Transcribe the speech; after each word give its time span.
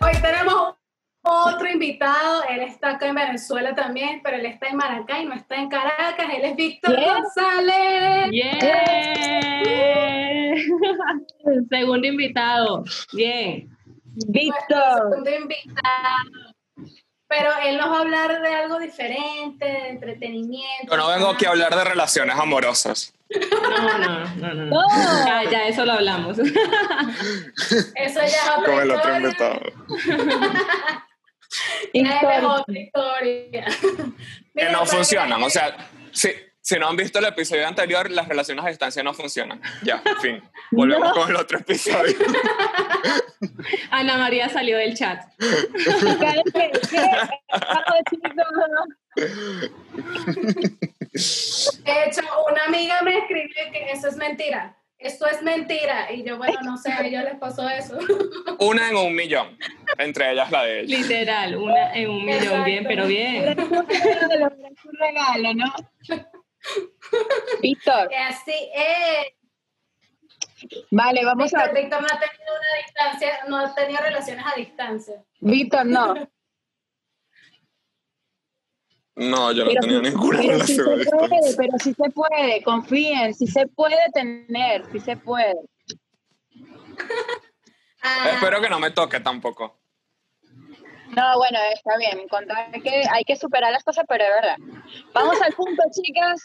Hoy 0.00 0.12
tenemos 0.20 0.74
otro 1.22 1.68
invitado, 1.70 2.42
él 2.50 2.60
está 2.60 2.90
acá 2.90 3.08
en 3.08 3.14
Venezuela 3.14 3.74
también, 3.74 4.20
pero 4.22 4.36
él 4.36 4.46
está 4.46 4.68
en 4.68 4.76
Maracay, 4.76 5.24
no 5.26 5.34
está 5.34 5.56
en 5.56 5.68
Caracas, 5.68 6.26
él 6.34 6.44
es 6.44 6.56
Víctor 6.56 6.96
González. 6.96 8.30
Yeah. 8.30 9.14
Segundo 11.70 12.06
invitado. 12.06 12.84
Bien. 13.12 13.70
Víctor. 14.28 15.10
Segundo 15.10 15.30
invitado. 15.30 16.53
Pero 17.36 17.50
él 17.64 17.78
nos 17.78 17.90
va 17.90 17.96
a 17.96 18.00
hablar 18.00 18.40
de 18.40 18.54
algo 18.54 18.78
diferente, 18.78 19.64
de 19.64 19.88
entretenimiento. 19.88 20.90
Yo 20.90 20.96
no 20.96 21.08
vengo 21.08 21.30
aquí 21.30 21.46
a 21.46 21.50
hablar 21.50 21.74
de 21.74 21.82
relaciones 21.82 22.36
amorosas. 22.36 23.12
No, 23.50 23.98
no, 23.98 24.54
no, 24.54 24.66
no. 24.66 24.88
Ya, 25.26 25.50
ya, 25.50 25.66
eso 25.66 25.84
lo 25.84 25.94
hablamos. 25.94 26.38
Eso 26.38 28.20
ya 28.20 28.26
es 28.26 28.50
Con 28.64 28.80
el 28.80 28.90
otro 28.92 29.16
invitado. 29.16 29.60
historia. 31.92 33.66
que 34.54 34.70
no 34.70 34.86
funcionan, 34.86 35.42
o 35.42 35.50
sea, 35.50 35.76
sí, 36.12 36.30
si 36.64 36.78
no 36.78 36.88
han 36.88 36.96
visto 36.96 37.18
el 37.18 37.26
episodio 37.26 37.68
anterior, 37.68 38.10
las 38.10 38.26
relaciones 38.26 38.64
a 38.64 38.68
distancia 38.68 39.02
no 39.02 39.12
funcionan. 39.12 39.60
Ya, 39.82 40.02
fin. 40.22 40.42
Volvemos 40.70 41.12
con 41.12 41.28
el 41.28 41.36
otro 41.36 41.58
episodio. 41.58 42.16
Ana 43.90 44.16
María 44.16 44.48
salió 44.48 44.78
del 44.78 44.96
chat. 44.96 45.26
De 45.38 45.52
hecho, 52.06 52.22
una 52.50 52.64
amiga 52.66 53.02
me 53.02 53.18
escribió 53.18 53.70
que 53.70 53.92
eso 53.92 54.08
es 54.08 54.16
mentira. 54.16 54.74
Esto 54.98 55.26
es 55.26 55.42
mentira. 55.42 56.10
Y 56.10 56.24
yo, 56.24 56.38
bueno, 56.38 56.58
no 56.64 56.78
sé, 56.78 56.90
a 56.90 57.06
ellos 57.06 57.24
les 57.24 57.36
pasó 57.36 57.68
eso. 57.68 57.98
Una 58.58 58.88
en 58.88 58.96
un 58.96 59.14
millón. 59.14 59.58
Entre 59.98 60.32
ellas 60.32 60.50
la 60.50 60.64
de 60.64 60.80
ella. 60.80 60.98
Literal, 60.98 61.56
una 61.56 61.92
en 61.92 62.08
un 62.08 62.24
millón. 62.24 62.64
Bien, 62.64 62.84
pero 62.88 63.06
bien. 63.06 63.50
Es 63.50 63.58
un 63.58 64.94
regalo, 64.98 65.54
¿no? 65.54 66.33
Víctor. 67.62 68.08
Que 68.08 68.16
así 68.16 68.70
es. 68.74 69.26
Vale, 70.90 71.24
vamos 71.24 71.50
Víctor, 71.52 71.68
a. 71.68 71.72
Víctor 71.72 72.00
no 72.00 72.06
ha 72.08 72.18
tenido 72.20 72.54
una 72.54 72.82
distancia, 72.84 73.44
no 73.48 73.56
ha 73.58 73.74
tenido 73.74 74.00
relaciones 74.00 74.44
a 74.46 74.54
distancia. 74.56 75.24
Víctor, 75.40 75.86
no. 75.86 76.14
No, 79.16 79.52
yo 79.52 79.64
no 79.64 79.70
tenía 79.80 80.00
ninguna 80.00 80.38
pero 80.40 80.64
sí 80.64 80.76
relación 80.76 81.00
a 81.00 81.04
se 81.04 81.10
puede, 81.10 81.28
distancia. 81.36 81.56
pero 81.56 81.78
sí 81.78 81.94
se 81.94 82.10
puede, 82.10 82.62
confíen, 82.64 83.34
sí 83.34 83.46
se 83.46 83.66
puede 83.68 84.10
tener, 84.12 84.90
sí 84.90 84.98
se 85.00 85.16
puede. 85.16 85.54
Ah, 88.02 88.30
Espero 88.34 88.60
que 88.60 88.68
no 88.68 88.80
me 88.80 88.90
toque 88.90 89.20
tampoco. 89.20 89.78
No, 91.16 91.38
bueno, 91.38 91.58
está 91.72 91.96
bien, 91.96 92.26
contar 92.28 92.70
que 92.82 93.02
hay 93.10 93.24
que 93.24 93.36
superar 93.36 93.72
las 93.72 93.84
cosas, 93.84 94.04
pero 94.08 94.24
es 94.24 94.30
verdad. 94.30 94.56
Vamos 95.12 95.40
al 95.40 95.52
punto, 95.52 95.82
chicas. 96.02 96.42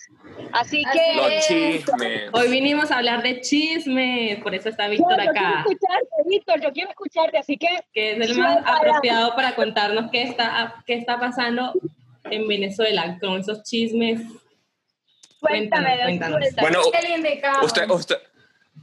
Así 0.52 0.84
Así 0.86 1.00
que. 1.00 1.16
Los 1.16 1.48
chismes. 1.48 2.30
Hoy 2.34 2.50
vinimos 2.50 2.92
a 2.92 2.98
hablar 2.98 3.22
de 3.23 3.42
chismes, 3.42 4.42
por 4.42 4.53
eso 4.53 4.70
está 4.70 4.88
Víctor 4.88 5.11
yo 5.11 5.17
quiero 5.17 5.31
acá, 5.31 5.59
escucharte, 5.59 6.08
Víctor, 6.28 6.61
yo 6.61 6.72
quiero 6.72 6.89
escucharte, 6.89 7.38
así 7.38 7.58
que. 7.58 7.67
que 7.94 8.11
es 8.14 8.30
el 8.30 8.38
más 8.38 8.53
Suéltala. 8.53 8.78
apropiado 8.78 9.36
para 9.36 9.56
contarnos 9.56 10.11
qué 10.11 10.23
está, 10.23 10.83
qué 10.86 10.94
está 10.95 11.20
pasando 11.20 11.73
en 12.26 12.48
Venezuela 12.48 13.17
con 13.20 13.39
esos 13.39 13.64
chismes. 13.64 14.22
Cuéntame, 15.39 15.98
Cuéntanos, 16.04 16.39
suéltame. 16.39 16.70
Bueno, 16.70 16.81
el 16.94 17.17
indicado. 17.17 17.66
usted, 17.66 17.89
usted, 17.89 18.17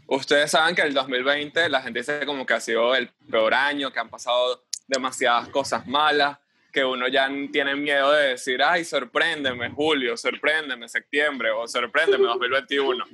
ustedes 0.06 0.50
saben 0.50 0.74
que 0.74 0.82
el 0.82 0.94
2020 0.94 1.68
la 1.68 1.82
gente 1.82 2.00
dice 2.00 2.24
como 2.26 2.46
que 2.46 2.54
ha 2.54 2.60
sido 2.60 2.94
el 2.94 3.08
peor 3.30 3.54
año, 3.54 3.92
que 3.92 4.00
han 4.00 4.08
pasado 4.08 4.65
demasiadas 4.86 5.48
cosas 5.48 5.86
malas, 5.86 6.38
que 6.72 6.84
uno 6.84 7.08
ya 7.08 7.28
tiene 7.52 7.74
miedo 7.74 8.12
de 8.12 8.28
decir, 8.28 8.62
ay, 8.62 8.84
sorpréndeme 8.84 9.70
julio, 9.70 10.16
sorpréndeme 10.16 10.88
septiembre 10.88 11.50
o 11.50 11.66
sorpréndeme 11.66 12.24
2021. 12.26 13.04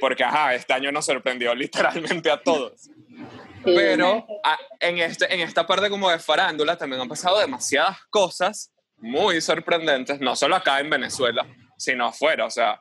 Porque, 0.00 0.24
ajá, 0.24 0.54
este 0.54 0.72
año 0.72 0.90
nos 0.90 1.06
sorprendió 1.06 1.54
literalmente 1.54 2.30
a 2.30 2.42
todos. 2.42 2.90
Pero 3.64 4.26
a- 4.44 4.58
en, 4.80 4.98
este, 4.98 5.32
en 5.32 5.40
esta 5.40 5.66
parte 5.66 5.88
como 5.90 6.10
de 6.10 6.18
farándula 6.18 6.76
también 6.76 7.00
han 7.02 7.08
pasado 7.08 7.38
demasiadas 7.40 7.98
cosas 8.10 8.72
muy 8.98 9.40
sorprendentes, 9.40 10.20
no 10.20 10.34
solo 10.36 10.56
acá 10.56 10.80
en 10.80 10.90
Venezuela, 10.90 11.46
sino 11.76 12.06
afuera. 12.06 12.46
O 12.46 12.50
sea, 12.50 12.80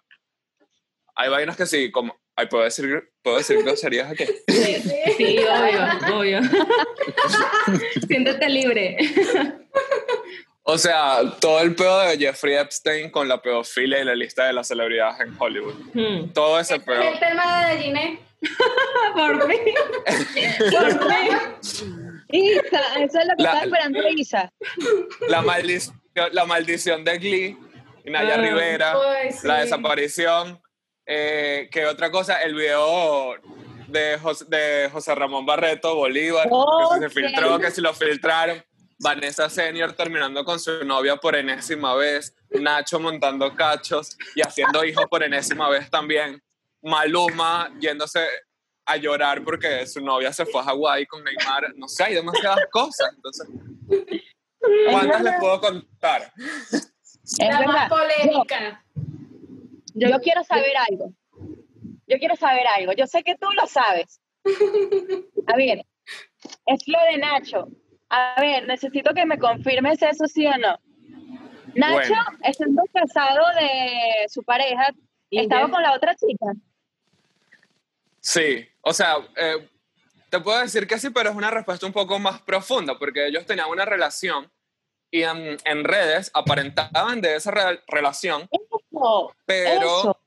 hay 1.15 1.29
vainas 1.29 1.57
que 1.57 1.65
sí, 1.65 1.91
como, 1.91 2.15
ay, 2.35 2.47
¿puedo 2.47 2.63
decir, 2.63 3.11
¿puedo 3.25 3.37
decir 3.37 3.57
groserías 3.63 4.09
aquí? 4.11 4.23
Sí, 4.47 4.75
sí, 5.17 5.39
obvio, 5.39 6.17
obvio. 6.17 6.39
Siéntete 8.07 8.49
libre. 8.49 8.97
O 10.63 10.77
sea, 10.77 11.19
todo 11.39 11.61
el 11.61 11.75
pedo 11.75 11.99
de 12.01 12.17
Jeffrey 12.17 12.55
Epstein 12.55 13.09
con 13.11 13.27
la 13.27 13.41
pedofilia 13.41 13.99
y 14.01 14.03
la 14.05 14.15
lista 14.15 14.45
de 14.45 14.53
las 14.53 14.67
celebridades 14.67 15.19
en 15.21 15.35
Hollywood. 15.37 15.75
Hmm. 15.93 16.31
Todo 16.33 16.59
ese 16.59 16.75
es 16.77 16.83
pedo. 16.83 17.01
el 17.01 17.19
tema 17.19 17.67
de 17.67 17.77
Ginés. 17.79 18.19
Por 19.15 19.47
mí. 19.47 19.55
Por 20.71 21.07
mí. 21.07 21.29
Isa, 22.29 22.81
eso 22.99 23.19
es 23.19 23.27
lo 23.27 23.35
que 23.37 23.43
La- 23.43 23.49
estaba 23.49 23.63
esperando 23.63 24.09
Isa. 24.09 24.51
La 25.29 25.41
maldición, 25.41 25.95
la 26.31 26.45
maldición 26.45 27.03
de 27.03 27.17
Glee, 27.19 27.57
Naya 28.05 28.35
Ah. 28.35 28.41
Rivera, 28.41 28.95
sí. 29.31 29.47
la 29.47 29.59
desaparición. 29.61 30.59
Eh, 31.05 31.69
¿Qué 31.71 31.85
otra 31.85 32.09
cosa? 32.11 32.41
El 32.41 32.55
video 32.55 33.35
de 33.87 34.17
José, 34.21 34.45
de 34.47 34.89
José 34.91 35.13
Ramón 35.13 35.45
Barreto, 35.45 35.95
Bolívar, 35.95 36.47
Oh, 36.49 36.89
que 36.89 36.95
si 36.95 37.01
se 37.13 37.21
filtró, 37.21 37.59
que 37.59 37.71
si 37.71 37.81
lo 37.81 37.93
filtraron. 37.93 38.63
Vanessa 38.97 39.49
Senior 39.49 39.91
terminando 39.91 40.45
con 40.45 40.57
su 40.59 40.83
novia 40.85 41.17
por 41.17 41.35
enésima 41.35 41.93
vez. 41.95 42.33
Nacho 42.49 42.99
montando 42.99 43.53
cachos 43.53 44.17
y 44.35 44.41
haciendo 44.41 44.85
hijos 44.85 45.05
por 45.09 45.21
enésima 45.21 45.69
vez 45.69 45.89
también. 45.89 46.41
Maluma 46.81 47.69
yéndose 47.79 48.25
a 48.85 48.95
llorar 48.95 49.43
porque 49.43 49.85
su 49.85 49.99
novia 49.99 50.31
se 50.31 50.45
fue 50.45 50.61
a 50.61 50.63
Hawái 50.63 51.05
con 51.07 51.23
Neymar. 51.23 51.73
No 51.75 51.87
sé, 51.89 52.05
hay 52.05 52.13
demasiadas 52.15 52.65
cosas. 52.71 53.11
Entonces, 53.15 53.47
¿cuántas 54.89 55.21
les 55.21 55.39
puedo 55.39 55.59
contar? 55.59 56.31
Es 56.71 56.93
la 57.39 57.61
más 57.67 57.89
polémica. 57.89 58.83
Yo, 59.95 60.09
yo 60.09 60.19
quiero 60.19 60.43
saber 60.43 60.73
algo. 60.89 61.11
Yo 62.07 62.17
quiero 62.19 62.35
saber 62.35 62.67
algo. 62.67 62.91
Yo 62.93 63.07
sé 63.07 63.23
que 63.23 63.35
tú 63.35 63.47
lo 63.59 63.65
sabes. 63.65 64.21
A 65.47 65.55
ver, 65.57 65.83
es 66.67 66.87
lo 66.87 66.99
de 67.11 67.17
Nacho. 67.17 67.67
A 68.09 68.39
ver, 68.39 68.67
necesito 68.67 69.13
que 69.13 69.25
me 69.25 69.39
confirmes 69.39 70.01
eso, 70.01 70.27
sí 70.27 70.45
o 70.45 70.55
no. 70.57 70.77
Nacho, 71.73 71.93
Bueno. 71.93 72.15
estando 72.43 72.83
casado 72.93 73.45
de 73.59 74.27
su 74.29 74.43
pareja, 74.43 74.93
¿Y 75.29 75.39
estaba 75.39 75.69
con 75.69 75.81
la 75.81 75.93
otra 75.93 76.15
chica. 76.15 76.45
Sí, 78.19 78.65
o 78.81 78.93
sea, 78.93 79.15
eh, 79.35 79.67
te 80.29 80.39
puedo 80.39 80.59
decir 80.61 80.87
que 80.87 80.99
sí, 80.99 81.09
pero 81.09 81.29
es 81.31 81.35
una 81.35 81.51
respuesta 81.51 81.85
un 81.85 81.93
poco 81.93 82.19
más 82.19 82.41
profunda, 82.41 82.97
porque 82.97 83.27
ellos 83.27 83.45
tenían 83.45 83.69
una 83.69 83.85
relación 83.85 84.49
y 85.11 85.23
en, 85.23 85.57
en 85.65 85.83
redes 85.83 86.31
aparentaban 86.33 87.21
de 87.21 87.35
esa 87.35 87.51
re- 87.51 87.81
relación, 87.87 88.47
Eso, 88.95 89.35
pero, 89.45 89.99
eso. 89.99 90.19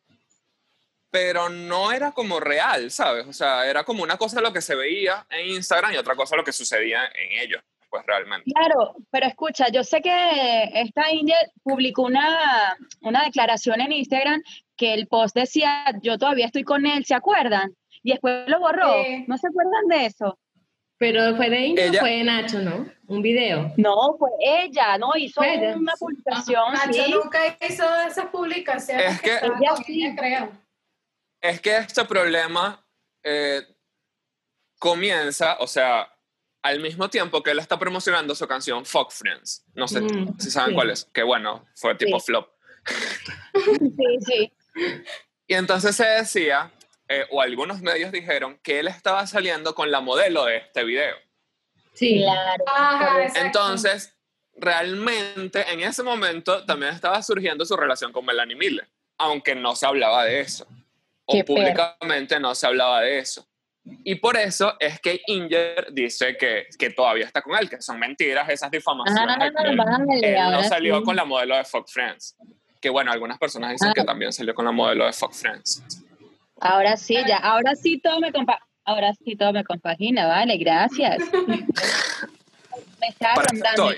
pero 1.10 1.48
no 1.48 1.92
era 1.92 2.12
como 2.12 2.40
real, 2.40 2.90
¿sabes? 2.90 3.26
O 3.26 3.32
sea, 3.32 3.68
era 3.68 3.84
como 3.84 4.02
una 4.02 4.16
cosa 4.16 4.40
lo 4.40 4.52
que 4.52 4.60
se 4.60 4.74
veía 4.74 5.26
en 5.30 5.48
Instagram 5.48 5.92
y 5.92 5.96
otra 5.96 6.14
cosa 6.14 6.36
lo 6.36 6.44
que 6.44 6.52
sucedía 6.52 7.06
en 7.06 7.40
ellos, 7.40 7.62
pues 7.90 8.04
realmente. 8.06 8.50
Claro, 8.52 8.96
pero 9.10 9.26
escucha, 9.26 9.68
yo 9.70 9.82
sé 9.84 10.00
que 10.00 10.70
esta 10.74 11.02
Angel 11.02 11.50
publicó 11.62 12.02
una, 12.02 12.76
una 13.00 13.24
declaración 13.24 13.80
en 13.80 13.92
Instagram 13.92 14.42
que 14.76 14.94
el 14.94 15.08
post 15.08 15.34
decía, 15.34 15.84
yo 16.02 16.18
todavía 16.18 16.46
estoy 16.46 16.64
con 16.64 16.86
él, 16.86 17.04
¿se 17.04 17.14
acuerdan? 17.14 17.74
Y 18.02 18.12
después 18.12 18.48
lo 18.48 18.60
borró. 18.60 19.02
Sí. 19.04 19.24
¿No 19.26 19.36
se 19.36 19.48
acuerdan 19.48 19.86
de 19.88 20.06
eso? 20.06 20.38
Pero 20.98 21.36
fue 21.36 21.48
de 21.48 21.60
India 21.60 21.86
Ella- 21.86 21.98
o 21.98 22.00
fue 22.00 22.10
de 22.10 22.24
Nacho, 22.24 22.58
¿no? 22.60 22.90
Un 23.06 23.22
video. 23.22 23.72
No, 23.76 24.16
fue 24.18 24.30
ella, 24.40 24.98
¿no? 24.98 25.16
Hizo 25.16 25.40
Fue 25.40 25.54
ella. 25.54 25.76
una 25.76 25.94
publicación, 25.94 26.72
Nacho 26.74 27.04
sí. 27.04 27.12
nunca 27.12 27.38
hizo 27.68 27.84
esas 28.06 28.26
publicaciones. 28.26 29.14
Es 29.14 29.20
que- 29.22 29.34
estaba 29.34 29.56
Ella 29.58 29.76
sí. 29.86 30.04
ella, 30.04 30.16
creo. 30.16 30.52
Es 31.40 31.60
que 31.60 31.76
este 31.76 32.04
problema 32.04 32.84
eh, 33.24 33.62
comienza, 34.78 35.56
o 35.60 35.66
sea, 35.66 36.08
al 36.62 36.80
mismo 36.80 37.08
tiempo 37.10 37.42
que 37.42 37.50
él 37.50 37.58
está 37.58 37.78
promocionando 37.78 38.34
su 38.34 38.46
canción 38.46 38.84
Fuck 38.84 39.10
Friends. 39.12 39.64
No 39.74 39.86
sé 39.88 40.00
Mm, 40.00 40.38
si 40.38 40.50
saben 40.50 40.70
sí. 40.70 40.74
cuál 40.74 40.90
es, 40.90 41.04
que 41.12 41.22
bueno, 41.22 41.66
fue 41.74 41.94
tipo 41.94 42.18
Sí. 42.20 42.26
flop. 42.26 42.48
Sí, 43.54 44.18
sí. 44.26 44.52
Y 45.46 45.54
entonces 45.54 45.96
se 45.96 46.04
decía, 46.06 46.70
eh, 47.08 47.26
o 47.30 47.40
algunos 47.40 47.80
medios 47.80 48.12
dijeron, 48.12 48.58
que 48.62 48.78
él 48.80 48.88
estaba 48.88 49.26
saliendo 49.26 49.74
con 49.74 49.90
la 49.90 50.00
modelo 50.00 50.44
de 50.44 50.58
este 50.58 50.84
video. 50.84 51.16
Sí. 51.94 52.22
Claro. 52.22 53.26
Entonces, 53.34 54.14
realmente 54.56 55.64
en 55.72 55.80
ese 55.80 56.02
momento 56.02 56.64
también 56.64 56.92
estaba 56.94 57.22
surgiendo 57.22 57.64
su 57.64 57.76
relación 57.76 58.12
con 58.12 58.24
Melanie 58.24 58.56
Miller, 58.56 58.88
aunque 59.18 59.54
no 59.54 59.74
se 59.74 59.86
hablaba 59.86 60.24
de 60.24 60.40
eso. 60.40 60.66
O 61.24 61.32
Qué 61.34 61.44
perro. 61.44 61.56
públicamente 61.56 62.38
no 62.40 62.54
se 62.54 62.66
hablaba 62.66 63.00
de 63.02 63.18
eso. 63.18 63.46
Y 64.04 64.16
por 64.16 64.36
eso 64.36 64.76
es 64.78 65.00
que 65.00 65.20
Inger 65.26 65.88
dice 65.92 66.36
que, 66.36 66.66
que 66.78 66.90
todavía 66.90 67.24
está 67.24 67.40
con 67.40 67.56
él, 67.56 67.70
que 67.70 67.80
son 67.80 67.98
mentiras 67.98 68.48
esas 68.50 68.70
difamaciones. 68.70 69.36
Ah, 69.38 69.44
de 69.44 69.50
que 69.52 69.62
él- 69.70 69.76
vale, 69.76 70.36
él 70.36 70.50
no 70.52 70.62
salió 70.64 70.98
sí. 70.98 71.04
con 71.04 71.16
la 71.16 71.24
modelo 71.24 71.56
de 71.56 71.64
Fox 71.64 71.92
Friends. 71.92 72.36
Que 72.80 72.90
bueno, 72.90 73.10
algunas 73.10 73.38
personas 73.38 73.70
dicen 73.72 73.88
Ah. 73.88 73.92
que 73.94 74.04
también 74.04 74.32
salió 74.32 74.54
con 74.54 74.64
la 74.66 74.72
modelo 74.72 75.06
de 75.06 75.12
Fox 75.12 75.40
Friends. 75.40 75.82
Ahora 76.60 76.96
sí, 76.96 77.16
ya, 77.26 77.36
ahora 77.36 77.74
sí 77.76 78.00
todo 78.00 78.20
me 78.20 78.32
compa 78.32 78.58
ahora 78.88 79.12
sí 79.12 79.36
todo 79.36 79.52
me 79.52 79.64
compagina, 79.64 80.26
vale, 80.26 80.56
gracias. 80.56 81.18
me 83.00 83.06
estaba 83.06 83.44
estoy. 83.52 83.96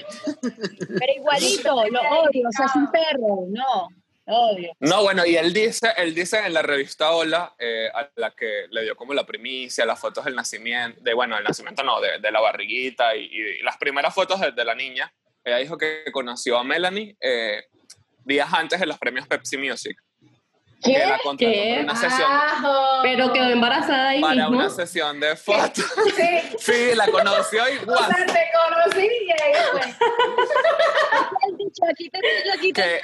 Pero 0.49 1.12
igualito, 1.17 1.85
lo 1.91 2.01
odio, 2.01 2.49
o 2.49 2.53
sea, 2.53 2.67
es 2.67 2.75
un 2.75 2.91
perro, 2.91 3.47
no, 3.49 3.89
lo 4.27 4.37
odio. 4.37 4.73
No, 4.81 5.03
bueno, 5.03 5.25
y 5.25 5.37
él 5.37 5.53
dice, 5.53 5.89
él 5.97 6.12
dice 6.12 6.45
en 6.45 6.55
la 6.55 6.62
revista 6.62 7.12
Hola, 7.12 7.55
eh, 7.59 7.89
a 7.95 8.11
la 8.17 8.33
que 8.33 8.67
le 8.71 8.83
dio 8.83 8.97
como 8.97 9.15
la 9.15 9.25
primicia, 9.25 9.85
las 9.87 10.01
fotos 10.01 10.25
del 10.25 10.35
nacimiento, 10.35 11.01
de, 11.01 11.15
bueno, 11.15 11.39
el 11.39 11.45
nacimiento 11.45 11.85
no, 11.85 12.01
de, 12.01 12.19
de 12.19 12.33
la 12.33 12.41
barriguita 12.41 13.15
y, 13.15 13.27
y 13.27 13.62
las 13.62 13.77
primeras 13.77 14.12
fotos 14.12 14.41
de, 14.41 14.51
de 14.51 14.65
la 14.65 14.75
niña. 14.75 15.12
Ella 15.45 15.59
dijo 15.59 15.79
que 15.79 16.05
conoció 16.12 16.59
a 16.59 16.65
Melanie 16.65 17.17
eh, 17.21 17.65
días 18.25 18.53
antes 18.53 18.81
de 18.81 18.87
los 18.87 18.99
premios 18.99 19.27
Pepsi 19.29 19.57
Music. 19.57 19.97
¿Qué? 20.82 20.93
Que 20.94 20.99
la 20.99 21.19
contrató 21.19 21.53
¿Qué? 21.53 21.71
para 21.71 21.82
una 21.82 21.97
sesión. 21.97 22.31
Pero 23.03 23.32
quedó 23.32 23.49
embarazada 23.50 24.09
ahí 24.11 24.21
para 24.21 24.35
mismo. 24.35 24.59
una 24.59 24.71
sesión 24.71 25.21
de 25.21 25.37
fotos. 25.37 25.85
Sí. 26.17 26.56
Sí, 26.61 26.94
la 26.94 27.06
conoció 27.09 27.69
y 27.73 27.79
O 27.79 27.85
guau, 27.87 27.99
sea, 27.99 28.27
te 28.27 28.49
conocí 28.55 29.06
y 29.06 29.43
ahí 29.43 29.53
fue. 29.73 29.81
El 31.49 31.56
dicho, 31.56 31.82
aquí 31.91 32.11
te 32.11 32.19
digo, 32.19 32.55
aquí 32.55 32.73
te 32.73 32.82
que, 32.82 33.00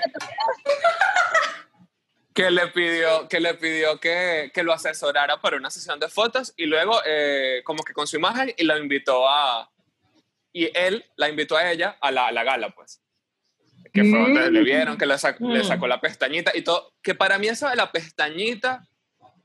que 2.34 2.50
le 2.50 2.66
pidió, 2.68 3.28
que, 3.28 3.40
le 3.40 3.54
pidió 3.54 3.98
que, 3.98 4.50
que 4.52 4.62
lo 4.62 4.72
asesorara 4.74 5.40
para 5.40 5.56
una 5.56 5.70
sesión 5.70 5.98
de 5.98 6.08
fotos 6.08 6.52
y 6.56 6.66
luego 6.66 7.00
eh, 7.06 7.62
como 7.64 7.82
que 7.82 7.94
con 7.94 8.06
su 8.06 8.16
imagen 8.16 8.52
y 8.56 8.64
la 8.64 8.78
invitó 8.78 9.26
a... 9.28 9.70
Y 10.52 10.70
él 10.78 11.04
la 11.16 11.28
invitó 11.28 11.56
a 11.56 11.70
ella 11.70 11.96
a 12.00 12.10
la, 12.10 12.28
a 12.28 12.32
la 12.32 12.44
gala, 12.44 12.70
pues. 12.70 13.02
Que 14.02 14.08
fue 14.10 14.18
donde 14.18 14.50
le 14.50 14.62
vieron, 14.62 14.96
que 14.96 15.06
le, 15.06 15.14
sac- 15.14 15.38
le 15.40 15.60
Mm. 15.60 15.64
sacó 15.64 15.86
la 15.86 16.00
pestañita 16.00 16.52
y 16.54 16.62
todo. 16.62 16.92
Que 17.02 17.14
para 17.14 17.38
mí 17.38 17.48
eso 17.48 17.68
de 17.68 17.76
la 17.76 17.90
pestañita, 17.92 18.86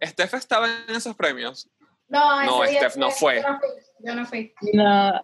Steph 0.04 0.34
estaba 0.36 0.68
en 0.88 0.96
esos 0.96 1.16
premios, 1.16 1.70
No, 2.08 2.44
No, 2.46 2.64
ese 2.64 2.72
día 2.72 2.82
Steph 2.82 2.96
no 2.98 3.10
fue. 3.12 3.42
Yo 3.42 3.48
no 3.50 3.58
fui. 3.60 3.70
Yo 4.00 4.16
no 4.16 4.26
fui. 4.26 4.54
No, 4.74 5.24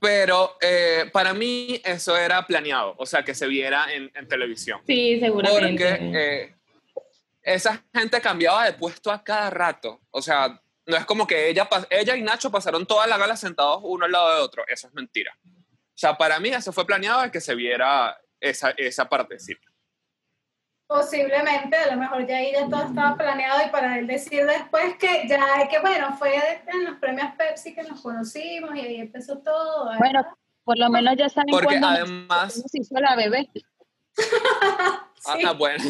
pero 0.00 0.56
eh, 0.60 1.08
para 1.12 1.32
mí 1.34 1.80
eso 1.84 2.16
era 2.16 2.46
planeado, 2.46 2.94
o 2.98 3.06
sea, 3.06 3.24
que 3.24 3.34
se 3.34 3.46
viera 3.46 3.92
en, 3.92 4.10
en 4.14 4.26
televisión. 4.28 4.80
Sí, 4.86 5.18
seguramente. 5.20 5.84
Porque 5.96 6.42
eh, 6.44 6.54
esa 7.42 7.82
gente 7.94 8.20
cambiaba 8.20 8.64
de 8.64 8.72
puesto 8.74 9.10
a 9.12 9.22
cada 9.22 9.50
rato. 9.50 10.00
O 10.10 10.20
sea, 10.22 10.60
no 10.86 10.96
es 10.96 11.04
como 11.04 11.26
que 11.26 11.48
ella, 11.50 11.68
ella 11.90 12.16
y 12.16 12.22
Nacho 12.22 12.50
pasaron 12.50 12.86
toda 12.86 13.06
la 13.06 13.16
gala 13.18 13.36
sentados 13.36 13.80
uno 13.84 14.04
al 14.06 14.12
lado 14.12 14.34
de 14.34 14.40
otro. 14.40 14.64
Eso 14.68 14.88
es 14.88 14.94
mentira. 14.94 15.36
O 15.44 16.00
sea, 16.00 16.16
para 16.16 16.38
mí 16.40 16.48
eso 16.48 16.72
fue 16.72 16.86
planeado 16.86 17.22
de 17.22 17.30
que 17.30 17.40
se 17.40 17.54
viera 17.54 18.16
esa, 18.40 18.70
esa 18.76 19.08
partecita. 19.08 19.68
Posiblemente, 20.86 21.76
a 21.76 21.94
lo 21.94 22.00
mejor 22.00 22.26
ya 22.26 22.38
ahí 22.38 22.52
ya 22.52 22.66
todo 22.66 22.82
estaba 22.82 23.14
planeado 23.14 23.60
y 23.66 23.68
para 23.70 23.98
él 23.98 24.06
decir 24.06 24.46
después 24.46 24.96
que 24.96 25.28
ya, 25.28 25.68
que 25.68 25.80
bueno, 25.80 26.16
fue 26.16 26.34
en 26.66 26.84
los 26.84 26.96
premios 26.96 27.28
Pepsi 27.36 27.74
que 27.74 27.82
nos 27.82 28.00
conocimos 28.00 28.74
y 28.74 28.80
ahí 28.80 28.96
empezó 29.00 29.38
todo. 29.38 29.84
¿verdad? 29.84 29.98
bueno, 29.98 30.38
por 30.64 30.78
lo 30.78 30.88
menos 30.88 31.14
ya 31.18 31.28
saben 31.28 31.50
Porque 31.50 31.76
además... 31.82 32.54
se 32.66 32.78
hizo 32.80 32.94
la 33.00 33.16
bebé. 33.16 33.50
Ah, 35.26 35.34
Sí. 35.36 35.42
ah, 35.44 35.52
bueno. 35.52 35.82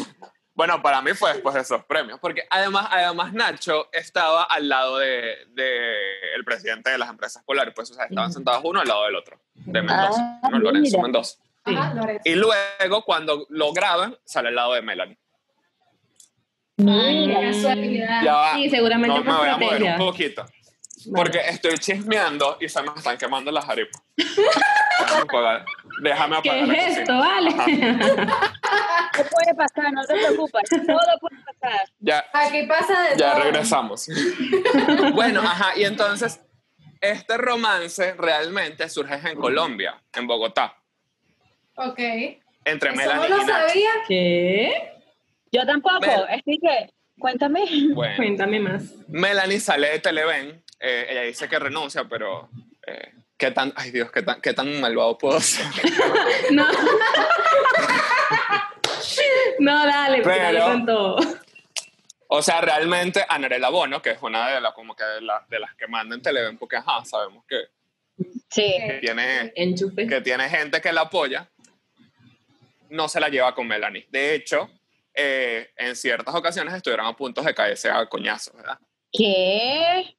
Bueno, 0.55 0.81
para 0.81 1.01
mí 1.01 1.13
fue 1.13 1.31
después 1.33 1.55
de 1.55 1.61
esos 1.61 1.85
premios, 1.85 2.19
porque 2.19 2.43
además, 2.49 2.87
además 2.91 3.31
Nacho 3.31 3.87
estaba 3.93 4.43
al 4.43 4.67
lado 4.67 4.97
de, 4.97 5.45
de 5.51 6.33
el 6.35 6.43
presidente 6.43 6.89
de 6.89 6.97
las 6.97 7.09
empresas 7.09 7.41
polares, 7.45 7.73
pues 7.75 7.91
o 7.91 7.93
sea, 7.93 8.05
estaban 8.05 8.33
sentados 8.33 8.61
uno 8.65 8.81
al 8.81 8.87
lado 8.87 9.05
del 9.05 9.15
otro, 9.15 9.39
de 9.53 9.81
Mendoza, 9.81 10.39
Ah, 10.43 10.49
¿no? 10.51 10.59
Lorenzo 10.59 10.97
mira. 10.97 11.21
Ajá. 11.65 11.93
Y 12.23 12.35
luego, 12.35 13.03
cuando 13.05 13.45
lo 13.49 13.71
graban, 13.73 14.17
sale 14.25 14.49
al 14.49 14.55
lado 14.55 14.73
de 14.73 14.81
Melanie. 14.81 15.17
Ay, 16.77 17.27
qué 17.27 17.37
Mm. 17.37 17.51
casualidad. 17.51 18.23
Ya 18.23 18.33
va. 18.35 18.53
Sí, 18.55 18.69
seguramente 18.69 19.17
no 19.19 19.23
me 19.23 19.37
voy 19.37 19.47
a 19.49 19.57
mover 19.57 19.83
un 19.83 19.97
poquito. 19.97 20.45
Porque 21.15 21.39
estoy 21.47 21.77
chismeando 21.77 22.57
y 22.59 22.67
se 22.67 22.81
me 22.81 22.89
están 22.95 23.17
quemando 23.17 23.51
las 23.51 23.67
arepas. 23.67 24.01
Déjame 24.99 25.21
apagar, 25.21 25.65
déjame 26.01 26.41
¿Qué 26.41 26.49
es 26.49 26.65
cocina. 26.67 26.87
esto, 26.99 27.17
vale? 27.17 27.49
No 29.17 29.25
puede 29.25 29.53
pasar, 29.55 29.91
no 29.91 30.05
te 30.05 30.13
preocupes, 30.13 30.69
todo 30.69 31.19
puede 31.19 31.41
pasar. 31.43 31.79
Ya, 31.99 32.25
Aquí 32.31 32.63
pasa 32.67 33.01
de 33.09 33.17
ya 33.17 33.33
todo. 33.33 33.43
regresamos. 33.43 34.07
bueno, 35.13 35.41
ajá, 35.41 35.77
y 35.77 35.83
entonces, 35.83 36.39
este 37.01 37.37
romance 37.37 38.13
realmente 38.13 38.87
surge 38.87 39.15
en 39.29 39.37
Colombia, 39.37 40.01
en 40.13 40.27
Bogotá, 40.27 40.77
Ok. 41.81 41.99
entre 42.65 42.91
Melanie 42.91 43.29
no 43.29 43.37
y 43.37 43.39
lo 43.39 43.45
Nacho. 43.45 43.67
sabía. 43.69 43.89
¿Qué? 44.07 44.91
Yo 45.51 45.65
tampoco, 45.65 45.99
Mel. 46.01 46.25
así 46.29 46.59
que, 46.61 46.91
cuéntame. 47.17 47.63
Bueno, 47.93 48.15
Cuéntame 48.17 48.59
más. 48.59 48.83
Melanie 49.07 49.59
sale 49.59 49.89
de 49.89 49.99
Televen, 49.99 50.63
eh, 50.79 51.07
ella 51.09 51.21
dice 51.23 51.47
que 51.49 51.57
renuncia, 51.57 52.03
pero 52.05 52.49
eh, 52.85 53.13
qué 53.37 53.49
tan, 53.51 53.73
ay 53.75 53.89
Dios, 53.91 54.11
qué 54.11 54.21
tan, 54.21 54.39
qué 54.41 54.53
tan 54.53 54.79
malvado 54.79 55.17
puedo 55.17 55.39
ser. 55.41 55.65
No. 56.51 56.65
no, 59.59 59.85
dale, 59.85 60.21
Pero- 60.23 60.43
dale 60.43 60.59
con 60.61 60.85
todo. 60.85 61.17
O 62.31 62.41
sea, 62.43 62.61
realmente 62.61 63.25
Anarela 63.27 63.69
Bono, 63.69 64.01
que 64.03 64.11
es 64.11 64.21
una 64.21 64.49
de 64.51 64.61
las 64.61 64.73
como 64.73 64.95
que 64.95 65.03
de, 65.03 65.21
las 65.21 65.49
de 65.49 65.59
las 65.59 65.73
que 65.75 65.87
manda 65.87 66.15
en 66.15 66.21
Televen, 66.21 66.57
porque 66.59 66.75
ajá, 66.77 67.03
sabemos 67.03 67.43
que, 67.47 67.57
Sí. 68.49 68.75
que 68.85 68.99
tiene 69.01 69.51
Enchufe. 69.55 70.05
que 70.05 70.21
tiene 70.21 70.47
gente 70.49 70.79
que 70.81 70.91
la 70.93 71.01
apoya, 71.01 71.49
no 72.89 73.07
se 73.07 73.19
la 73.19 73.29
lleva 73.29 73.53
con 73.53 73.67
Melanie. 73.67 74.07
De 74.09 74.35
hecho, 74.35 74.69
eh, 75.13 75.71
en 75.75 75.95
ciertas 75.95 76.33
ocasiones 76.33 76.73
estuvieron 76.73 77.05
a 77.05 77.15
puntos 77.15 77.45
de 77.45 77.53
caerse 77.53 77.89
a 77.89 78.05
coñazos, 78.07 78.55
¿verdad? 78.55 78.79
¿Qué? 79.11 80.15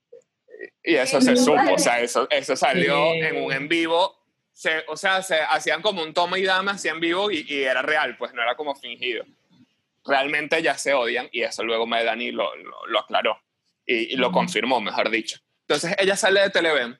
Y 0.82 0.94
eso 0.94 1.20
se 1.20 1.36
supo, 1.36 1.74
o 1.74 1.78
sea, 1.78 2.00
eso, 2.00 2.26
eso 2.30 2.56
salió 2.56 3.12
¿Qué? 3.12 3.28
en 3.28 3.42
un 3.42 3.52
en 3.52 3.68
vivo. 3.68 4.18
Se, 4.52 4.84
o 4.88 4.96
sea, 4.96 5.22
se 5.22 5.40
hacían 5.40 5.80
como 5.80 6.02
un 6.02 6.12
toma 6.12 6.38
y 6.38 6.44
dama, 6.44 6.72
hacían 6.72 7.00
vivo 7.00 7.30
y, 7.30 7.46
y, 7.48 7.62
era 7.62 7.80
real, 7.82 8.16
pues 8.18 8.34
no 8.34 8.42
era 8.42 8.56
como 8.56 8.74
fingido. 8.74 9.24
Realmente 10.04 10.62
ya 10.62 10.76
se 10.76 10.92
odian 10.92 11.28
y 11.32 11.42
eso 11.42 11.62
luego 11.64 11.86
Melanie 11.86 12.32
lo, 12.32 12.54
lo, 12.56 12.86
lo 12.86 12.98
aclaró 12.98 13.38
y, 13.86 14.12
y 14.12 14.16
lo 14.16 14.32
confirmó, 14.32 14.80
mejor 14.80 15.08
dicho. 15.08 15.38
Entonces 15.62 15.94
ella 15.98 16.16
sale 16.16 16.42
de 16.42 16.50
Televen 16.50 16.98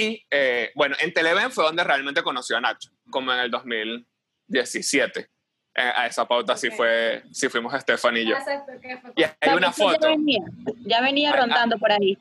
y 0.00 0.26
eh, 0.30 0.70
bueno, 0.74 0.96
en 1.00 1.12
Televen 1.12 1.50
fue 1.50 1.64
donde 1.64 1.84
realmente 1.84 2.22
conoció 2.22 2.56
a 2.56 2.60
Nacho, 2.60 2.90
como 3.10 3.32
en 3.34 3.40
el 3.40 3.50
2000, 3.50 4.06
17. 4.50 5.20
Eh, 5.72 5.92
a 5.94 6.06
esa 6.06 6.26
pauta 6.26 6.54
okay. 6.54 6.70
sí, 6.70 6.76
fue, 6.76 7.22
sí 7.32 7.48
fuimos 7.48 7.72
Estefan 7.72 8.16
y 8.16 8.26
yo. 8.26 8.36
Y 9.16 9.22
hay 9.22 9.54
una 9.56 9.72
foto. 9.72 9.98
Ya 10.00 10.08
venía, 10.08 10.40
ya 10.84 11.00
venía 11.00 11.32
ah. 11.32 11.36
rondando 11.36 11.78
por 11.78 11.92
ahí. 11.92 12.18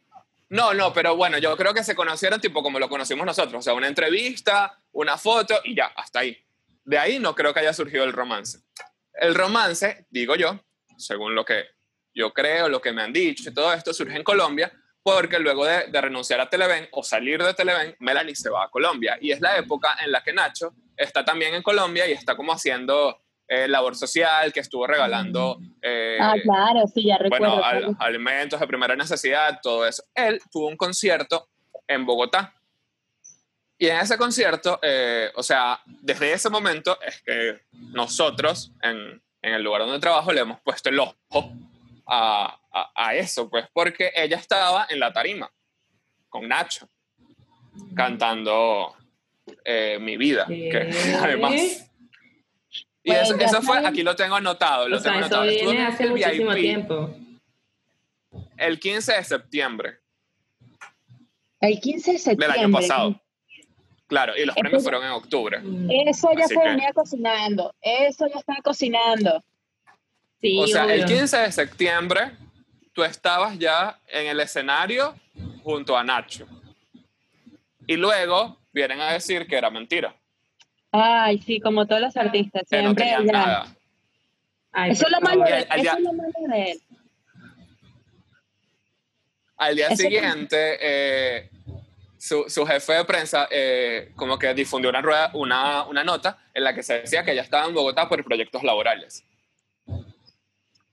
No, 0.50 0.74
no, 0.74 0.94
pero 0.94 1.16
bueno, 1.16 1.38
yo 1.38 1.56
creo 1.58 1.74
que 1.74 1.84
se 1.84 1.96
conocieron 1.96 2.40
tipo 2.40 2.64
como 2.64 2.80
lo 2.80 2.90
conocimos 2.90 3.26
nosotros. 3.26 3.60
O 3.60 3.62
sea, 3.62 3.74
una 3.74 3.88
entrevista, 3.88 4.80
una 4.92 5.18
foto 5.18 5.60
y 5.64 5.76
ya, 5.76 5.88
hasta 5.96 6.20
ahí. 6.20 6.38
De 6.84 6.98
ahí 6.98 7.20
no 7.20 7.36
creo 7.36 7.54
que 7.54 7.60
haya 7.60 7.74
surgido 7.74 8.04
el 8.04 8.14
romance. 8.14 8.60
El 9.14 9.36
romance, 9.36 10.06
digo 10.10 10.36
yo, 10.36 10.60
según 10.98 11.36
lo 11.36 11.44
que 11.44 11.66
yo 12.14 12.34
creo, 12.34 12.70
lo 12.70 12.82
que 12.82 12.92
me 12.92 13.04
han 13.04 13.14
dicho 13.14 13.50
y 13.50 13.54
todo 13.54 13.74
esto, 13.74 13.94
surge 13.94 14.16
en 14.16 14.24
Colombia 14.24 14.72
porque 15.02 15.40
luego 15.40 15.66
de, 15.66 15.88
de 15.88 16.02
renunciar 16.02 16.40
a 16.40 16.50
Televen 16.50 16.88
o 16.92 17.04
salir 17.04 17.42
de 17.44 17.54
Televen, 17.54 17.96
Melanie 18.00 18.36
se 18.36 18.50
va 18.50 18.66
a 18.66 18.70
Colombia. 18.70 19.18
Y 19.22 19.32
es 19.32 19.42
la 19.42 19.58
época 19.58 19.98
en 20.04 20.12
la 20.12 20.24
que 20.24 20.34
Nacho 20.34 20.74
está 21.00 21.24
también 21.26 21.54
en 21.56 21.64
Colombia 21.64 22.08
y 22.08 22.12
está 22.12 22.36
como 22.36 22.52
haciendo 22.52 23.20
eh, 23.48 23.68
labor 23.68 23.96
social, 23.96 24.54
que 24.54 24.60
estuvo 24.60 24.86
regalando... 24.86 25.58
eh, 25.82 26.18
Ah, 26.22 26.36
claro, 26.44 26.86
sí, 26.94 27.06
ya 27.08 27.18
recuerdo. 27.18 27.50
bueno, 27.56 27.64
al- 27.66 27.96
alimentos 28.00 28.60
de 28.60 28.68
primera 28.68 28.96
necesidad, 28.96 29.60
todo 29.64 29.88
eso. 29.88 30.04
Él 30.14 30.40
tuvo 30.52 30.68
un 30.68 30.78
concierto 30.78 31.50
en 31.88 32.06
Bogotá. 32.06 32.54
Y 33.80 33.88
en 33.88 33.98
ese 33.98 34.18
concierto, 34.18 34.78
eh, 34.84 35.32
o 35.36 35.42
sea, 35.42 35.80
desde 35.86 36.34
ese 36.34 36.50
momento 36.50 37.00
es 37.02 37.22
que 37.24 37.62
nosotros, 37.72 38.72
en, 38.84 39.20
en 39.42 39.54
el 39.54 39.64
lugar 39.64 39.82
donde 39.82 40.00
trabajo, 40.00 40.32
le 40.34 40.42
hemos 40.42 40.60
puesto 40.62 40.90
el 40.90 41.00
ojo 41.00 41.16
a, 42.06 42.60
a- 42.72 42.92
a 42.96 43.16
eso, 43.16 43.50
pues, 43.50 43.66
porque 43.74 44.12
ella 44.16 44.38
estaba 44.38 44.86
en 44.90 45.00
la 45.00 45.12
tarima 45.14 45.50
con 46.28 46.48
Nacho, 46.48 46.88
cantando 47.96 48.96
eh, 49.66 49.98
Mi 50.00 50.18
Vida, 50.18 50.46
que 50.48 50.90
además... 51.22 51.86
Y 53.02 53.12
Pues 53.12 53.22
eso, 53.30 53.38
eso 53.40 53.62
fue, 53.62 53.86
aquí 53.88 54.04
lo 54.04 54.16
tengo 54.16 54.36
anotado, 54.36 54.88
lo 54.90 54.98
O 54.98 55.00
sea, 55.00 55.14
tengo 55.14 55.26
eso 55.26 55.36
anotado. 55.36 55.50
Estuvo 55.50 55.70
viene 55.72 55.86
en 55.86 55.92
hace 55.94 56.04
el 56.04 56.10
muchísimo 56.12 56.52
VIP 56.52 56.62
tiempo. 56.62 57.16
El 58.58 58.80
15 58.80 59.14
de 59.14 59.24
septiembre 59.24 59.98
El 61.62 61.80
15 61.80 62.06
de 62.06 62.12
del 62.14 62.22
septiembre. 62.22 62.60
año 62.60 62.72
pasado. 62.72 63.22
Claro, 64.08 64.34
y 64.36 64.46
los 64.46 64.56
Eso 64.56 64.62
premios 64.62 64.84
fueron 64.84 65.04
en 65.06 65.12
octubre. 65.12 65.62
Eso 66.08 66.30
ya 66.38 66.46
Así 66.46 66.54
se 66.56 66.60
que- 66.62 66.68
venía 66.70 66.92
cocinando. 66.94 67.74
Eso 67.82 68.28
ya 68.28 68.40
estaba 68.40 68.60
cocinando. 68.62 69.44
Sí, 70.42 70.60
O 70.60 70.68
sea, 70.68 70.84
el 70.94 71.04
obvio. 71.06 71.18
15 71.18 71.38
de 71.38 71.52
septiembre 71.52 72.32
tú 72.94 73.04
estabas 73.04 73.58
ya 73.58 73.98
en 74.08 74.28
el 74.28 74.40
escenario 74.42 75.16
junto 75.64 75.98
a 75.98 76.04
Nacho. 76.04 76.48
Y 77.88 77.96
luego 77.96 78.59
vienen 78.72 79.00
a 79.02 79.14
decir 79.14 79.48
que 79.48 79.58
era 79.58 79.70
mentira, 79.70 80.16
Ay, 80.92 81.38
sí, 81.40 81.60
como 81.60 81.86
todos 81.86 82.02
los 82.02 82.18
artistas, 82.18 82.64
que 82.70 82.78
no 82.78 82.94
siempre 82.96 83.04
tenían 83.06 83.26
ya. 83.28 83.32
nada. 83.32 83.76
Ay, 84.72 84.92
Eso 84.92 85.06
es 85.06 85.12
lo 85.12 85.22
malo 85.22 85.44
de, 85.44 85.54
al 85.54 85.62
eso 85.64 85.82
día- 85.82 85.94
es 85.94 86.02
lo 86.02 86.14
malo 86.14 86.32
de 86.48 86.72
él. 86.72 86.82
Al 89.58 89.76
día 89.76 89.96
siguiente, 89.96 90.78
eh, 90.82 91.50
su, 92.18 92.46
su 92.48 92.66
jefe 92.66 92.94
de 92.94 93.06
prensa 93.06 93.48
eh, 93.52 94.12
como 94.16 94.40
que 94.40 94.54
difundió 94.54 94.90
una, 94.90 95.02
rueda, 95.02 95.32
una, 95.34 95.84
una 95.84 96.04
nota 96.04 96.38
en 96.54 96.64
la 96.64 96.74
que 96.74 96.82
se 96.82 97.02
decía 97.02 97.24
que 97.24 97.32
ella 97.34 97.42
estaba 97.42 97.68
en 97.68 97.74
Bogotá 97.74 98.08
por 98.08 98.24
proyectos 98.24 98.64
laborales. 98.64 99.24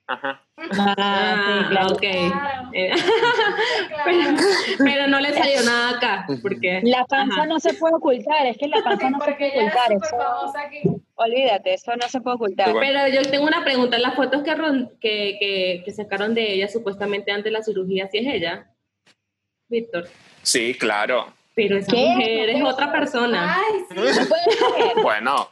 Ajá. 0.09 0.41
Ah, 0.57 0.95
Ah, 0.99 1.63
sí, 1.63 1.69
claro. 1.71 1.87
ok. 1.95 2.01
Claro. 2.01 2.71
Eh, 2.73 2.91
Claro. 3.89 4.37
pero 4.79 5.07
no 5.09 5.21
le 5.21 5.33
salió 5.35 5.63
nada 5.63 5.91
acá, 5.97 6.27
porque... 6.43 6.81
La 6.85 7.05
panza 7.07 7.35
Ajá. 7.43 7.47
no 7.47 7.59
se 7.59 7.75
puede 7.75 7.95
ocultar, 7.95 8.47
es 8.47 8.57
que 8.57 8.69
la 8.69 8.83
panza 8.83 9.07
Sí, 9.07 9.13
no 9.13 9.21
se 9.25 9.33
puede 9.35 9.51
ocultar. 9.59 9.93
Eso, 9.93 10.53
aquí. 10.59 10.83
olvídate, 11.17 11.75
eso 11.75 11.97
no 11.97 12.09
se 12.09 12.21
puede 12.21 12.37
ocultar. 12.37 12.73
Pero 12.79 13.09
yo 13.09 13.23
tengo 13.31 13.47
una 13.47 13.65
pregunta, 13.65 13.99
las 13.99 14.15
fotos 14.15 14.43
que, 14.43 14.55
que, 15.01 15.37
que, 15.41 15.83
que 15.85 15.93
sacaron 15.93 16.35
de 16.35 16.53
ella 16.55 16.69
supuestamente 16.69 17.33
antes 17.33 17.45
de 17.45 17.51
la 17.51 17.63
cirugía, 17.63 18.09
¿sí 18.09 18.19
es 18.19 18.27
ella? 18.35 18.71
Víctor. 19.69 20.09
Sí, 20.43 20.75
claro. 20.75 21.33
Pero 21.57 21.79
esa 21.79 21.91
¿Qué? 21.91 22.07
mujer 22.07 22.51
es 22.51 22.63
otra 22.63 22.93
persona. 22.93 23.57
Ay, 23.57 23.81
sí. 24.13 24.21
Bueno, 25.03 25.49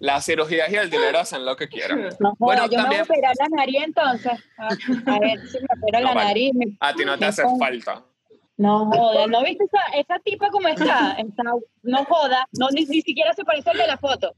las 0.00 0.24
cirugías 0.24 0.70
y 0.70 0.76
el 0.76 0.90
dinero 0.90 1.18
hacen 1.18 1.44
lo 1.44 1.56
que 1.56 1.68
quieran. 1.68 2.08
No, 2.20 2.34
Bueno, 2.38 2.66
yo 2.66 2.78
también- 2.78 2.82
me 2.82 2.88
voy 2.88 2.96
a 2.98 3.02
operar 3.02 3.34
la 3.38 3.48
nariz 3.56 3.82
entonces. 3.84 4.32
A, 4.56 4.66
a 4.68 5.18
ver 5.20 5.38
si 5.48 5.58
me 5.58 5.66
opero 5.82 6.00
No, 6.00 6.08
la 6.08 6.14
vale. 6.14 6.28
nariz. 6.28 6.54
me- 6.54 6.76
A 6.80 6.92
ti 6.94 7.04
no 7.04 7.18
te 7.18 7.24
hace 7.24 7.42
falta. 7.58 8.04
No 8.56 8.86
joda, 8.86 9.26
¿no 9.28 9.42
viste 9.44 9.64
esa, 9.64 9.80
esa 9.98 10.18
tipa 10.18 10.48
como 10.50 10.66
está? 10.68 11.12
Está- 11.18 11.42
no 11.82 12.04
joda, 12.04 12.48
no, 12.58 12.68
ni, 12.70 12.84
ni 12.86 13.02
siquiera 13.02 13.32
se 13.32 13.44
parece 13.44 13.70
al 13.70 13.78
de 13.78 13.86
la 13.86 13.96
foto. 13.98 14.34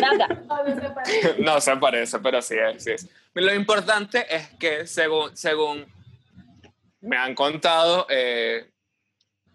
Nada. 0.00 0.28
No, 1.38 1.60
se 1.60 1.76
parece. 1.76 2.18
Pero 2.20 2.40
sí 2.42 2.54
es, 2.56 2.84
sí 2.84 2.90
es. 2.92 3.08
Lo 3.34 3.52
importante 3.54 4.24
es 4.34 4.48
que 4.60 4.86
según, 4.86 5.36
según 5.36 5.86
me 7.00 7.16
han 7.16 7.34
contado, 7.34 8.06
eh, 8.10 8.70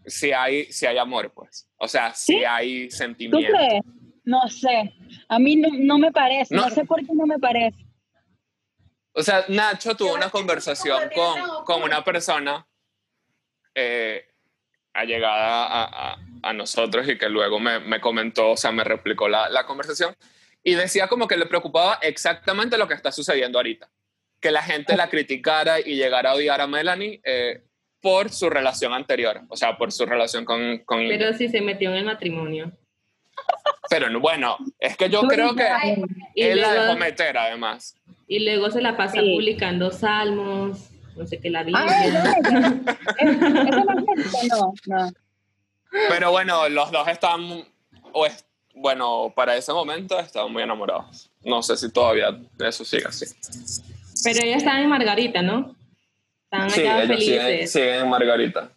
si, 0.05 0.31
hay, 0.33 0.65
si 0.71 0.85
hay 0.85 0.97
amor, 0.97 1.31
pues. 1.33 1.69
O 1.77 1.87
sea, 1.87 2.13
si 2.13 2.33
¿Sí? 2.39 2.43
hay 2.43 2.89
¿Tú 2.89 2.95
sentimiento. 2.95 3.53
crees? 3.55 3.81
No 4.27 4.47
sé. 4.49 4.93
A 5.29 5.39
mí 5.39 5.55
no, 5.55 5.69
no 5.71 5.97
me 5.97 6.11
parece. 6.11 6.53
No. 6.53 6.63
No. 6.65 6.69
sé 6.69 6.83
por 6.83 6.99
qué 6.99 7.13
no 7.13 7.25
me 7.25 7.39
parece. 7.39 7.77
O 9.13 9.23
sea, 9.23 9.45
Nacho 9.47 9.95
tuvo 9.95 10.13
una 10.15 10.29
conversación 10.29 11.09
con, 11.15 11.63
con 11.63 11.81
una 11.81 12.03
persona 12.03 12.67
eh, 13.73 14.25
allegada 14.93 15.65
a, 15.65 15.83
a- 16.11 16.17
a 16.43 16.53
nosotros 16.53 17.07
y 17.09 17.17
que 17.17 17.29
luego 17.29 17.59
me, 17.59 17.79
me 17.79 17.99
comentó, 17.99 18.51
o 18.51 18.57
sea, 18.57 18.71
me 18.71 18.83
replicó 18.83 19.27
la, 19.27 19.49
la 19.49 19.65
conversación 19.65 20.15
y 20.63 20.75
decía 20.75 21.07
como 21.07 21.27
que 21.27 21.35
le 21.37 21.45
preocupaba 21.47 21.97
exactamente 22.01 22.77
lo 22.77 22.87
que 22.87 22.93
está 22.93 23.11
sucediendo 23.11 23.57
ahorita. 23.59 23.89
Que 24.39 24.51
la 24.51 24.61
gente 24.61 24.95
la 24.97 25.09
criticara 25.09 25.79
y 25.79 25.95
llegara 25.95 26.31
a 26.31 26.35
odiar 26.35 26.61
a 26.61 26.67
Melanie 26.67 27.21
eh, 27.23 27.63
por 28.01 28.29
su 28.29 28.49
relación 28.49 28.93
anterior, 28.93 29.41
o 29.49 29.55
sea, 29.57 29.77
por 29.77 29.91
su 29.91 30.05
relación 30.05 30.45
con, 30.45 30.79
con. 30.85 30.99
Pero 31.07 31.33
sí 31.33 31.47
se 31.49 31.61
metió 31.61 31.89
en 31.91 31.97
el 31.97 32.05
matrimonio. 32.05 32.71
Pero 33.89 34.09
no, 34.09 34.19
bueno, 34.19 34.57
es 34.79 34.97
que 34.97 35.09
yo 35.09 35.21
creo 35.21 35.55
que 35.55 35.65
Y 36.35 36.43
él 36.43 36.61
la 36.61 36.67
luego, 36.69 36.83
dejó 36.85 36.97
meter 36.99 37.37
además. 37.37 37.95
y 38.27 38.39
luego 38.39 38.69
se 38.71 38.81
la 38.81 38.97
pasa 38.97 39.21
Sí. 39.21 39.33
publicando 39.33 39.91
salmos, 39.91 40.89
no 41.15 41.25
sé 41.27 41.39
qué, 41.39 41.49
la 41.49 41.63
Biblia. 41.63 41.85
No, 41.85 42.03
ella- 42.03 42.33
¿Es 43.17 43.29
es 43.29 43.41
evangélica? 43.41 44.37
No, 44.49 44.73
no. 44.87 45.11
Pero 46.09 46.31
bueno, 46.31 46.67
los 46.69 46.91
dos 46.91 47.07
estaban, 47.07 47.63
o 48.11 48.25
es- 48.25 48.45
bueno, 48.75 49.31
para 49.35 49.55
ese 49.55 49.71
momento 49.73 50.19
estaban 50.19 50.51
muy 50.51 50.61
enamorados. 50.63 51.29
No 51.43 51.63
sé 51.63 51.77
si 51.77 51.89
todavía 51.91 52.37
eso 52.59 52.83
sigue 52.85 53.05
así. 53.07 53.25
Pero 54.23 54.41
ella 54.43 54.57
estaba 54.57 54.79
en 54.81 54.89
Margarita, 54.89 55.41
¿no? 55.41 55.75
Estaban 56.43 56.71
allá 56.71 57.07
felices. 57.07 57.71
siguen 57.71 57.95
en 58.01 58.09
Margarita. 58.09 58.69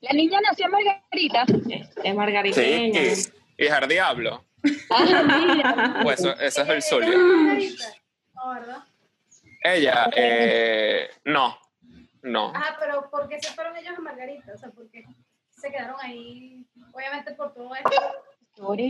La 0.00 0.12
niña 0.12 0.40
nació 0.40 0.66
en 0.66 0.70
Margarita. 0.72 1.44
Es, 1.70 1.88
es 2.04 2.14
margariteña. 2.14 3.14
Sí, 3.14 3.30
hija 3.64 3.80
del 3.80 3.88
diablo. 3.88 4.44
Ah. 4.90 6.00
Pues 6.02 6.20
eso- 6.20 6.38
ese 6.40 6.62
es 6.62 6.68
el 6.68 6.82
Zulia. 6.82 7.08
ella 7.08 7.16
es 7.16 7.22
margarita. 7.22 7.84
No, 8.34 8.50
¿verdad? 8.54 8.78
Ella, 9.64 10.10
eh, 10.16 11.10
no, 11.24 11.56
no. 12.22 12.52
Ajá, 12.54 12.76
pero 12.80 13.08
¿por 13.10 13.28
qué 13.28 13.40
se 13.40 13.52
fueron 13.52 13.76
ellos 13.76 13.94
a 13.96 14.00
Margarita? 14.00 14.52
O 14.54 14.58
sea, 14.58 14.70
¿por 14.70 14.88
qué 14.90 15.04
se 15.50 15.70
quedaron 15.70 15.96
ahí? 16.00 16.64
Obviamente 16.92 17.32
por 17.34 17.54
todo 17.54 17.72
esto. 17.74 17.90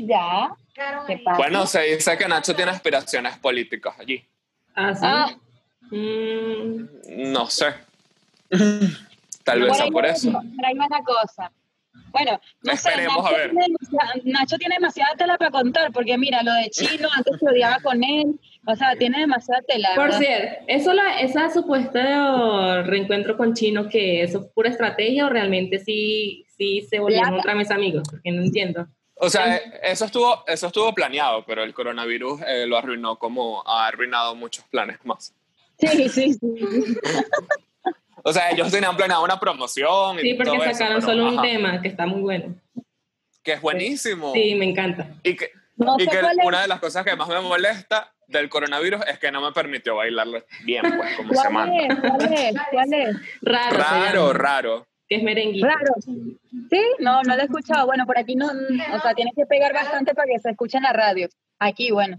Ya. 0.07 0.50
Bueno, 1.37 1.67
se 1.67 1.83
dice 1.83 2.17
que 2.19 2.26
Nacho 2.26 2.55
tiene 2.57 2.71
aspiraciones 2.73 3.37
políticas 3.38 3.95
allí. 3.99 4.26
Ah, 4.75 4.95
sí. 4.95 5.00
Ah. 5.05 5.31
Mm, 5.91 7.33
No 7.33 7.47
sé. 7.49 7.75
Tal 9.45 9.61
vez 9.61 9.69
Por 9.69 9.76
sea 9.76 9.87
por 9.88 10.07
eso. 10.07 10.29
Ahí 10.64 10.75
va 10.76 10.87
la 10.88 11.02
cosa. 11.05 11.52
Bueno, 12.12 12.40
no 12.62 12.76
sé, 12.76 12.90
Nacho 12.97 13.26
a 13.26 13.31
ver. 13.33 13.50
tiene, 13.50 13.66
demasiada, 13.66 14.12
Nacho 14.25 14.59
tiene 14.59 14.75
demasiada 14.76 15.14
tela 15.16 15.38
para 15.38 15.50
contar, 15.50 15.92
porque 15.92 16.16
mira, 16.19 16.42
lo 16.42 16.52
de 16.52 16.71
Chino, 16.71 17.09
antes 17.16 17.38
se 17.38 17.49
odiaba 17.49 17.81
con 17.81 18.04
él, 18.04 18.38
o 18.66 18.76
sea, 18.76 18.95
tiene 18.97 19.21
demasiada 19.21 19.62
tela. 19.66 19.90
Por 19.95 20.04
¿verdad? 20.04 20.19
cierto, 20.19 20.64
eso 20.69 20.92
la, 20.92 21.21
esa 21.21 21.50
supuesta 21.50 22.83
reencuentro 22.83 23.37
con 23.37 23.54
Chino, 23.54 23.88
que 23.88 24.23
eso 24.23 24.40
es 24.40 24.47
pura 24.54 24.69
estrategia 24.69 25.26
o 25.26 25.31
realmente 25.31 25.78
sí, 25.78 26.45
sí 26.57 26.87
se 26.88 26.99
volvieron 26.99 27.35
otra 27.35 27.54
vez 27.54 27.71
amigos, 27.71 28.02
porque 28.09 28.31
no 28.31 28.42
entiendo. 28.42 28.87
O 29.16 29.31
sea, 29.31 29.57
eh, 29.57 29.62
eso 29.85 30.04
estuvo, 30.04 30.45
eso 30.47 30.66
estuvo 30.66 30.92
planeado, 30.92 31.45
pero 31.47 31.62
el 31.62 31.73
coronavirus 31.73 32.40
eh, 32.47 32.66
lo 32.66 32.76
arruinó 32.76 33.19
como 33.19 33.62
ha 33.66 33.87
arruinado 33.87 34.35
muchos 34.35 34.64
planes 34.64 34.99
más. 35.04 35.33
Sí, 35.78 36.09
sí, 36.09 36.35
sí. 36.35 36.38
O 38.25 38.33
sea, 38.33 38.50
ellos 38.50 38.71
tenían 38.71 38.97
planeado 38.97 39.25
una 39.25 39.38
promoción 39.38 40.19
y 40.19 40.23
Sí, 40.23 40.35
porque 40.35 40.52
todo 40.52 40.64
eso, 40.64 40.73
sacaron 40.73 41.00
pero, 41.00 41.12
solo 41.12 41.29
un 41.29 41.43
tema 41.43 41.81
que 41.81 41.88
está 41.88 42.07
muy 42.07 42.21
bueno. 42.21 42.55
Que 43.43 43.55
es 43.55 43.61
buenísimo. 43.61 44.33
Sí, 44.33 44.55
me 44.55 44.67
encanta. 44.67 45.09
Y 45.23 45.37
que, 45.37 45.50
No 45.76 45.97
y 45.99 46.07
que 46.07 46.19
una 46.45 46.62
de 46.62 46.69
las 46.69 46.81
cosas 46.81 47.05
que 47.05 47.17
más 47.17 47.29
me 47.29 47.41
molesta 47.41 48.12
del 48.29 48.49
coronavirus 48.49 49.02
es 49.09 49.19
que 49.19 49.31
no 49.31 49.41
me 49.41 49.52
permitió 49.52 49.97
bailarlo 49.97 50.45
bien, 50.64 50.83
pues, 50.97 51.17
como 51.17 51.35
se 51.35 51.35
¿Cuál 51.35 51.52
manda. 51.52 51.76
es? 51.76 52.00
¿Cuál 52.00 52.33
es? 52.33 52.55
¿Cuál 52.71 52.95
es? 52.95 53.17
Raro. 53.43 53.79
Raro, 53.79 54.33
raro. 54.33 54.87
Que 55.09 55.17
es 55.17 55.23
merenguito. 55.23 55.67
Raro. 55.67 55.95
¿Sí? 56.00 56.83
No, 57.00 57.23
no 57.23 57.35
lo 57.35 57.43
he 57.43 57.45
escuchado. 57.45 57.87
Bueno, 57.87 58.07
por 58.07 58.19
aquí 58.19 58.37
no, 58.37 58.47
o 58.47 59.00
sea, 59.00 59.14
tienes 59.14 59.35
que 59.37 59.45
pegar 59.47 59.73
bastante 59.73 60.14
para 60.14 60.29
que 60.33 60.38
se 60.38 60.50
escuche 60.50 60.79
en 60.79 60.85
la 60.85 60.93
radio. 60.93 61.29
Aquí, 61.59 61.91
bueno. 61.91 62.17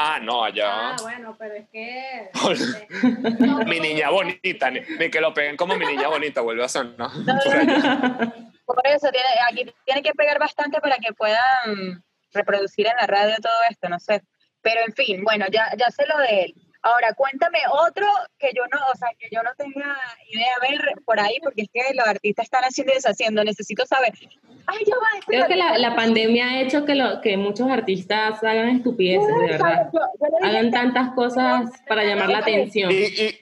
Ah, 0.00 0.20
no, 0.22 0.44
allá. 0.44 0.90
Ah, 0.90 0.96
bueno, 1.02 1.34
pero 1.36 1.54
es 1.54 1.68
que. 1.70 2.30
mi 3.66 3.80
niña 3.80 4.10
bonita, 4.10 4.70
ni, 4.70 4.78
ni 4.96 5.10
que 5.10 5.20
lo 5.20 5.34
peguen 5.34 5.56
como 5.56 5.76
mi 5.76 5.86
niña 5.86 6.06
bonita, 6.06 6.40
vuelve 6.40 6.62
a 6.62 6.68
sonar. 6.68 6.94
¿no? 6.96 7.08
No, 7.08 7.34
Por. 8.64 8.76
Por 8.76 8.86
eso, 8.86 9.10
tiene, 9.10 9.26
aquí 9.50 9.74
tiene 9.84 10.02
que 10.02 10.12
pegar 10.12 10.38
bastante 10.38 10.80
para 10.80 10.98
que 10.98 11.12
puedan 11.14 12.04
reproducir 12.32 12.86
en 12.86 12.94
la 12.96 13.08
radio 13.08 13.34
todo 13.42 13.60
esto, 13.68 13.88
no 13.88 13.98
sé. 13.98 14.22
Pero 14.62 14.82
en 14.86 14.92
fin, 14.92 15.24
bueno, 15.24 15.46
ya, 15.50 15.72
ya 15.76 15.90
sé 15.90 16.06
lo 16.06 16.16
de 16.18 16.44
él. 16.44 16.54
Ahora, 16.82 17.12
cuéntame 17.14 17.58
otro 17.70 18.06
que 18.38 18.50
yo 18.54 18.62
no, 18.72 18.78
o 18.92 18.96
sea, 18.96 19.08
que 19.18 19.28
yo 19.32 19.42
no 19.42 19.50
tenga 19.56 19.96
idea 20.30 20.48
de 20.62 20.68
ver 20.68 20.94
por 21.04 21.18
ahí, 21.18 21.36
porque 21.42 21.62
es 21.62 21.68
que 21.72 21.92
los 21.94 22.06
artistas 22.06 22.44
están 22.44 22.62
haciendo 22.62 22.92
y 22.92 22.96
deshaciendo. 22.96 23.42
Necesito 23.44 23.84
saber. 23.84 24.12
Ay, 24.66 24.84
ya 24.86 24.94
va. 24.96 25.08
Creo 25.26 25.46
que 25.48 25.56
la, 25.56 25.76
la 25.78 25.96
pandemia 25.96 26.46
ha 26.48 26.60
hecho 26.60 26.84
que, 26.84 26.94
lo, 26.94 27.20
que 27.20 27.36
muchos 27.36 27.68
artistas 27.70 28.42
hagan 28.44 28.68
estupideces, 28.68 29.26
de 29.26 29.32
Yo- 29.34 29.64
verdad. 29.64 29.90
yo 29.92 30.00
Hagan 30.42 30.70
tantas 30.70 31.12
cosas 31.14 31.70
para 31.88 32.04
llamar 32.04 32.28
la 32.28 32.38
atención. 32.38 32.92
Y, 32.92 32.94
y- 32.94 33.40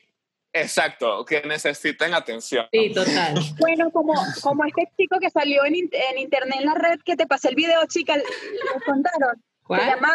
exacto, 0.53 1.25
que 1.27 1.43
necesiten 1.43 2.15
atención. 2.15 2.67
Sí, 2.73 2.93
total. 2.95 3.35
Bueno, 3.59 3.91
como, 3.91 4.15
como 4.43 4.65
este 4.65 4.89
chico 4.97 5.19
que 5.21 5.29
salió 5.31 5.65
en, 5.67 5.75
en 5.75 6.19
internet 6.19 6.59
en 6.61 6.67
la 6.67 6.75
red, 6.75 7.01
que 7.05 7.17
te 7.17 7.27
pasé 7.27 7.49
el 7.51 7.55
video, 7.55 7.81
chica, 7.87 8.17
lo 8.17 8.81
contaron. 8.85 9.37
Se 9.37 9.43
¿Cuál? 9.65 9.87
llama 9.87 10.15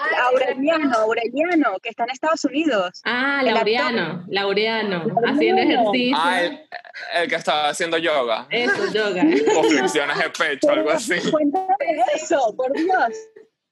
Ay, 0.00 0.16
Aureliano, 0.32 0.96
Aureliano, 0.96 1.78
que 1.82 1.88
está 1.88 2.04
en 2.04 2.10
Estados 2.10 2.44
Unidos. 2.44 3.00
Ah, 3.04 3.40
Laureano, 3.42 4.24
Laureano, 4.28 5.04
Laureano. 5.04 5.20
haciendo 5.26 5.62
ejercicio. 5.62 6.16
Ah, 6.18 6.42
el, 6.42 6.68
el 7.14 7.28
que 7.28 7.34
estaba 7.34 7.68
haciendo 7.68 7.98
yoga, 7.98 8.46
Eso, 8.50 8.92
yoga. 8.92 9.22
o 9.58 9.62
flexiones 9.64 10.18
de 10.18 10.30
pecho, 10.30 10.70
algo 10.70 10.90
así. 10.90 11.18
Cuéntame 11.30 11.74
eso, 12.14 12.54
por 12.56 12.72
Dios. 12.72 13.14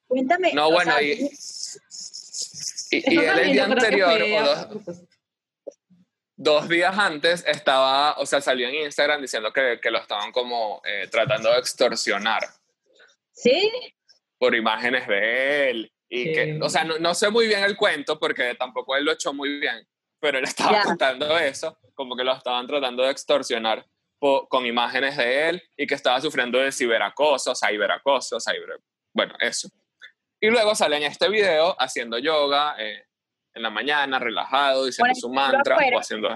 Cuéntame. 0.09 0.53
No, 0.53 0.71
bueno, 0.71 0.93
sea, 0.93 1.03
y, 1.03 1.29
y, 2.91 3.19
él 3.19 3.39
el 3.39 3.53
día 3.53 3.65
anterior, 3.65 4.23
o 4.23 4.95
dos 6.37 6.69
días 6.69 6.97
antes, 6.99 7.45
estaba, 7.47 8.15
o 8.19 8.27
sea, 8.27 8.41
salió 8.41 8.69
en 8.69 8.75
Instagram 8.87 9.21
diciendo 9.23 9.53
que, 9.53 9.79
que 9.81 9.91
lo 9.91 9.99
estaban 9.99 10.33
como 10.33 10.83
eh, 10.85 11.09
tratando 11.11 11.51
de 11.51 11.59
extorsionar 11.59 12.43
¿Sí? 13.33 13.71
por 14.39 14.55
imágenes 14.55 15.09
de 15.09 15.71
él. 15.71 15.93
Y 16.09 16.25
Sí. 16.25 16.33
que, 16.33 16.59
o 16.63 16.69
sea, 16.69 16.85
no, 16.85 16.99
no 16.99 17.15
sé 17.15 17.31
muy 17.31 17.47
bien 17.49 17.65
el 17.65 17.77
cuento 17.77 18.19
porque 18.19 18.55
tampoco 18.55 18.97
él 18.97 19.05
lo 19.05 19.13
echó 19.13 19.33
muy 19.35 19.59
bien, 19.59 19.87
pero 20.21 20.39
él 20.39 20.45
estaba 20.73 20.79
Ya. 20.79 20.83
contando 20.85 21.37
eso, 21.39 21.79
como 21.95 22.17
que 22.17 22.25
lo 22.25 22.33
estaban 22.35 22.67
tratando 22.67 23.03
de 23.03 23.11
extorsionar 23.11 23.85
po- 24.19 24.47
con 24.49 24.65
imágenes 24.67 25.17
de 25.17 25.49
él 25.49 25.63
y 25.77 25.87
que 25.87 25.95
estaba 25.95 26.21
sufriendo 26.21 26.59
de 26.59 26.71
ciberacoso, 26.73 27.55
ciberacoso, 27.55 28.39
ciber... 28.41 28.81
Bueno, 29.13 29.35
eso. 29.41 29.69
Y 30.41 30.49
luego 30.51 30.75
sale 30.75 30.97
en 30.99 31.05
este 31.05 31.29
video 31.29 31.75
haciendo 31.81 32.19
yoga 32.19 32.77
eh, 32.79 33.05
en 33.55 33.63
la 33.63 33.71
mañana, 33.71 34.19
relajado, 34.19 34.85
diciendo 34.85 35.09
Bueno, 35.09 35.21
su 35.21 35.31
mantra 35.33 35.77
o 35.95 35.99
haciendo 35.99 36.29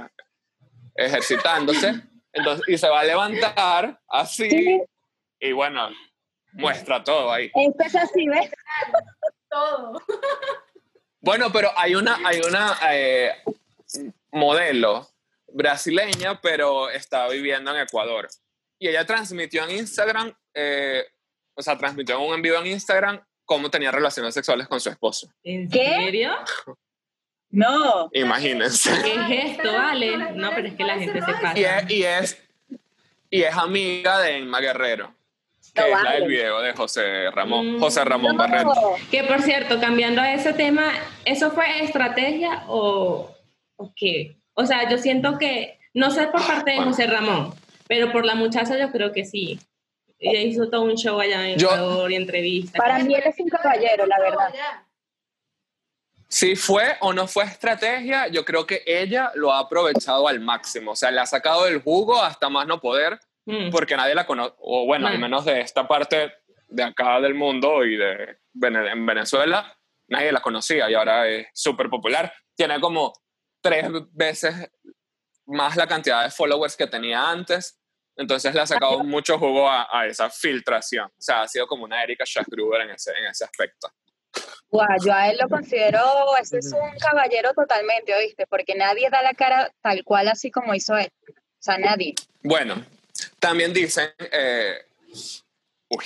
ejercitándose. 0.94 2.02
Entonces, 2.32 2.64
y 2.68 2.78
se 2.78 2.88
va 2.88 3.00
a 3.00 3.04
levantar 3.04 4.00
así 4.08 4.48
Sí. 4.48 4.82
y 5.40 5.52
bueno, 5.52 5.90
muestra 6.52 7.02
todo 7.02 7.32
ahí. 7.32 7.50
Esto 7.54 7.84
es 7.84 7.96
así, 7.96 8.28
¿ves? 8.28 8.50
Todo. 9.50 10.00
Bueno, 11.20 11.52
pero 11.52 11.70
hay 11.76 11.94
una, 11.94 12.18
hay 12.24 12.40
una 12.40 12.78
eh, 12.92 13.42
modelo 14.32 15.06
brasileña, 15.52 16.40
pero 16.40 16.88
está 16.88 17.28
viviendo 17.28 17.74
en 17.74 17.82
Ecuador. 17.82 18.28
Y 18.78 18.88
ella 18.88 19.04
transmitió 19.04 19.64
en 19.64 19.72
Instagram, 19.72 20.32
eh, 20.54 21.04
o 21.54 21.62
sea, 21.62 21.76
transmitió 21.76 22.16
en 22.16 22.22
un 22.22 22.34
en 22.34 22.42
vivo 22.42 22.56
en 22.56 22.68
Instagram 22.68 23.20
cómo 23.44 23.68
tenía 23.68 23.90
relaciones 23.90 24.32
sexuales 24.32 24.68
con 24.68 24.80
su 24.80 24.88
esposo. 24.88 25.30
¿En 25.42 25.68
serio? 25.68 26.36
No. 27.50 28.08
Imagínense. 28.12 28.90
¿Qué 29.02 29.14
es 29.14 29.56
esto, 29.56 29.72
vale? 29.72 30.16
No, 30.34 30.50
pero 30.54 30.68
es 30.68 30.74
que 30.74 30.84
la 30.84 30.98
gente 30.98 31.20
se 31.20 31.32
pasa. 31.32 31.58
Y 31.58 31.64
es, 31.64 31.90
y 31.90 32.02
es, 32.04 32.48
y 33.28 33.42
es 33.42 33.54
amiga 33.56 34.20
de 34.20 34.38
Emma 34.38 34.60
Guerrero, 34.60 35.12
que 35.72 35.80
No 35.80 35.86
es 35.98 36.02
la 36.04 36.12
del 36.12 36.28
video 36.28 36.60
de 36.60 36.72
José 36.72 37.30
Ramón, 37.30 37.76
Mm. 37.76 37.80
José 37.80 38.04
Ramón 38.04 38.36
No. 38.36 38.38
Barreto. 38.38 38.96
Que 39.10 39.24
por 39.24 39.42
cierto, 39.42 39.80
cambiando 39.80 40.20
a 40.20 40.32
ese 40.32 40.52
tema, 40.52 40.92
¿eso 41.24 41.50
fue 41.50 41.82
estrategia 41.84 42.64
o, 42.68 43.30
o 43.76 43.92
qué? 43.96 44.36
O 44.54 44.66
sea, 44.66 44.88
yo 44.90 44.98
siento 44.98 45.38
que, 45.38 45.78
no 45.94 46.10
sé 46.10 46.26
por 46.28 46.46
parte 46.46 46.70
de 46.72 46.76
Bueno. 46.76 46.90
José 46.92 47.06
Ramón, 47.06 47.54
pero 47.88 48.12
por 48.12 48.24
la 48.26 48.34
muchacha 48.34 48.78
yo 48.78 48.90
creo 48.90 49.12
que 49.12 49.24
sí. 49.24 49.58
Ella 50.18 50.40
hizo 50.42 50.68
todo 50.68 50.82
un 50.82 50.96
show 50.96 51.18
allá 51.18 51.48
en 51.48 51.58
Ecuador 51.58 52.12
y 52.12 52.16
entrevistas. 52.16 52.78
Para 52.78 52.98
mí 52.98 53.14
él 53.14 53.22
es 53.24 53.40
un 53.40 53.48
caballero, 53.48 54.04
la 54.04 54.18
verdad. 54.20 54.52
Si 56.28 56.54
fue 56.54 56.84
o 57.00 57.12
no 57.12 57.26
fue 57.26 57.44
estrategia, 57.44 58.28
yo 58.28 58.44
creo 58.44 58.64
que 58.66 58.82
ella 58.86 59.32
lo 59.34 59.52
ha 59.52 59.58
aprovechado 59.60 60.28
al 60.28 60.38
máximo. 60.38 60.92
O 60.92 60.96
sea, 60.96 61.10
le 61.10 61.20
ha 61.20 61.26
sacado 61.26 61.66
el 61.66 61.80
jugo 61.82 62.22
hasta 62.22 62.48
más 62.48 62.66
no 62.66 62.80
poder, 62.80 63.18
Mm. 63.46 63.70
porque 63.70 63.96
nadie 63.96 64.14
la 64.14 64.26
conoce, 64.26 64.54
o 64.58 64.84
bueno, 64.86 65.08
al 65.08 65.18
Mm. 65.18 65.20
menos 65.22 65.44
de 65.44 65.60
esta 65.60 65.88
parte 65.88 66.32
de 66.68 66.82
acá 66.82 67.20
del 67.20 67.34
mundo 67.34 67.84
y 67.84 67.96
de 67.96 68.38
en 68.62 69.06
Venezuela, 69.06 69.76
nadie 70.08 70.30
la 70.32 70.40
conocía 70.40 70.90
y 70.90 70.94
ahora 70.94 71.26
es 71.26 71.48
súper 71.54 71.88
popular. 71.88 72.32
Tiene 72.54 72.78
como 72.80 73.12
tres 73.62 73.88
veces 74.12 74.70
más 75.46 75.76
la 75.76 75.86
cantidad 75.86 76.22
de 76.24 76.30
followers 76.30 76.76
que 76.76 76.86
tenía 76.86 77.28
antes. 77.30 77.76
Entonces 78.16 78.54
le 78.54 78.60
ha 78.60 78.66
sacado 78.66 79.02
mucho 79.02 79.38
jugo 79.38 79.68
a, 79.68 79.88
a 79.90 80.06
esa 80.06 80.28
filtración. 80.30 81.06
O 81.06 81.20
sea, 81.22 81.42
ha 81.42 81.48
sido 81.48 81.66
como 81.66 81.84
una 81.84 82.02
Erika 82.02 82.24
Schachgruber 82.26 82.82
en 82.82 82.90
ese, 82.90 83.12
en 83.12 83.26
ese 83.26 83.44
aspecto. 83.44 83.88
Guau, 84.68 84.86
yo 85.04 85.12
a 85.12 85.28
él 85.30 85.38
lo 85.40 85.48
considero, 85.48 86.00
ese 86.40 86.58
es 86.58 86.72
un 86.72 86.98
caballero 86.98 87.52
totalmente, 87.54 88.14
¿oíste? 88.14 88.46
Porque 88.46 88.74
nadie 88.76 89.08
da 89.10 89.22
la 89.22 89.32
cara 89.34 89.72
tal 89.80 90.04
cual 90.04 90.28
así 90.28 90.50
como 90.50 90.74
hizo 90.74 90.96
él. 90.96 91.10
O 91.28 91.62
sea, 91.62 91.78
nadie. 91.78 92.14
Bueno, 92.42 92.84
también 93.38 93.72
dicen, 93.72 94.10
eh, 94.18 94.74
uy, 95.88 96.04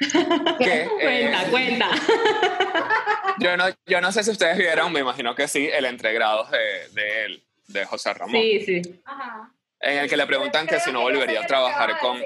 que 0.58 0.82
eh, 1.00 1.30
Cuenta, 1.50 1.50
cuenta. 1.50 1.90
yo, 3.38 3.56
no, 3.56 3.64
yo 3.86 4.00
no 4.00 4.12
sé 4.12 4.22
si 4.24 4.30
ustedes 4.30 4.56
vieron, 4.58 4.92
me 4.92 5.00
imagino 5.00 5.34
que 5.34 5.48
sí, 5.48 5.68
el 5.72 5.84
entregrados 5.84 6.50
de, 6.50 6.88
de 6.92 7.24
él, 7.24 7.44
de 7.68 7.84
José 7.84 8.14
Ramón, 8.14 8.40
Sí, 8.40 8.60
sí. 8.64 9.00
Ajá. 9.04 9.52
en 9.80 9.98
el 9.98 10.08
que 10.08 10.16
le 10.16 10.26
preguntan 10.26 10.66
que 10.66 10.80
si 10.80 10.92
no 10.92 11.02
volvería 11.02 11.40
a 11.42 11.46
trabajar 11.46 11.98
con, 11.98 12.20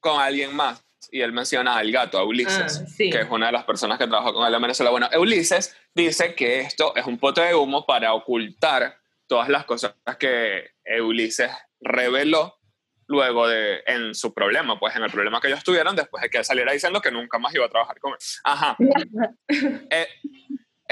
con 0.00 0.20
alguien 0.20 0.54
más. 0.54 0.82
Y 1.12 1.22
él 1.22 1.32
menciona 1.32 1.76
al 1.76 1.90
gato, 1.90 2.18
a 2.18 2.24
Ulises, 2.24 2.82
Ah, 2.82 2.86
sí. 2.86 3.08
que 3.10 3.20
es 3.22 3.30
una 3.30 3.46
de 3.46 3.52
las 3.52 3.64
personas 3.64 3.98
que 3.98 4.06
trabajó 4.06 4.34
con 4.34 4.46
él 4.46 4.54
en 4.54 4.60
Venezuela. 4.62 4.90
Bueno, 4.90 5.08
Ulises 5.18 5.74
dice 5.94 6.34
que 6.34 6.60
esto 6.60 6.94
es 6.94 7.06
un 7.06 7.18
pote 7.18 7.40
de 7.40 7.54
humo 7.54 7.86
para 7.86 8.12
ocultar 8.12 8.98
todas 9.26 9.48
las 9.48 9.64
cosas 9.64 9.94
que 10.18 10.72
Ulises 11.02 11.50
reveló 11.80 12.59
luego 13.10 13.48
de 13.48 13.82
en 13.86 14.14
su 14.14 14.32
problema, 14.32 14.78
pues 14.78 14.94
en 14.94 15.02
el 15.02 15.10
problema 15.10 15.40
que 15.40 15.48
ellos 15.48 15.64
tuvieron 15.64 15.96
después 15.96 16.22
de 16.22 16.30
que 16.30 16.38
él 16.38 16.44
saliera 16.44 16.72
diciendo 16.72 17.00
que 17.00 17.10
nunca 17.10 17.38
más 17.38 17.52
iba 17.52 17.66
a 17.66 17.68
trabajar 17.68 17.98
con 17.98 18.12
él. 18.12 18.18
Ajá. 18.44 18.76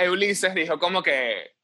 Eh, 0.00 0.10
Ulises 0.10 0.54
dijo 0.54 0.78
como 0.78 1.02
que 1.02 1.56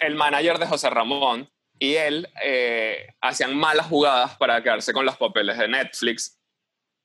el 0.00 0.16
manager 0.16 0.58
de 0.58 0.66
José 0.66 0.90
Ramón 0.90 1.48
y 1.78 1.94
él 1.94 2.28
eh, 2.42 3.06
hacían 3.20 3.56
malas 3.56 3.86
jugadas 3.86 4.36
para 4.36 4.60
quedarse 4.62 4.92
con 4.92 5.04
los 5.04 5.16
papeles 5.16 5.56
de 5.58 5.68
Netflix, 5.68 6.40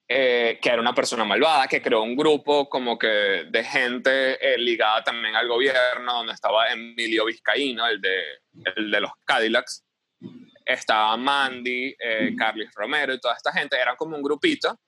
eh, 0.08 0.58
que 0.60 0.70
era 0.70 0.82
una 0.82 0.96
persona 0.96 1.26
malvada, 1.26 1.68
que 1.68 1.82
creó 1.82 2.02
un 2.02 2.16
grupo 2.16 2.68
como 2.68 2.98
que 2.98 3.08
de 3.08 3.64
gente 3.64 4.54
eh, 4.54 4.58
ligada 4.58 5.04
también 5.04 5.36
al 5.36 5.48
gobierno, 5.48 6.14
donde 6.14 6.34
estaba 6.34 6.72
Emilio 6.72 7.26
Vizcaíno, 7.26 7.86
el 7.86 8.02
de, 8.02 8.20
el 8.76 8.90
de 8.90 9.02
los 9.02 9.12
Cadillacs, 9.26 9.86
estaba 10.70 11.18
Mandy, 11.18 11.96
eh, 12.00 12.36
Carlis 12.38 12.72
Romero 12.76 13.14
y 13.14 13.20
toda 13.20 13.36
esta 13.36 13.52
gente, 13.52 13.76
eran 13.78 13.96
como 13.96 14.16
un 14.16 14.22
grupito 14.22 14.80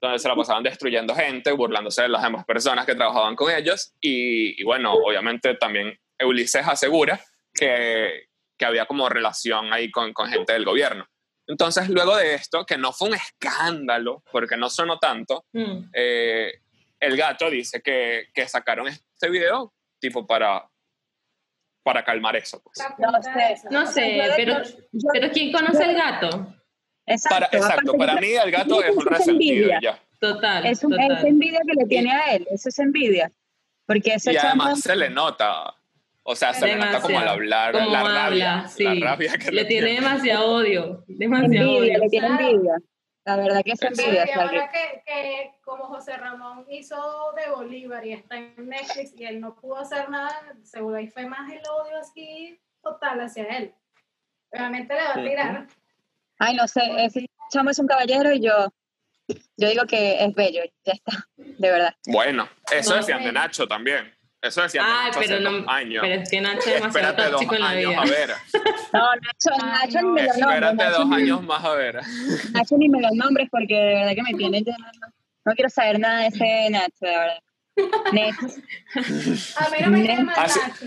donde 0.00 0.18
se 0.18 0.28
la 0.28 0.36
pasaban 0.36 0.62
destruyendo 0.62 1.14
gente, 1.14 1.50
burlándose 1.52 2.02
de 2.02 2.08
las 2.08 2.22
demás 2.22 2.44
personas 2.44 2.84
que 2.86 2.94
trabajaban 2.94 3.34
con 3.34 3.50
ellos. 3.50 3.94
Y, 4.00 4.60
y 4.60 4.64
bueno, 4.64 4.92
obviamente 4.92 5.54
también 5.54 5.98
Ulises 6.22 6.66
asegura 6.66 7.18
que, 7.52 8.26
que 8.56 8.64
había 8.64 8.86
como 8.86 9.08
relación 9.08 9.72
ahí 9.72 9.90
con, 9.90 10.12
con 10.12 10.28
gente 10.28 10.52
del 10.52 10.64
gobierno. 10.64 11.06
Entonces, 11.46 11.88
luego 11.88 12.16
de 12.16 12.34
esto, 12.34 12.64
que 12.64 12.76
no 12.78 12.92
fue 12.92 13.08
un 13.08 13.14
escándalo, 13.14 14.22
porque 14.30 14.56
no 14.56 14.68
sonó 14.70 14.98
tanto, 14.98 15.44
Mm. 15.52 15.90
eh, 15.94 16.52
el 17.00 17.16
gato 17.16 17.50
dice 17.50 17.82
que, 17.82 18.28
que 18.32 18.48
sacaron 18.48 18.88
este 18.88 19.28
video 19.28 19.74
tipo 19.98 20.26
para, 20.26 20.66
para 21.84 22.02
calmar 22.02 22.34
eso. 22.34 22.60
Pues. 22.62 22.78
No 22.98 23.22
sé. 23.22 23.56
No 23.70 23.86
sé, 23.86 24.22
pero, 24.36 24.56
pero 25.12 25.30
¿quién 25.30 25.52
conoce 25.52 25.84
al 25.84 25.94
gato? 25.94 26.54
Exacto. 27.06 27.34
Para, 27.34 27.46
exacto, 27.52 27.92
para 27.94 28.16
mí 28.16 28.28
el 28.32 28.50
gato 28.50 28.82
es 28.82 28.96
un 28.96 29.06
resentido 29.06 29.78
ya. 29.80 30.00
Total, 30.18 30.64
Es, 30.64 30.82
un, 30.82 30.90
total. 30.92 31.18
es 31.18 31.24
envidia 31.24 31.60
que 31.66 31.74
le 31.74 31.84
tiene 31.86 32.10
a 32.10 32.34
él, 32.34 32.46
eso 32.50 32.70
es 32.70 32.78
envidia. 32.78 33.30
Porque 33.86 34.14
ese 34.14 34.32
Y 34.32 34.36
chamo, 34.36 34.62
además 34.62 34.80
se 34.80 34.96
le 34.96 35.10
nota, 35.10 35.74
o 36.22 36.34
sea, 36.34 36.54
se 36.54 36.66
le 36.66 36.76
nota 36.76 37.02
como 37.02 37.18
al 37.18 37.28
hablar, 37.28 37.72
Como 37.72 37.90
la 37.90 38.00
habla, 38.00 38.24
rabia, 38.30 38.68
sí. 38.68 38.84
la 38.84 39.10
rabia 39.10 39.34
que 39.36 39.52
le 39.52 39.66
tiene 39.66 39.92
demasiado 39.92 40.46
odio, 40.50 41.04
demasiado 41.08 41.76
envidia, 41.76 41.78
odio. 41.78 41.98
le 41.98 42.08
tiene 42.08 42.26
envidia. 42.28 42.72
La 43.24 43.36
verdad 43.36 43.62
que 43.64 43.72
es 43.72 43.82
envidia. 43.82 44.26
Y 44.26 44.30
ahora 44.32 44.70
que, 44.70 45.02
que 45.06 45.52
como 45.64 45.86
José 45.86 46.16
Ramón 46.16 46.66
hizo 46.68 47.32
de 47.34 47.50
Bolívar 47.50 48.04
y 48.06 48.12
está 48.12 48.36
en 48.36 48.68
Netflix 48.68 49.14
y 49.18 49.24
él 49.24 49.40
no 49.40 49.54
pudo 49.54 49.78
hacer 49.78 50.10
nada, 50.10 50.54
seguro 50.62 50.96
ahí 50.96 51.08
fue 51.08 51.26
más 51.26 51.50
el 51.50 51.62
odio 51.68 51.98
así 51.98 52.60
total 52.82 53.20
hacia 53.20 53.44
él. 53.44 53.74
Realmente 54.50 54.94
le 54.94 55.02
va 55.02 55.10
a 55.10 55.14
tirar. 55.14 55.66
Ay, 56.38 56.56
no 56.56 56.68
sé, 56.68 56.82
ese 56.98 57.26
chamo 57.50 57.70
es 57.70 57.78
un 57.78 57.86
caballero 57.86 58.32
y 58.32 58.40
yo, 58.40 58.68
yo 59.56 59.68
digo 59.68 59.86
que 59.86 60.22
es 60.22 60.34
bello, 60.34 60.62
ya 60.84 60.92
está, 60.92 61.28
de 61.36 61.70
verdad. 61.70 61.94
Bueno, 62.06 62.48
eso 62.70 62.90
No, 62.90 62.96
decían 62.96 63.22
de. 63.22 63.32
Nacho 63.32 63.66
también. 63.66 64.12
Eso 64.44 64.62
decían 64.62 64.84
de 64.86 64.92
Ay, 64.92 65.06
Nacho 65.06 65.20
pero 65.20 65.34
hace 65.34 65.40
no, 65.44 65.52
dos 65.52 65.64
años. 65.68 66.02
pero 66.02 66.22
es 66.22 66.30
que 66.30 66.40
Nacho 66.40 66.58
es 66.58 66.64
demasiado 66.66 66.86
Espérate 66.88 67.22
dos 67.22 67.30
tóxico 67.32 67.54
en 67.54 67.60
la 67.60 67.68
años 67.68 67.90
vida. 67.90 68.00
a 68.02 68.04
ver. 68.04 68.30
No, 68.92 69.00
Nacho, 69.16 69.66
Nacho 69.66 70.02
ni 70.02 70.08
me 70.10 70.22
lo 70.22 70.28
nombres, 70.34 70.60
Espérate 70.60 70.90
dos 70.90 71.12
años 71.12 71.42
más 71.42 71.64
a 71.64 71.74
ver. 71.74 72.00
Nacho 72.52 72.76
ni 72.78 72.88
me 72.88 73.00
lo 73.00 73.08
nombres 73.14 73.48
porque 73.50 73.74
de 73.74 73.94
verdad 73.94 74.14
que 74.14 74.22
me 74.22 74.34
tiene 74.38 74.62
ya, 74.62 74.76
no 75.46 75.52
quiero 75.54 75.68
saber 75.70 75.98
nada 75.98 76.20
de 76.20 76.26
ese 76.28 76.70
Nacho, 76.70 76.92
de 77.00 77.10
verdad. 77.10 77.38
Nacho, 78.12 78.56
A 79.56 79.70
mí 79.70 79.76
no 79.84 79.90
me 79.90 80.02
queda 80.06 80.32
Así- 80.36 80.60
Nacho. 80.60 80.86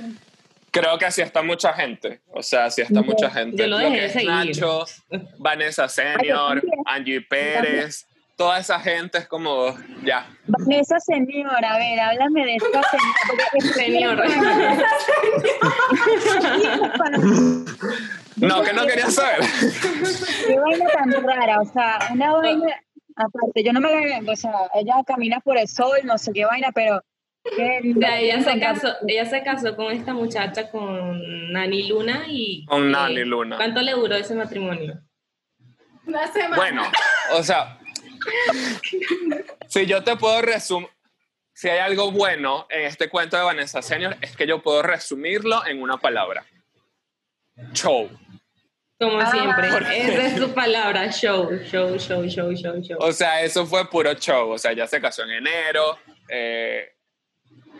Creo 0.69 0.97
que 0.99 1.05
así 1.05 1.21
está 1.21 1.41
mucha 1.41 1.73
gente. 1.73 2.21
O 2.27 2.43
sea, 2.43 2.65
así 2.65 2.81
está 2.83 3.01
mucha 3.01 3.31
gente. 3.31 3.57
Yo 3.57 3.67
lo 3.67 3.77
dejé 3.77 3.95
que 3.95 4.01
de 4.01 4.09
seguir. 4.09 4.29
Nacho, 4.29 4.85
Vanessa 5.39 5.89
Senior. 5.89 6.61
Angie 6.85 7.21
Pérez, 7.21 8.05
toda 8.37 8.59
esa 8.59 8.79
gente 8.79 9.17
es 9.17 9.27
como, 9.27 9.75
ya. 10.03 10.29
Vanessa 10.45 10.99
señora, 10.99 11.73
a 11.73 11.77
ver, 11.77 11.99
háblame 11.99 12.45
de 12.45 12.55
esta 12.55 12.81
señora. 13.73 14.27
Señor. 14.27 14.27
No, 18.37 18.61
que 18.61 18.73
no 18.73 18.85
quería 18.85 19.09
saber. 19.09 19.39
Qué 20.45 20.59
vaina 20.59 20.85
tan 20.93 21.11
rara, 21.23 21.59
o 21.59 21.65
sea, 21.65 21.97
una 22.13 22.33
vaina, 22.33 22.79
aparte, 23.15 23.63
yo 23.63 23.73
no 23.73 23.81
me 23.81 23.89
la, 23.89 24.31
o 24.31 24.35
sea, 24.35 24.51
ella 24.75 24.93
camina 25.05 25.39
por 25.39 25.57
el 25.57 25.67
sol, 25.67 25.97
no 26.03 26.19
sé 26.19 26.31
qué 26.33 26.45
vaina, 26.45 26.71
pero... 26.73 27.01
sea, 27.55 28.19
ella 28.19 28.43
se 28.43 28.59
casó, 28.59 28.89
ella 29.07 29.25
se 29.25 29.41
casó 29.41 29.75
con 29.75 29.91
esta 29.91 30.13
muchacha, 30.13 30.69
con 30.69 31.51
Nani 31.51 31.87
Luna 31.89 32.25
y... 32.27 32.65
Con 32.67 32.89
eh, 32.89 32.91
Nani 32.91 33.23
Luna. 33.25 33.57
¿Cuánto 33.57 33.81
le 33.81 33.93
duró 33.93 34.15
ese 34.15 34.35
matrimonio? 34.35 35.01
Una 36.05 36.27
semana. 36.27 36.55
Bueno, 36.55 36.83
o 37.33 37.41
sea, 37.41 37.79
si 39.67 39.85
yo 39.85 40.03
te 40.03 40.15
puedo 40.15 40.41
resumir, 40.41 40.89
si 41.53 41.69
hay 41.69 41.79
algo 41.79 42.11
bueno 42.11 42.67
en 42.69 42.81
este 42.85 43.09
cuento 43.09 43.35
de 43.37 43.43
Vanessa 43.43 43.81
Senior, 43.81 44.15
es 44.21 44.35
que 44.35 44.45
yo 44.45 44.61
puedo 44.61 44.81
resumirlo 44.83 45.65
en 45.65 45.81
una 45.81 45.97
palabra. 45.97 46.45
show. 47.73 48.09
Como 48.99 49.19
Ah, 49.19 49.31
siempre. 49.31 49.67
Esa 49.67 50.25
es 50.27 50.39
su 50.39 50.53
palabra, 50.53 51.11
show, 51.11 51.49
show, 51.65 51.97
show, 51.97 52.25
show, 52.27 52.51
show, 52.53 52.81
show. 52.81 52.97
O 52.99 53.11
sea, 53.11 53.41
eso 53.43 53.65
fue 53.65 53.87
puro 53.89 54.13
show. 54.15 54.49
O 54.51 54.57
sea, 54.57 54.73
ya 54.73 54.87
se 54.87 54.99
casó 54.99 55.23
en 55.23 55.31
enero, 55.31 55.97
eh, 56.29 56.95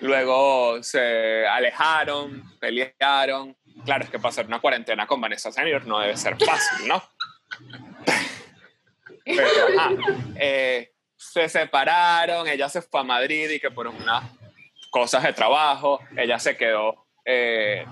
luego 0.02 0.82
se 0.84 1.46
alejaron, 1.48 2.44
pelearon. 2.60 3.56
Claro, 3.86 4.04
es 4.04 4.10
que 4.10 4.20
pasar 4.20 4.46
una 4.48 4.60
cuarentena 4.60 5.06
con 5.08 5.22
Vanessa 5.22 5.52
Senior 5.52 5.86
no 5.86 6.00
debe 6.00 6.18
ser 6.18 6.36
fácil, 6.44 6.88
¿no? 6.88 7.04
Pero, 9.28 9.48
ajá, 9.78 9.92
eh, 10.40 10.92
se 11.16 11.50
separaron, 11.50 12.48
ella 12.48 12.70
se 12.70 12.82
fue 12.82 13.02
a 13.02 13.04
Madrid 13.04 13.50
y 13.50 13.60
que 13.60 13.72
por 13.72 13.88
unas 13.88 14.24
cosas 14.92 15.24
de 15.24 15.34
trabajo, 15.34 16.00
ella 16.16 16.40
se 16.40 16.56
quedó 16.56 17.06
eh, 17.26 17.86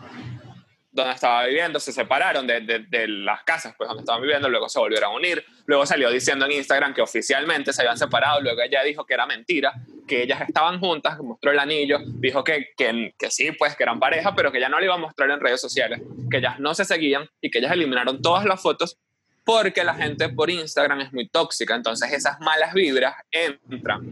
donde 0.91 1.11
estaba 1.13 1.45
viviendo, 1.45 1.77
se 1.81 1.91
separaron 1.91 2.47
de, 2.47 2.61
de- 2.61 2.79
de 2.87 3.07
las 3.09 3.43
casas 3.43 3.75
pues, 3.77 3.89
donde 3.89 4.01
estaban 4.03 4.21
viviendo, 4.21 4.47
luego 4.47 4.69
se 4.69 4.79
volvieron 4.79 5.11
a 5.11 5.13
unir, 5.15 5.43
luego 5.65 5.85
salió 5.85 6.09
diciendo 6.09 6.45
en 6.45 6.53
Instagram 6.53 6.93
que 6.93 7.01
oficialmente 7.01 7.73
se 7.73 7.81
habían 7.81 7.97
separado, 7.97 8.39
luego 8.39 8.61
ella 8.61 8.81
dijo 8.81 9.05
que 9.05 9.13
era 9.13 9.25
mentira, 9.25 9.73
que 10.07 10.21
ellas 10.23 10.39
estaban 10.47 10.79
juntas, 10.79 11.19
mostró 11.19 11.51
el 11.51 11.59
anillo, 11.59 11.97
dijo 12.05 12.45
que, 12.45 12.67
que, 12.77 13.13
que 13.19 13.29
sí, 13.29 13.51
pues 13.51 13.75
que 13.75 13.83
eran 13.83 13.99
pareja, 13.99 14.33
pero 14.35 14.53
que 14.53 14.61
ya 14.61 14.69
no 14.69 14.79
le 14.79 14.85
iba 14.85 14.93
a 14.95 14.99
mostrar 14.99 15.29
en 15.31 15.41
redes 15.41 15.59
sociales, 15.59 16.01
que 16.31 16.37
ellas 16.37 16.59
no 16.61 16.73
se 16.73 16.85
seguían 16.85 17.27
y 17.41 17.49
que 17.51 17.57
ellas 17.59 17.73
eliminaron 17.73 18.21
todas 18.21 18.45
las 18.45 18.61
fotos 18.61 18.97
porque 19.45 19.83
la 19.83 19.93
gente 19.93 20.27
por 20.29 20.49
Instagram 20.49 21.01
es 21.01 21.13
muy 21.13 21.29
tóxica, 21.29 21.75
entonces 21.75 22.11
esas 22.11 22.39
malas 22.39 22.73
vibras 22.73 23.15
entran. 23.31 24.11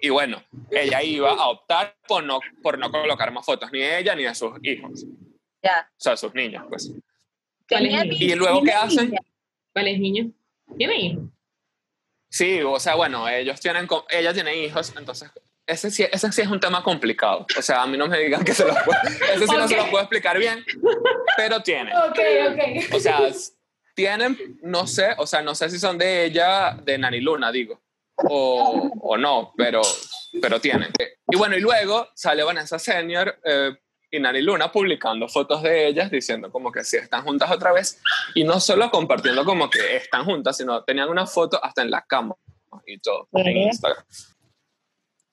Y 0.00 0.08
bueno, 0.08 0.42
ella 0.70 1.02
iba 1.02 1.30
a 1.30 1.48
optar 1.48 1.96
por 2.08 2.22
no, 2.24 2.40
por 2.62 2.78
no 2.78 2.90
colocar 2.90 3.30
más 3.32 3.44
fotos, 3.44 3.70
ni 3.72 3.80
de 3.80 3.98
ella 3.98 4.14
ni 4.14 4.22
de 4.22 4.34
sus 4.34 4.52
hijos, 4.62 5.04
Ya. 5.62 5.90
o 5.90 6.00
sea, 6.00 6.16
sus 6.16 6.32
niños, 6.32 6.64
pues. 6.68 6.90
Tenía? 7.66 8.04
¿Y 8.06 8.34
luego 8.34 8.62
qué 8.62 8.72
hacen? 8.72 9.14
¿Cuál 9.72 9.88
es 9.88 9.98
niño? 9.98 10.30
¿Tiene 10.78 10.96
hijo? 10.96 11.30
Sí, 12.30 12.60
o 12.62 12.78
sea, 12.78 12.94
bueno, 12.94 13.28
ellos 13.28 13.60
tienen, 13.60 13.88
ella 14.08 14.32
tiene 14.32 14.56
hijos, 14.64 14.94
entonces 14.96 15.30
ese 15.66 15.90
sí, 15.90 16.04
ese 16.10 16.32
sí 16.32 16.40
es 16.40 16.48
un 16.48 16.60
tema 16.60 16.82
complicado. 16.82 17.46
O 17.56 17.62
sea, 17.62 17.82
a 17.82 17.86
mí 17.86 17.96
no 17.96 18.06
me 18.06 18.18
digan 18.18 18.44
que 18.44 18.54
se 18.54 18.64
los 18.64 18.76
puedo, 18.84 18.98
ese 19.34 19.46
sí 19.46 19.56
no 19.56 19.68
se 19.68 19.76
los 19.76 19.88
puedo 19.88 20.02
explicar 20.02 20.38
bien, 20.38 20.64
pero 21.36 21.60
tienen. 21.62 21.94
Ok, 21.96 22.18
ok. 22.50 22.94
O 22.94 23.00
sea, 23.00 23.20
tienen, 24.00 24.58
no 24.62 24.86
sé, 24.86 25.14
o 25.18 25.26
sea, 25.26 25.42
no 25.42 25.54
sé 25.54 25.68
si 25.68 25.78
son 25.78 25.98
de 25.98 26.24
ella, 26.24 26.74
de 26.82 26.96
Nani 26.96 27.20
Luna, 27.20 27.52
digo, 27.52 27.82
o, 28.16 28.90
o 28.98 29.16
no, 29.18 29.52
pero, 29.58 29.82
pero 30.40 30.58
tienen. 30.58 30.90
Y 31.30 31.36
bueno, 31.36 31.54
y 31.54 31.60
luego 31.60 32.08
sale 32.14 32.42
Vanessa 32.42 32.78
Senior 32.78 33.38
eh, 33.44 33.72
y 34.10 34.18
Nani 34.18 34.40
Luna 34.40 34.72
publicando 34.72 35.28
fotos 35.28 35.62
de 35.62 35.86
ellas 35.86 36.10
diciendo 36.10 36.50
como 36.50 36.72
que 36.72 36.82
sí 36.82 36.96
están 36.96 37.24
juntas 37.24 37.50
otra 37.50 37.72
vez 37.72 38.00
y 38.34 38.42
no 38.42 38.58
solo 38.58 38.90
compartiendo 38.90 39.44
como 39.44 39.68
que 39.68 39.96
están 39.96 40.24
juntas, 40.24 40.56
sino 40.56 40.82
tenían 40.82 41.10
una 41.10 41.26
foto 41.26 41.62
hasta 41.62 41.82
en 41.82 41.90
la 41.90 42.00
cama 42.00 42.34
y 42.86 42.98
todo 43.00 43.28
en. 43.34 43.54
Instagram. 43.54 44.02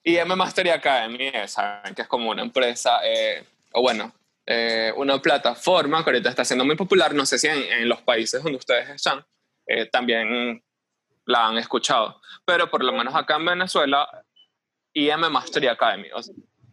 Y 0.04 0.16
M 0.16 0.36
Mastery 0.36 0.70
Academy, 0.70 1.28
eh, 1.28 1.48
saben 1.48 1.94
que 1.94 2.02
es 2.02 2.08
como 2.08 2.30
una 2.30 2.42
empresa, 2.42 3.00
eh, 3.02 3.44
o 3.72 3.80
bueno, 3.80 4.12
eh, 4.50 4.94
una 4.96 5.20
plataforma 5.20 6.02
que 6.02 6.08
ahorita 6.08 6.30
está 6.30 6.42
siendo 6.42 6.64
muy 6.64 6.74
popular, 6.74 7.14
no 7.14 7.26
sé 7.26 7.38
si 7.38 7.48
en, 7.48 7.62
en 7.70 7.86
los 7.86 8.00
países 8.00 8.42
donde 8.42 8.56
ustedes 8.56 8.88
están, 8.88 9.22
eh, 9.66 9.84
también 9.86 10.64
la 11.26 11.48
han 11.48 11.58
escuchado, 11.58 12.18
pero 12.46 12.70
por 12.70 12.82
lo 12.82 12.92
menos 12.92 13.14
acá 13.14 13.36
en 13.36 13.44
Venezuela, 13.44 14.08
IM 14.94 15.30
Mastery 15.30 15.66
Academy. 15.66 16.08
O, 16.14 16.20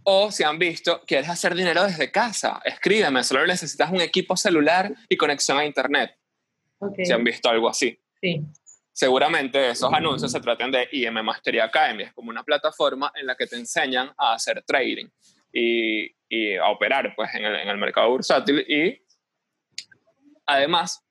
o 0.06 0.32
si 0.32 0.44
han 0.44 0.58
visto, 0.58 1.02
quieres 1.06 1.28
hacer 1.28 1.54
dinero 1.54 1.84
desde 1.84 2.10
casa, 2.14 2.62
escríbeme, 2.64 3.22
solo 3.26 3.46
necesitas 3.46 3.92
un 3.92 4.00
equipo 4.00 4.38
celular 4.38 4.94
y 5.10 5.18
conexión 5.18 5.58
a 5.58 5.66
internet, 5.66 6.18
Ok. 6.80 7.00
si 7.04 7.12
han 7.12 7.26
visto 7.26 7.50
algo 7.50 7.68
así. 7.68 8.00
Sí. 8.22 8.42
Seguramente 8.94 9.72
esos 9.72 9.92
anuncios 9.92 10.32
se 10.32 10.40
traten 10.40 10.72
de 10.72 10.88
IM 10.94 11.22
Mastery 11.26 11.60
Academy, 11.60 12.04
es 12.04 12.14
como 12.14 12.30
una 12.30 12.44
plataforma 12.44 13.12
en 13.16 13.28
la 13.28 13.36
que 13.36 13.48
te 13.48 13.58
enseñan 13.58 14.14
a 14.18 14.34
hacer 14.36 14.64
trading 14.66 15.08
y, 15.58 16.14
y 16.28 16.56
a 16.58 16.68
operar 16.68 17.14
pues, 17.16 17.34
en, 17.36 17.46
el, 17.46 17.56
en 17.56 17.70
el 17.70 17.78
mercado 17.78 18.10
bursátil 18.10 18.60
y 18.68 19.02
además 20.46 21.04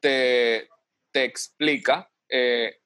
te, 0.00 0.68
te 1.12 1.24
explica, 1.24 2.10
eh, 2.28 2.80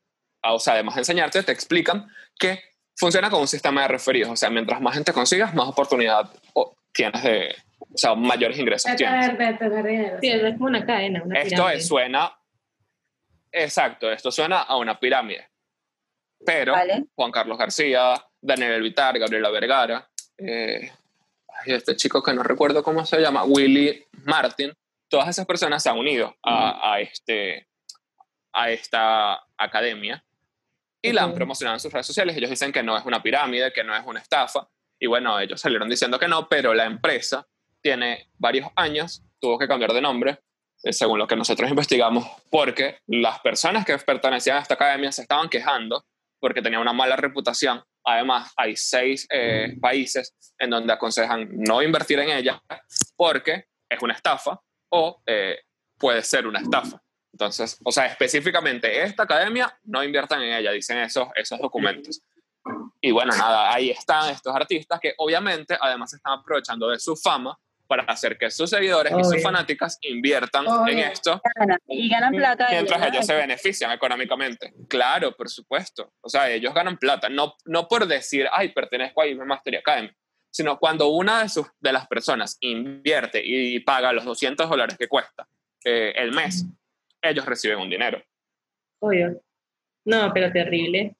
o 0.44 0.58
sea, 0.58 0.74
además 0.74 0.94
de 0.96 1.00
enseñarte, 1.00 1.42
te 1.42 1.52
explican 1.52 2.06
que 2.38 2.60
funciona 2.96 3.30
como 3.30 3.42
un 3.42 3.48
sistema 3.48 3.82
de 3.82 3.88
referidos, 3.88 4.30
o 4.30 4.36
sea, 4.36 4.50
mientras 4.50 4.80
más 4.80 4.94
gente 4.94 5.12
consigas, 5.12 5.54
más 5.54 5.68
oportunidad 5.68 6.30
o- 6.54 6.74
tienes 6.92 7.22
de, 7.22 7.54
o 7.78 7.96
sea, 7.98 8.14
mayores 8.14 8.58
ingresos 8.58 8.90
De 8.90 8.96
tienes. 8.96 9.26
tener, 9.36 9.52
de 9.52 9.58
tener 9.58 9.84
dinero. 9.86 10.18
Sí, 10.20 10.28
es 10.30 10.52
como 10.54 10.66
una 10.66 10.86
cadena, 10.86 11.22
una 11.22 11.38
Esto 11.40 11.56
pirámide. 11.56 11.80
suena, 11.82 12.38
exacto, 13.52 14.10
esto 14.10 14.30
suena 14.30 14.62
a 14.62 14.76
una 14.76 14.98
pirámide. 14.98 15.48
Pero 16.44 16.72
Vale. 16.72 17.04
Juan 17.14 17.32
Carlos 17.32 17.58
García, 17.58 18.14
Daniel 18.40 18.72
Elvitar, 18.72 19.18
Gabriela 19.18 19.50
Vergara, 19.50 20.08
eh, 20.38 20.90
ay, 21.66 21.74
este 21.74 21.96
chico 21.96 22.22
que 22.22 22.34
no 22.34 22.42
recuerdo 22.42 22.82
cómo 22.82 23.04
se 23.04 23.20
llama, 23.20 23.44
Willy 23.44 24.04
Martin, 24.24 24.72
todas 25.08 25.28
esas 25.28 25.46
personas 25.46 25.82
se 25.82 25.90
han 25.90 25.98
unido 25.98 26.34
a, 26.42 26.92
a 26.92 27.00
este, 27.00 27.68
a 28.52 28.70
esta 28.70 29.40
academia 29.56 30.24
y 31.02 31.12
la 31.12 31.22
han 31.22 31.34
promocionado 31.34 31.76
en 31.76 31.80
sus 31.80 31.92
redes 31.92 32.06
sociales. 32.06 32.36
Ellos 32.36 32.50
dicen 32.50 32.72
que 32.72 32.82
no 32.82 32.96
es 32.96 33.04
una 33.04 33.22
pirámide, 33.22 33.72
que 33.72 33.84
no 33.84 33.94
es 33.94 34.04
una 34.04 34.20
estafa. 34.20 34.68
Y 34.98 35.06
bueno, 35.06 35.38
ellos 35.38 35.60
salieron 35.60 35.88
diciendo 35.88 36.18
que 36.18 36.26
no, 36.26 36.48
pero 36.48 36.74
la 36.74 36.84
empresa 36.84 37.46
tiene 37.80 38.30
varios 38.38 38.68
años, 38.74 39.22
tuvo 39.38 39.58
que 39.58 39.68
cambiar 39.68 39.92
de 39.92 40.00
nombre, 40.00 40.40
eh, 40.82 40.92
según 40.92 41.18
lo 41.18 41.26
que 41.26 41.36
nosotros 41.36 41.68
investigamos, 41.70 42.26
porque 42.50 42.98
las 43.06 43.40
personas 43.40 43.84
que 43.84 43.96
pertenecían 43.98 44.56
a 44.56 44.60
esta 44.60 44.74
academia 44.74 45.12
se 45.12 45.22
estaban 45.22 45.48
quejando 45.48 46.04
porque 46.40 46.62
tenía 46.62 46.80
una 46.80 46.92
mala 46.92 47.16
reputación. 47.16 47.82
Además, 48.08 48.52
hay 48.56 48.76
seis 48.76 49.26
eh, 49.30 49.76
países 49.80 50.32
en 50.58 50.70
donde 50.70 50.92
aconsejan 50.92 51.48
no 51.50 51.82
invertir 51.82 52.20
en 52.20 52.30
ella 52.30 52.62
porque 53.16 53.66
es 53.88 54.00
una 54.00 54.14
estafa 54.14 54.60
o 54.90 55.20
eh, 55.26 55.58
puede 55.98 56.22
ser 56.22 56.46
una 56.46 56.60
estafa. 56.60 57.02
Entonces, 57.32 57.78
o 57.84 57.90
sea, 57.90 58.06
específicamente 58.06 59.02
esta 59.02 59.24
academia, 59.24 59.76
no 59.84 60.04
inviertan 60.04 60.40
en 60.40 60.54
ella, 60.54 60.70
dicen 60.70 60.98
esos, 60.98 61.28
esos 61.34 61.58
documentos. 61.58 62.20
Y 63.00 63.10
bueno, 63.10 63.36
nada, 63.36 63.74
ahí 63.74 63.90
están 63.90 64.30
estos 64.30 64.54
artistas 64.54 65.00
que 65.00 65.14
obviamente 65.18 65.76
además 65.80 66.14
están 66.14 66.38
aprovechando 66.38 66.88
de 66.88 67.00
su 67.00 67.16
fama 67.16 67.58
para 67.86 68.02
hacer 68.04 68.36
que 68.38 68.50
sus 68.50 68.70
seguidores 68.70 69.12
y 69.12 69.22
sus 69.22 69.32
Obvio. 69.34 69.42
fanáticas 69.42 69.98
inviertan 70.02 70.66
Obvio. 70.66 70.92
en 70.92 70.98
esto 71.10 71.40
Y 71.86 72.08
ganan 72.08 72.32
plata. 72.32 72.68
mientras 72.70 73.06
ellos, 73.06 73.26
se 73.26 73.34
benefician 73.34 73.90
económicamente. 73.92 74.74
Claro, 74.88 75.34
por 75.36 75.48
supuesto. 75.48 76.12
O 76.20 76.28
sea, 76.28 76.50
ellos 76.50 76.74
ganan 76.74 76.98
plata, 76.98 77.28
no, 77.28 77.54
no 77.64 77.88
por 77.88 78.06
decir, 78.06 78.46
ay, 78.52 78.70
pertenezco 78.70 79.22
a 79.22 79.26
IBM 79.26 79.46
Mastery 79.46 79.76
Academy, 79.76 80.10
sino 80.50 80.78
cuando 80.78 81.08
una 81.08 81.42
de, 81.42 81.48
sus, 81.48 81.66
de 81.80 81.92
las 81.92 82.06
personas 82.06 82.56
invierte 82.60 83.42
y 83.44 83.80
paga 83.80 84.12
los 84.12 84.24
200 84.24 84.68
dólares 84.68 84.96
que 84.98 85.08
cuesta 85.08 85.46
eh, 85.84 86.12
el 86.16 86.32
mes, 86.32 86.64
ellos 87.22 87.46
reciben 87.46 87.78
un 87.78 87.90
dinero. 87.90 88.22
Obvio. 89.00 89.40
No, 90.04 90.32
pero 90.32 90.52
terrible. 90.52 91.16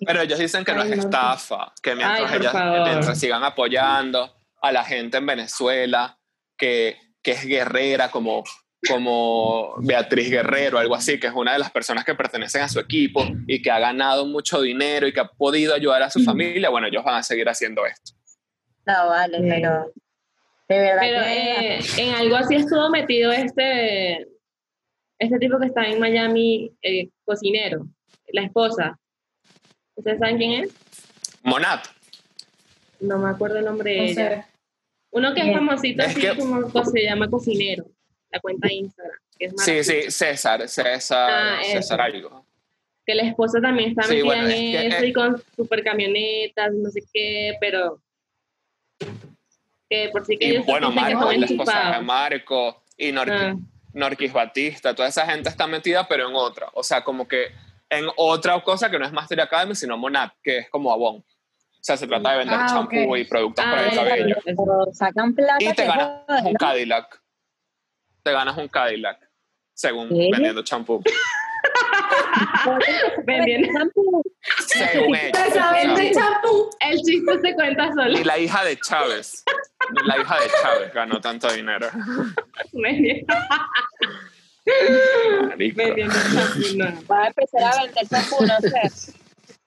Pero 0.00 0.20
ellos 0.20 0.38
dicen 0.38 0.64
que 0.64 0.72
no 0.72 0.82
es 0.82 0.92
estafa, 0.92 1.72
que 1.82 1.94
mientras, 1.94 2.30
Ay, 2.30 2.38
ellas, 2.38 2.54
mientras 2.84 3.18
sigan 3.18 3.42
apoyando 3.42 4.37
a 4.62 4.72
la 4.72 4.84
gente 4.84 5.18
en 5.18 5.26
Venezuela, 5.26 6.18
que, 6.56 6.96
que 7.22 7.32
es 7.32 7.44
guerrera 7.46 8.10
como, 8.10 8.42
como 8.88 9.74
Beatriz 9.78 10.30
Guerrero, 10.30 10.78
algo 10.78 10.94
así, 10.94 11.18
que 11.20 11.26
es 11.28 11.32
una 11.34 11.52
de 11.52 11.58
las 11.58 11.70
personas 11.70 12.04
que 12.04 12.14
pertenecen 12.14 12.62
a 12.62 12.68
su 12.68 12.78
equipo 12.80 13.24
y 13.46 13.60
que 13.62 13.70
ha 13.70 13.78
ganado 13.78 14.26
mucho 14.26 14.60
dinero 14.62 15.06
y 15.06 15.12
que 15.12 15.20
ha 15.20 15.28
podido 15.28 15.74
ayudar 15.74 16.02
a 16.02 16.10
su 16.10 16.22
familia, 16.24 16.68
bueno, 16.70 16.86
ellos 16.88 17.04
van 17.04 17.16
a 17.16 17.22
seguir 17.22 17.48
haciendo 17.48 17.84
esto. 17.86 18.12
No, 18.86 19.08
vale, 19.08 19.38
Sí. 19.38 19.44
pero. 19.48 19.92
De 20.68 20.78
verdad 20.78 21.00
Pero 21.00 21.22
que. 21.24 21.74
eh, 21.76 21.80
en 21.96 22.14
algo 22.14 22.36
así 22.36 22.56
estuvo 22.56 22.90
metido 22.90 23.32
este, 23.32 24.28
este 25.18 25.38
tipo 25.38 25.58
que 25.58 25.66
está 25.68 25.86
en 25.86 25.98
Miami, 25.98 26.70
eh, 26.82 27.08
cocinero, 27.24 27.86
la 28.32 28.42
esposa. 28.42 28.98
¿Ustedes 29.94 30.18
saben 30.18 30.36
quién 30.36 30.64
es? 30.64 30.74
Monat, 31.42 31.86
No 33.00 33.18
me 33.18 33.30
acuerdo 33.30 33.58
el 33.58 33.64
nombre 33.64 33.90
de 33.92 34.04
ella. 34.10 34.48
Uno 35.10 35.32
que 35.34 35.40
es 35.40 35.52
famosito, 35.56 36.02
Es 36.02 36.08
así 36.10 36.20
que- 36.20 36.36
como 36.36 36.70
co- 36.70 36.84
se 36.84 37.02
llama 37.02 37.28
cocinero, 37.28 37.86
la 38.30 38.40
cuenta 38.40 38.68
de 38.68 38.74
Instagram. 38.74 39.18
Que 39.38 39.44
es 39.46 39.52
sí, 39.56 39.84
sí, 39.84 40.10
César, 40.10 40.68
César, 40.68 41.30
Ah. 41.32 41.60
César 41.62 42.00
algo. 42.00 42.44
Que 43.06 43.14
la 43.14 43.22
esposa 43.22 43.60
también 43.60 43.90
está 43.90 44.02
Sí, 44.02 44.16
metida 44.16 44.24
bueno, 44.26 44.42
en 44.48 44.50
es 44.50 44.58
que, 44.58 44.86
eso 44.88 45.04
eh, 45.04 45.08
y 45.08 45.12
con 45.12 45.42
super 45.56 45.82
camionetas, 45.82 46.72
no 46.74 46.90
sé 46.90 47.02
qué, 47.14 47.54
pero 47.60 48.00
que 49.88 50.08
por 50.12 50.26
sí 50.26 50.36
que 50.36 50.44
Y 50.46 50.50
ellos 50.50 50.66
bueno, 50.66 50.90
que 50.90 50.94
Marco, 50.96 51.32
y 51.32 51.38
la 51.38 51.46
esposa 51.46 51.92
de. 51.98 52.00
Marco, 52.04 52.82
y 52.96 53.12
Norqui, 53.12 53.32
Ah, 53.34 53.56
Norquis 53.94 54.32
Batista, 54.32 54.94
toda 54.94 55.08
esa 55.08 55.24
gente 55.26 55.48
está 55.48 55.66
metida, 55.66 56.06
pero 56.06 56.28
en 56.28 56.34
otra. 56.34 56.68
O 56.74 56.82
sea, 56.82 57.02
como 57.02 57.26
que 57.26 57.46
en 57.88 58.04
otra 58.16 58.60
cosa 58.62 58.90
que 58.90 58.98
no 58.98 59.06
es 59.06 59.12
Master 59.12 59.40
Academy, 59.40 59.74
sino 59.74 59.96
Monat, 59.96 60.34
que 60.42 60.58
es 60.58 60.68
como 60.70 60.92
Avon. 60.92 61.24
O 61.88 61.90
sea, 61.90 61.96
se 61.96 62.06
trata 62.06 62.32
de 62.32 62.38
vender 62.40 62.58
Ah, 62.60 62.66
champú 62.68 63.16
y 63.16 63.24
productos 63.24 63.64
Ah, 63.66 63.70
para 63.70 63.82
el 63.86 63.92
eso, 63.92 64.04
cabello. 64.04 64.36
Pero 64.44 64.92
sacan 64.92 65.34
plata. 65.34 65.56
Y 65.64 65.72
te 65.72 65.86
ganas 65.86 66.20
joder, 66.26 66.44
un 66.44 66.52
¿no? 66.52 66.58
Cadillac. 66.58 67.22
te 68.22 68.30
ganas 68.32 68.58
un 68.58 68.68
Cadillac, 68.68 69.18
según 69.72 70.10
¿Qué? 70.10 70.28
vendiendo 70.30 70.62
champú. 70.62 71.02
Vendiendo. 73.24 73.88
Según 74.66 75.16
ellos. 75.16 75.32
Champú. 76.14 76.68
El 76.80 76.98
chiste 77.00 77.32
se 77.42 77.54
cuenta 77.54 77.88
solo. 77.88 78.04
Ni 78.18 78.22
la 78.22 78.36
hija 78.38 78.62
de 78.64 78.78
Chávez, 78.78 79.42
la 80.04 80.18
hija 80.18 80.40
de 80.40 80.46
Chávez 80.62 80.92
ganó 80.92 81.20
tanto 81.22 81.50
dinero. 81.50 81.88
Vendiendo, 82.74 83.34
Marico. 85.48 85.76
vendiendo 85.78 86.14
champú, 86.34 86.60
no. 86.76 86.84
Va 87.10 87.24
a 87.24 87.26
empezar 87.28 87.62
a 87.62 87.82
vender 87.82 88.06
champú, 88.08 88.44
no 88.44 88.58
sé. 88.60 89.14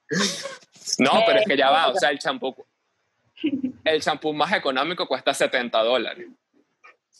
No, 0.99 1.23
pero 1.25 1.39
es 1.39 1.45
que 1.47 1.57
ya 1.57 1.69
va, 1.69 1.87
o 1.89 1.95
sea, 1.95 2.09
el 2.09 2.19
champú, 2.19 2.55
el 3.83 4.01
champú 4.01 4.33
más 4.33 4.51
económico 4.53 5.07
cuesta 5.07 5.33
70 5.33 5.81
dólares 5.83 6.27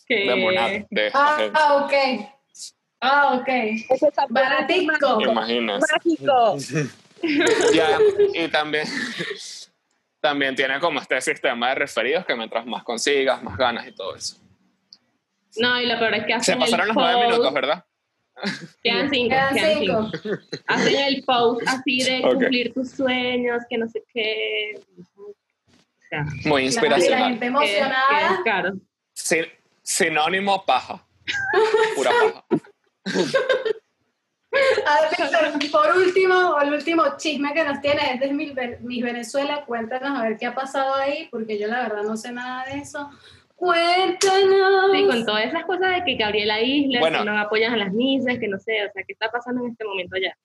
Que- 0.08 0.26
de 0.30 0.36
Monat, 0.36 0.72
de 0.90 1.12
Ah, 1.14 1.50
ah, 1.54 1.76
ok. 1.86 1.94
Ah, 3.02 3.34
ok. 3.40 3.48
Ese 3.48 4.12
champú 4.12 4.34
Baratico. 4.34 5.22
Imaginas. 5.22 5.84
mágico. 5.94 6.58
Ya, 7.76 8.00
y 8.34 8.48
también, 8.48 8.88
también 10.20 10.56
tiene 10.56 10.80
como 10.80 11.00
este 11.00 11.22
sistema 11.22 11.70
de 11.70 11.76
referidos 11.76 12.26
que 12.26 12.36
mientras 12.36 12.66
más 12.66 12.84
consigas, 12.84 13.44
más 13.44 13.56
ganas 13.58 13.88
y 13.88 13.92
todo 13.92 14.16
eso. 14.16 14.38
No, 15.58 15.80
y 15.80 15.86
lo 15.86 16.00
peor 16.00 16.16
es 16.16 16.22
que 16.24 16.30
Se 16.32 16.54
hacen 16.54 16.60
pasaron 16.60 16.82
el 16.90 16.96
los 16.96 16.98
nueve 16.98 17.28
minutos, 17.28 17.54
¿verdad? 17.54 17.86
Quedan 18.84 19.10
cinco, 19.10 19.30
Quedan 19.30 19.54
quedan 19.56 19.80
cinco. 19.80 20.10
cinco. 20.22 20.38
Hacen 20.68 20.96
el 20.96 21.24
post 21.24 21.62
así 21.68 22.00
de 22.04 22.22
cumplir 22.22 22.74
tus 22.74 22.92
sueños, 22.92 23.64
que 23.70 23.78
no 23.78 23.88
sé 23.88 24.04
qué. 24.14 24.82
O 25.18 25.34
sea, 26.10 26.24
Muy 26.46 26.62
y 26.62 26.66
la 26.66 26.72
inspiracional. 26.72 27.24
gente 27.24 27.40
que- 27.40 27.46
emocionada. 27.48 28.38
que- 28.38 28.44
claro. 28.44 28.74
Sin- 29.14 29.46
sinónimo 29.84 30.66
paja. 30.66 31.06
Pura 31.96 32.12
paja. 32.12 32.46
A 34.86 35.02
ver, 35.02 35.52
Víctor, 35.58 35.72
por 35.72 35.96
último, 35.98 36.60
el 36.62 36.74
último 36.74 37.04
chisme 37.18 37.54
que 37.54 37.64
nos 37.64 37.80
tiene 37.80 38.14
es 38.16 38.20
de 38.20 38.34
Ve- 38.54 38.80
Miss 38.82 39.02
Venezuela. 39.04 39.64
Cuéntanos 39.66 40.20
a 40.20 40.24
ver 40.24 40.38
qué 40.38 40.46
ha 40.46 40.54
pasado 40.54 40.94
ahí, 40.96 41.30
porque 41.32 41.58
yo 41.58 41.68
la 41.68 41.84
verdad 41.84 42.04
no 42.04 42.18
sé 42.18 42.34
nada 42.34 42.66
de 42.66 42.80
eso. 42.80 43.10
Cuéntanos. 43.62 44.92
Sí, 44.92 45.06
con 45.06 45.24
todas 45.24 45.46
esas 45.46 45.66
cosas 45.66 45.92
de 45.94 46.04
que 46.04 46.16
Gabriela 46.16 46.60
Isla, 46.62 47.00
Bueno. 47.00 47.20
que 47.20 47.26
no 47.26 47.38
apoyan 47.40 47.74
a 47.74 47.78
las 47.78 47.94
misas, 47.94 48.40
que 48.40 48.48
no 48.48 48.58
sé, 48.58 48.88
o 48.88 48.92
sea, 48.92 49.04
¿qué 49.06 49.14
está 49.14 49.30
pasando 49.30 49.64
en 49.64 49.72
este 49.72 49.86
momento 49.86 50.18
ya? 50.18 50.36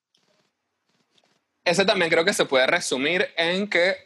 Ese 1.64 1.86
también 1.86 2.10
creo 2.10 2.26
que 2.26 2.34
se 2.34 2.44
puede 2.44 2.66
resumir 2.66 3.26
en 3.38 3.70
que 3.70 3.96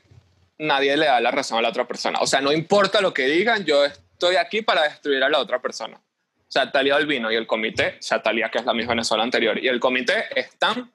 nadie 0.59 0.97
le 0.97 1.07
da 1.07 1.21
la 1.21 1.33
razón 1.33 1.59
a 1.59 1.63
la 1.63 1.71
otra 1.71 1.89
persona. 1.89 2.21
O 2.21 2.27
sea, 2.29 2.41
no 2.41 2.53
importa 2.53 3.01
lo 3.01 3.13
que 3.13 3.27
digan, 3.27 3.65
yo 3.65 3.85
estoy 3.85 4.37
aquí 4.37 4.63
para 4.63 4.85
destruir 4.85 5.23
a 5.25 5.29
la 5.29 5.39
otra 5.41 5.61
persona. 5.61 5.97
O 5.97 6.53
sea, 6.53 6.71
Talía 6.71 6.95
Albino 6.95 7.33
y 7.33 7.35
el 7.37 7.49
comité, 7.49 7.97
o 7.99 8.03
sea, 8.03 8.23
Talía 8.23 8.49
que 8.49 8.59
es 8.59 8.65
la 8.65 8.75
misma 8.75 8.93
Venezuela 8.93 9.25
anterior, 9.25 9.59
y 9.59 9.67
el 9.67 9.81
comité 9.81 10.27
están 10.39 10.93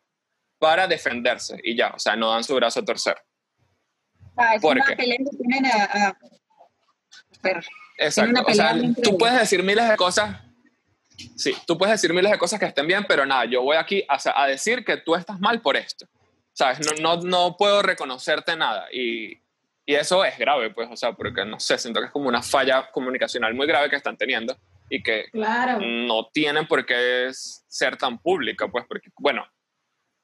para 0.57 0.87
defenderse 0.87 1.59
y 1.63 1.75
ya, 1.75 1.89
o 1.89 1.99
sea, 1.99 2.15
no 2.15 2.31
dan 2.31 2.45
su 2.45 2.55
brazo 2.55 2.79
a 2.79 2.85
torcer. 2.85 3.17
Ah, 4.37 4.55
es 4.55 4.61
¿Por 4.61 4.77
una 4.77 4.85
qué? 4.85 4.95
pelea 4.95 5.17
que 5.17 5.37
tienen 5.37 5.65
a... 5.65 5.83
a- 5.83 6.17
Exacto. 7.97 8.43
O 8.47 8.53
sea, 8.53 8.75
tú 9.03 9.17
puedes 9.17 9.39
decir 9.39 9.63
miles 9.63 9.87
de 9.89 9.95
cosas. 9.95 10.37
Sí, 11.35 11.55
tú 11.65 11.77
puedes 11.77 11.93
decir 11.93 12.13
miles 12.13 12.31
de 12.31 12.37
cosas 12.37 12.59
que 12.59 12.65
estén 12.65 12.87
bien, 12.87 13.05
pero 13.07 13.25
nada, 13.25 13.45
yo 13.45 13.61
voy 13.61 13.77
aquí 13.77 14.03
a, 14.07 14.17
a 14.43 14.47
decir 14.47 14.83
que 14.83 14.97
tú 14.97 15.15
estás 15.15 15.39
mal 15.39 15.61
por 15.61 15.77
esto. 15.77 16.05
¿Sabes? 16.53 16.79
No, 16.79 17.15
no, 17.15 17.21
no 17.21 17.57
puedo 17.57 17.81
reconocerte 17.81 18.55
nada. 18.55 18.87
Y, 18.91 19.41
y 19.85 19.95
eso 19.95 20.23
es 20.25 20.37
grave, 20.37 20.71
pues, 20.71 20.89
o 20.91 20.95
sea, 20.95 21.13
porque 21.13 21.45
no 21.45 21.59
sé, 21.59 21.77
siento 21.77 21.99
que 21.99 22.07
es 22.07 22.11
como 22.11 22.27
una 22.27 22.41
falla 22.41 22.89
comunicacional 22.91 23.53
muy 23.53 23.67
grave 23.67 23.89
que 23.89 23.95
están 23.97 24.17
teniendo 24.17 24.57
y 24.89 25.01
que 25.03 25.25
Claro. 25.31 25.79
no 25.81 26.27
tienen 26.33 26.67
por 26.67 26.85
qué 26.85 27.29
ser 27.31 27.97
tan 27.97 28.17
pública, 28.19 28.67
pues, 28.67 28.85
porque, 28.87 29.09
bueno, 29.19 29.45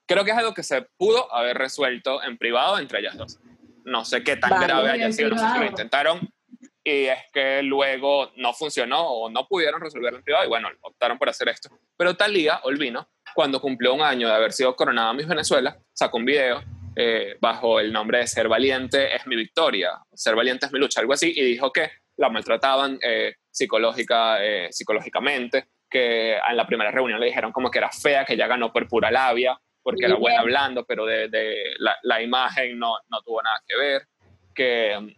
creo 0.08 0.24
que 0.26 0.32
es 0.32 0.38
algo 0.38 0.54
que 0.54 0.64
se 0.64 0.82
pudo 0.98 1.34
haber 1.34 1.58
resuelto 1.58 2.22
en 2.24 2.38
privado 2.38 2.80
entre 2.80 3.00
ellas 3.00 3.18
dos. 3.18 3.40
No 3.84 4.06
sé 4.06 4.24
qué 4.24 4.36
tan 4.38 4.52
Vale, 4.52 4.66
grave 4.68 4.92
haya 4.92 5.12
sido, 5.12 5.30
no 5.30 5.38
sé 5.38 5.52
si 5.54 5.60
lo 5.60 5.66
intentaron 5.66 6.34
y 6.84 7.06
es 7.06 7.20
que 7.32 7.62
luego 7.62 8.32
no 8.38 8.54
funcionó 8.54 9.08
o 9.08 9.30
no 9.30 9.48
pudieron 9.48 9.82
resolverlo 9.82 10.17
en 10.17 10.24
privado 10.24 10.46
y 10.46 10.50
bueno, 10.50 10.70
optaron 10.82 11.17
por 11.17 11.30
hacer 11.30 11.50
esto. 11.50 11.70
Pero 11.98 12.15
Talía 12.15 12.60
Olvino, 12.63 13.10
cuando 13.36 13.62
cumplió 13.62 13.94
un 13.94 14.02
año 14.02 14.28
de 14.28 14.34
haber 14.34 14.52
sido 14.52 14.76
coronada 14.76 15.13
Miss 15.13 15.28
Venezuela, 15.28 15.78
sacó 15.94 16.17
un 16.17 16.26
video 16.26 16.63
eh, 16.96 17.38
bajo 17.39 17.80
el 17.80 17.94
nombre 17.94 18.20
de 18.20 18.28
Ser 18.28 18.48
Valiente 18.48 19.15
es 19.15 19.26
mi 19.26 19.36
victoria, 19.36 19.91
Ser 20.13 20.36
Valiente 20.36 20.65
es 20.65 20.74
mi 20.74 20.80
lucha, 20.80 21.00
algo 21.00 21.13
así, 21.13 21.32
y 21.34 21.44
dijo 21.44 21.72
que 21.72 21.89
la 22.17 22.30
maltrataban 22.30 23.00
eh, 23.02 23.36
psicológica, 23.50 24.44
eh, 24.44 24.67
psicológicamente, 24.72 25.67
que 25.89 26.36
en 26.36 26.58
la 26.58 26.67
primera 26.67 26.91
reunión 26.91 27.20
le 27.20 27.28
dijeron 27.28 27.52
como 27.52 27.72
que 27.72 27.80
era 27.80 27.91
fea, 27.91 28.26
que 28.26 28.34
ella 28.34 28.48
ganó 28.48 28.74
por 28.74 28.88
pura 28.88 29.10
labia, 29.10 29.58
porque 29.82 30.06
era 30.06 30.15
buena 30.15 30.41
hablando, 30.41 30.86
pero 30.86 31.06
de, 31.06 31.28
de 31.30 31.74
la, 31.80 31.98
la 32.04 32.22
imagen 32.22 32.78
no, 32.78 32.96
no 33.10 33.22
tuvo 33.22 33.41
nada 33.41 33.62
que 33.65 33.78
ver, 33.78 34.08
que, 34.54 35.15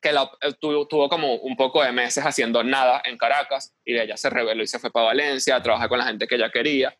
que 0.00 0.12
la- 0.12 0.30
eh, 0.40 0.52
tuvo, 0.60 0.86
tuvo 0.86 1.08
como 1.08 1.34
un 1.36 1.56
poco 1.56 1.82
de 1.82 1.90
meses 1.92 2.24
haciendo 2.24 2.62
nada 2.62 3.02
en 3.04 3.16
Caracas 3.18 3.74
y 3.84 3.96
ella 3.98 4.16
se 4.16 4.30
rebeló 4.30 4.62
y 4.62 4.66
se 4.66 4.78
fue 4.78 4.90
para 4.90 5.06
Valencia 5.06 5.56
a 5.56 5.62
trabajar 5.62 5.88
con 5.88 5.98
la 5.98 6.04
gente 6.06 6.26
que 6.26 6.34
ella 6.36 6.50
quería. 6.50 6.96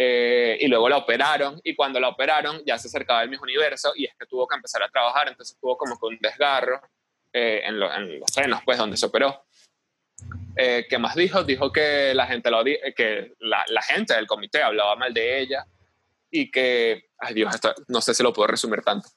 eh, 0.00 0.56
y 0.60 0.68
luego 0.68 0.88
la 0.88 0.98
operaron 0.98 1.60
y 1.64 1.74
cuando 1.74 1.98
la 1.98 2.08
operaron 2.08 2.62
ya 2.64 2.78
se 2.78 2.86
acercaba 2.86 3.22
el 3.24 3.30
mismo 3.30 3.42
universo 3.42 3.92
y 3.96 4.04
es 4.04 4.12
que 4.16 4.26
tuvo 4.26 4.46
que 4.46 4.54
empezar 4.54 4.80
a 4.84 4.88
trabajar, 4.88 5.26
entonces 5.26 5.56
tuvo 5.60 5.76
como 5.76 5.98
que 5.98 6.06
un 6.06 6.18
desgarro 6.20 6.80
eh, 7.32 7.62
en, 7.64 7.80
lo- 7.80 7.92
en 7.92 8.20
los 8.20 8.30
senos, 8.32 8.60
pues, 8.64 8.78
donde 8.78 8.96
se 8.96 9.06
operó. 9.06 9.44
Eh, 10.56 10.86
¿Qué 10.88 10.98
más 10.98 11.16
dijo? 11.16 11.42
Dijo 11.42 11.72
que 11.72 12.12
la 12.14 12.26
gente, 12.28 12.48
lo 12.50 12.62
odi- 12.62 12.78
que 12.94 13.34
la, 13.40 13.64
la 13.68 13.82
gente 13.82 14.14
del 14.14 14.26
comité 14.28 14.62
hablaba 14.62 14.94
mal 14.94 15.12
de 15.12 15.40
ella 15.40 15.66
y 16.30 16.48
que, 16.50 17.10
ay 17.18 17.34
Dios, 17.34 17.52
esto 17.54 17.74
no 17.88 18.00
sé 18.00 18.14
si 18.14 18.22
lo 18.22 18.32
puedo 18.32 18.46
resumir 18.46 18.82
tanto, 18.82 19.08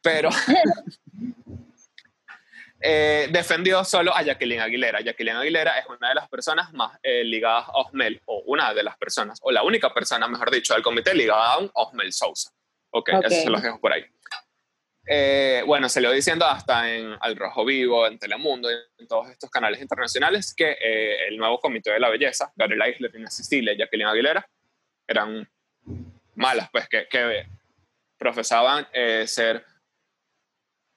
pero 0.00 0.30
eh, 2.80 3.28
defendió 3.30 3.84
solo 3.84 4.14
a 4.14 4.22
Jacqueline 4.22 4.60
Aguilera. 4.60 5.00
Jacqueline 5.00 5.36
Aguilera 5.36 5.78
es 5.78 5.86
una 5.86 6.08
de 6.08 6.14
las 6.14 6.28
personas 6.28 6.72
más 6.72 6.98
eh, 7.02 7.24
ligadas 7.24 7.68
a 7.68 7.72
Osmel, 7.72 8.20
o 8.26 8.42
una 8.46 8.72
de 8.74 8.82
las 8.82 8.96
personas, 8.96 9.38
o 9.42 9.50
la 9.50 9.62
única 9.62 9.92
persona, 9.92 10.26
mejor 10.28 10.50
dicho, 10.50 10.74
del 10.74 10.82
comité 10.82 11.14
ligada 11.14 11.54
a 11.54 11.58
un 11.58 11.70
Osmel 11.74 12.12
Sousa. 12.12 12.50
Ok, 12.90 13.10
Ok. 13.14 13.24
eso 13.26 13.42
se 13.42 13.50
los 13.50 13.62
dejo 13.62 13.80
por 13.80 13.92
ahí. 13.92 14.04
Eh, 15.06 15.62
bueno, 15.66 15.88
se 15.88 16.00
va 16.00 16.12
diciendo 16.12 16.46
hasta 16.46 16.88
en 16.94 17.16
Al 17.20 17.36
Rojo 17.36 17.64
Vivo, 17.64 18.06
en 18.06 18.18
Telemundo, 18.18 18.68
en 18.70 19.08
todos 19.08 19.28
estos 19.30 19.50
canales 19.50 19.80
internacionales, 19.80 20.54
que 20.54 20.70
eh, 20.72 21.26
el 21.28 21.36
nuevo 21.36 21.58
comité 21.58 21.90
de 21.92 22.00
la 22.00 22.08
belleza, 22.10 22.52
Gabriela 22.54 22.88
Isler, 22.88 23.10
Rina 23.12 23.30
Cecilia 23.30 23.72
y 23.72 23.78
Jacqueline 23.78 24.08
Aguilera, 24.08 24.48
eran 25.08 25.48
malas, 26.36 26.68
pues 26.70 26.88
que, 26.88 27.08
que 27.08 27.46
profesaban 28.18 28.86
eh, 28.92 29.26
ser 29.26 29.64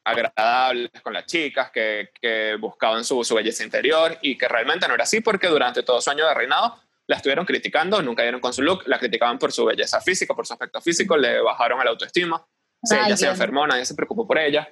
agradables 0.04 0.89
con 1.02 1.13
las 1.13 1.26
chicas, 1.26 1.72
que, 1.72 2.10
que 2.22 2.56
buscaban 2.60 3.04
su, 3.04 3.24
su 3.24 3.36
belleza 3.36 3.63
interior 3.63 4.18
y 4.22 4.38
que 4.38 4.48
realmente 4.48 4.88
no 4.88 4.96
era 4.96 5.04
así 5.04 5.22
porque 5.22 5.48
durante 5.48 5.84
todo 5.84 6.02
su 6.02 6.10
año 6.10 6.28
de 6.28 6.34
reinado 6.34 6.80
la 7.08 7.18
estuvieron 7.18 7.46
criticando, 7.46 8.02
nunca 8.02 8.22
dieron 8.24 8.39
con 8.42 8.54
su 8.54 8.62
look, 8.62 8.84
la 8.86 8.98
criticaban 8.98 9.38
por 9.38 9.52
su 9.52 9.66
belleza 9.66 10.00
física, 10.02 10.34
por 10.34 10.48
su 10.48 10.54
aspecto 10.54 10.80
físico, 10.82 11.18
le 11.18 11.42
bajaron 11.42 11.80
a 11.82 11.84
la 11.84 11.92
autoestima, 11.92 12.46
sí, 12.82 12.96
ella 12.96 13.18
se 13.18 13.28
enfermó, 13.28 13.68
nadie 13.68 13.86
se 13.86 13.96
preocupó 13.96 14.26
por 14.26 14.38
ella 14.38 14.68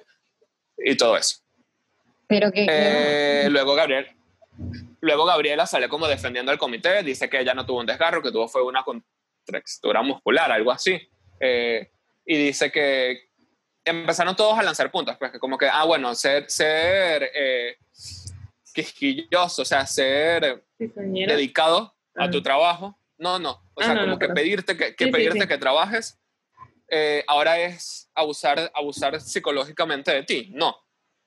y 0.78 0.96
todo 0.96 1.16
eso. 1.16 1.36
pero 2.26 2.50
que... 2.50 2.66
Eh, 2.68 3.48
luego 3.50 3.74
Gabriel, 3.74 4.08
luego 5.00 5.24
Gabriela 5.26 5.66
sale 5.66 5.88
como 5.88 6.08
defendiendo 6.08 6.52
al 6.52 6.58
comité, 6.58 7.02
dice 7.02 7.28
que 7.28 7.40
ella 7.40 7.54
no 7.54 7.66
tuvo 7.66 7.80
un 7.80 7.86
desgarro, 7.86 8.22
que 8.22 8.32
tuvo 8.32 8.48
fue 8.48 8.62
una 8.62 8.82
contractura 8.82 10.02
muscular, 10.02 10.52
algo 10.52 10.72
así, 10.72 11.00
Eh, 11.44 11.90
y 12.24 12.36
dice 12.36 12.70
que 12.70 13.31
empezaron 13.84 14.34
todos 14.36 14.58
a 14.58 14.62
lanzar 14.62 14.90
puntos, 14.90 15.16
pues 15.18 15.32
que 15.32 15.38
como 15.38 15.58
que, 15.58 15.66
ah, 15.68 15.84
bueno, 15.84 16.14
ser, 16.14 16.48
ser 16.50 17.30
eh, 17.34 17.76
quisquilloso, 18.74 19.62
o 19.62 19.64
sea, 19.64 19.86
ser 19.86 20.64
dedicado 20.78 21.94
a 22.16 22.24
Ah. 22.24 22.30
tu 22.30 22.42
trabajo, 22.42 22.98
no, 23.18 23.38
no, 23.38 23.50
o 23.74 23.80
Ah, 23.80 23.84
sea, 23.84 23.94
no, 23.94 24.00
como 24.00 24.12
no, 24.14 24.18
que 24.18 24.26
perdón. 24.26 24.34
pedirte 24.34 24.76
que, 24.76 24.94
que 24.96 25.04
Sí, 25.04 25.10
sí, 25.10 25.12
pedirte 25.12 25.40
sí. 25.42 25.46
que 25.48 25.58
trabajes, 25.58 26.18
eh, 26.88 27.24
ahora 27.26 27.58
es 27.58 28.10
abusar, 28.14 28.70
abusar 28.74 29.20
psicológicamente 29.20 30.12
de 30.12 30.22
ti, 30.24 30.50
no. 30.54 30.76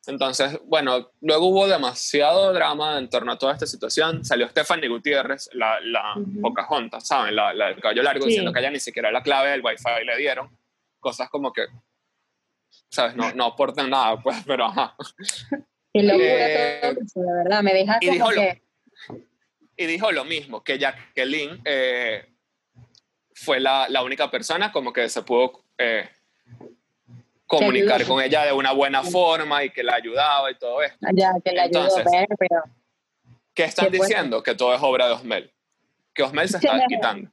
Entonces, 0.08 0.60
bueno, 0.66 1.12
luego 1.22 1.48
hubo 1.48 1.68
demasiado 1.68 2.54
drama 2.54 3.00
en 3.00 3.10
torno 3.10 3.32
a 3.32 3.40
toda 3.40 3.54
esta 3.54 3.66
situación. 3.66 4.24
Salió 4.24 4.48
Stephanie 4.48 4.88
Gutiérrez, 4.88 5.50
la, 5.54 5.80
la 5.82 6.14
Ujú. 6.16 6.42
Pocahontas, 6.42 7.08
¿saben? 7.08 7.36
La, 7.36 7.52
la 7.56 7.70
del 7.70 7.82
cabello 7.82 8.04
largo, 8.04 8.22
Sí. 8.26 8.28
diciendo 8.30 8.54
que 8.54 8.60
ella 8.60 8.70
ni 8.70 8.80
siquiera 8.80 9.12
la 9.12 9.24
clave 9.24 9.50
del 9.50 9.62
Wi-Fi 9.66 10.06
le 10.06 10.16
dieron. 10.18 10.56
Cosas 11.00 11.28
como 11.30 11.52
que, 11.52 11.66
¿sabes? 12.96 13.16
No, 13.16 13.32
no 13.34 13.46
aportan 13.46 13.90
nada, 13.90 14.18
pues, 14.22 14.38
pero 14.46 14.66
ajá. 14.66 14.96
Qué 15.94 16.04
locura 16.04 16.26
Eh, 16.28 16.80
todo 16.82 17.04
eso, 17.04 17.20
de 17.22 17.34
verdad, 17.44 17.62
me 17.64 17.74
deja 17.74 17.98
y 18.02 18.10
dijo 18.10 18.32
lo- 18.32 18.42
que... 18.42 18.62
y 19.78 19.86
dijo 19.86 20.12
lo 20.12 20.26
mismo, 20.26 20.64
que 20.64 20.78
Jacqueline 20.80 21.62
eh, 21.66 22.26
fue 23.34 23.60
la, 23.60 23.88
la 23.90 24.02
única 24.04 24.32
persona 24.32 24.72
como 24.72 24.92
que 24.94 25.08
se 25.10 25.22
pudo 25.22 25.64
eh, 25.78 26.10
comunicar 27.46 27.96
ayudó. 28.02 28.16
con 28.16 28.24
ella 28.24 28.44
de 28.46 28.54
una 28.54 28.72
buena 28.72 29.04
forma 29.04 29.64
y 29.64 29.70
que 29.70 29.84
la 29.84 29.96
ayudaba 29.96 30.50
y 30.52 30.56
todo 30.58 30.82
esto. 30.82 30.98
Ya, 31.14 31.34
que 31.44 31.52
la 31.52 31.64
ayudó, 31.64 31.82
Entonces, 31.84 32.06
pero, 32.12 32.36
pero 32.40 32.64
¿Qué 33.54 33.64
están 33.64 33.86
Qué 33.86 33.98
bueno. 33.98 34.04
diciendo? 34.10 34.44
Que 34.44 34.56
todo 34.56 34.74
es 34.74 34.82
obra 34.82 35.08
de 35.08 35.14
Osmel. 35.14 35.52
que 36.14 36.24
Osmel 36.24 36.50
se 36.50 36.58
está 36.58 36.86
quitando. 36.88 37.30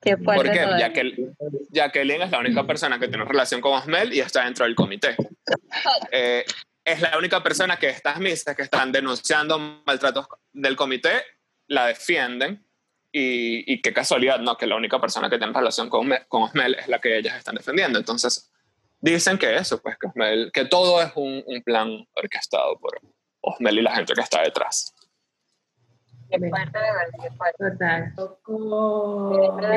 Qué 0.00 0.16
fuerte 0.16 0.48
Porque. 0.48 0.78
Jacqueline, 0.80 1.36
Jacqueline 1.70 2.22
es 2.22 2.30
la 2.30 2.38
única 2.38 2.66
persona 2.66 2.98
que 2.98 3.08
tiene 3.08 3.24
relación 3.24 3.60
con 3.60 3.74
Osmel 3.74 4.12
y 4.14 4.20
está 4.20 4.44
dentro 4.44 4.64
del 4.64 4.74
comité. 4.74 5.16
Eh, 6.12 6.44
es 6.84 7.00
la 7.00 7.16
única 7.18 7.42
persona 7.42 7.76
que 7.76 7.88
estas 7.88 8.18
misas 8.18 8.54
que 8.56 8.62
están 8.62 8.90
denunciando 8.92 9.58
maltratos 9.86 10.26
del 10.52 10.74
comité 10.76 11.10
la 11.66 11.86
defienden 11.86 12.64
y, 13.12 13.72
y 13.72 13.80
qué 13.82 13.92
casualidad, 13.92 14.38
¿no? 14.40 14.56
Que 14.56 14.66
la 14.66 14.76
única 14.76 15.00
persona 15.00 15.28
que 15.28 15.38
tiene 15.38 15.52
relación 15.52 15.88
con, 15.90 16.08
Osmel- 16.08 16.26
con 16.28 16.42
Osmel 16.44 16.74
es 16.74 16.88
la 16.88 17.00
que 17.00 17.18
ellas 17.18 17.36
están 17.36 17.54
defendiendo. 17.56 17.98
Entonces, 17.98 18.50
dicen 19.00 19.36
que 19.38 19.56
eso, 19.56 19.80
pues 19.82 19.96
que, 19.98 20.06
Osmel- 20.08 20.50
que 20.52 20.64
todo 20.64 21.02
es 21.02 21.10
un, 21.16 21.42
un 21.46 21.62
plan 21.62 22.06
orquestado 22.14 22.78
por 22.78 23.00
Osmel 23.40 23.78
y 23.78 23.82
la 23.82 23.94
gente 23.96 24.14
que 24.14 24.20
está 24.22 24.42
detrás. 24.42 24.94
Fuerte, 26.38 26.78
de. 26.78 28.12
Total. 28.14 28.14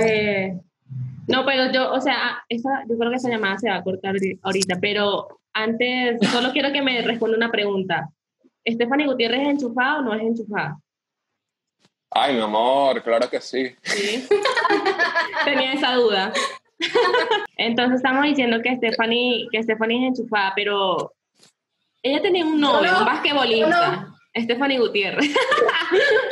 Eh, 0.01 0.59
no, 1.27 1.45
pero 1.45 1.71
yo, 1.71 1.91
o 1.91 2.01
sea, 2.01 2.43
esa, 2.49 2.83
yo 2.87 2.97
creo 2.97 3.09
que 3.09 3.17
esa 3.17 3.29
llamada 3.29 3.57
se 3.57 3.69
va 3.69 3.77
a 3.77 3.83
cortar 3.83 4.13
ahori- 4.15 4.39
ahorita, 4.43 4.77
pero 4.81 5.39
antes, 5.53 6.19
solo 6.29 6.51
quiero 6.51 6.71
que 6.71 6.81
me 6.81 7.01
responda 7.01 7.37
una 7.37 7.51
pregunta. 7.51 8.09
¿Stephanie 8.67 9.07
Gutiérrez 9.07 9.41
es 9.41 9.47
enchufada 9.49 9.99
o 9.99 10.01
no 10.03 10.13
es 10.13 10.21
enchufada? 10.21 10.77
Ay, 12.11 12.35
mi 12.35 12.41
amor, 12.41 13.01
claro 13.03 13.29
que 13.29 13.41
sí. 13.41 13.75
Sí. 13.81 14.27
Tenía 15.45 15.73
esa 15.73 15.95
duda. 15.95 16.31
Entonces 17.57 17.97
estamos 17.97 18.23
diciendo 18.25 18.61
que 18.61 18.75
Stephanie, 18.75 19.47
que 19.51 19.63
Stephanie 19.63 20.03
es 20.07 20.09
enchufada, 20.19 20.53
pero 20.55 21.13
ella 22.03 22.21
tenía 22.21 22.45
un 22.45 22.59
novio, 22.59 22.91
No, 22.91 22.99
un 22.99 23.05
basquetbolista, 23.05 23.95
no. 23.95 24.13
Stephanie 24.43 24.79
Gutiérrez. 24.79 25.33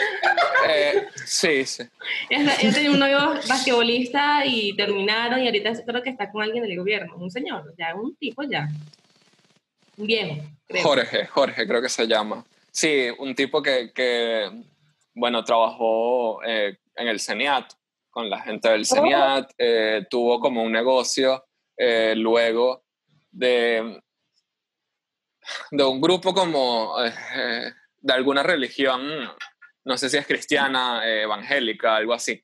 Eh, 0.67 1.07
sí, 1.25 1.65
sí. 1.65 1.83
Ella 2.29 2.55
tenía 2.73 2.91
un 2.91 2.99
novio 2.99 3.33
basquetbolista 3.47 4.45
y 4.45 4.75
terminaron 4.75 5.41
y 5.41 5.47
ahorita 5.47 5.71
creo 5.85 6.01
que 6.01 6.09
está 6.09 6.31
con 6.31 6.43
alguien 6.43 6.63
del 6.63 6.77
gobierno, 6.77 7.15
un 7.17 7.31
señor, 7.31 7.73
ya 7.77 7.95
un 7.95 8.15
tipo 8.15 8.43
ya. 8.43 8.67
Un 9.97 10.07
viejo, 10.07 10.41
creo. 10.67 10.83
Jorge, 10.83 11.25
Jorge 11.27 11.67
creo 11.67 11.81
que 11.81 11.89
se 11.89 12.07
llama. 12.07 12.45
Sí, 12.71 13.07
un 13.19 13.35
tipo 13.35 13.61
que, 13.61 13.91
que 13.93 14.49
bueno, 15.13 15.43
trabajó 15.43 16.43
eh, 16.43 16.77
en 16.95 17.07
el 17.07 17.19
CENIAT, 17.19 17.73
con 18.09 18.29
la 18.29 18.41
gente 18.41 18.69
del 18.69 18.85
CENIAT, 18.85 19.51
eh, 19.57 20.05
tuvo 20.09 20.39
como 20.39 20.63
un 20.63 20.71
negocio 20.71 21.45
luego 22.15 22.83
de, 23.31 23.99
de 25.71 25.83
un 25.83 25.99
grupo 25.99 26.31
como 26.31 26.93
de 28.01 28.13
alguna 28.13 28.43
religión, 28.43 29.01
no 29.85 29.97
sé 29.97 30.09
si 30.09 30.17
es 30.17 30.27
cristiana, 30.27 31.07
eh, 31.07 31.23
evangélica, 31.23 31.95
algo 31.95 32.13
así, 32.13 32.43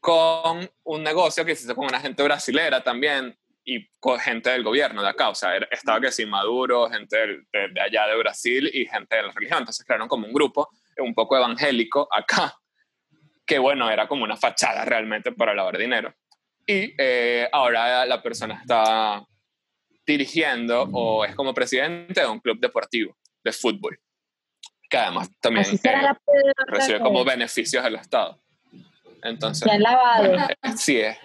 con 0.00 0.68
un 0.84 1.02
negocio 1.02 1.44
que 1.44 1.54
se 1.56 1.64
hizo 1.64 1.74
con 1.74 1.86
una 1.86 2.00
gente 2.00 2.22
brasilera 2.22 2.82
también, 2.82 3.36
y 3.64 3.88
con 3.98 4.20
gente 4.20 4.50
del 4.50 4.62
gobierno 4.62 5.02
de 5.02 5.08
acá, 5.08 5.30
o 5.30 5.34
sea, 5.34 5.56
estaba 5.70 6.00
que 6.00 6.12
sí 6.12 6.26
Maduro, 6.26 6.90
gente 6.90 7.16
del- 7.16 7.46
de, 7.72 7.80
allá 7.80 8.06
de 8.06 8.16
Brasil 8.16 8.70
y 8.72 8.84
gente 8.86 9.16
de 9.16 9.22
la 9.22 9.32
religión, 9.32 9.60
entonces 9.60 9.84
crearon 9.86 10.06
como 10.06 10.26
un 10.26 10.34
grupo 10.34 10.68
un 10.98 11.14
poco 11.14 11.36
evangélico 11.36 12.06
acá, 12.12 12.54
que 13.46 13.58
bueno, 13.58 13.90
era 13.90 14.06
como 14.06 14.22
una 14.24 14.36
fachada 14.36 14.84
realmente 14.84 15.32
para 15.32 15.54
lavar 15.54 15.78
dinero. 15.78 16.14
Y 16.66 16.94
eh, 16.98 17.48
ahora 17.52 18.04
la 18.06 18.22
persona 18.22 18.60
está 18.60 19.24
dirigiendo 20.06 20.82
o 20.92 21.24
es 21.24 21.34
como 21.34 21.54
presidente 21.54 22.20
de 22.20 22.26
un 22.26 22.40
club 22.40 22.58
deportivo 22.60 23.16
de 23.42 23.52
fútbol, 23.52 23.98
que 24.94 24.98
además 25.00 25.28
también 25.40 25.66
eh, 25.66 25.80
la 25.82 26.16
recibe 26.66 27.00
como 27.00 27.24
beneficios 27.24 27.82
del 27.82 27.96
Estado. 27.96 28.40
Entonces, 29.24 29.64
se 29.64 29.70
han 29.74 29.82
lavado. 29.82 30.34
eh, 30.36 30.56
sí 30.76 31.00
es, 31.00 31.16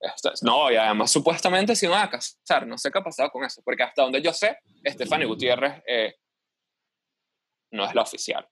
esto 0.00 0.32
es- 0.32 0.42
No, 0.42 0.70
y 0.72 0.76
además 0.76 1.10
supuestamente 1.10 1.76
se 1.76 1.84
iban 1.86 2.02
a 2.02 2.08
casar. 2.08 2.66
No 2.66 2.78
sé 2.78 2.90
qué 2.90 2.98
ha 2.98 3.02
pasado 3.04 3.28
con 3.30 3.44
eso, 3.44 3.60
porque 3.62 3.82
hasta 3.82 4.00
donde 4.02 4.22
yo 4.22 4.32
sé, 4.32 4.58
Stephanie 4.86 5.26
Gutiérrez 5.26 5.82
eh, 5.86 6.14
no 7.72 7.84
es 7.84 7.94
la 7.94 8.00
oficial. 8.02 8.48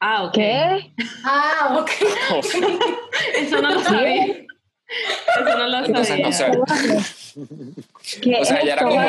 Ah, 0.00 0.24
ok. 0.24 0.32
¿Qué? 0.34 0.94
Ah, 1.24 1.76
ok. 1.78 1.90
Eso 3.34 3.60
no 3.60 3.74
lo 3.74 3.80
sabía. 3.80 4.45
Eso 4.88 5.58
no 5.58 5.66
lo 5.66 5.78
Entonces, 5.84 6.08
sabía. 6.36 6.48
no 6.56 6.66
sé. 6.66 8.20
¿Qué 8.22 8.36
O 8.40 8.44
sea, 8.44 8.60
ella 8.60 8.72
era 8.74 8.82
como 8.82 9.00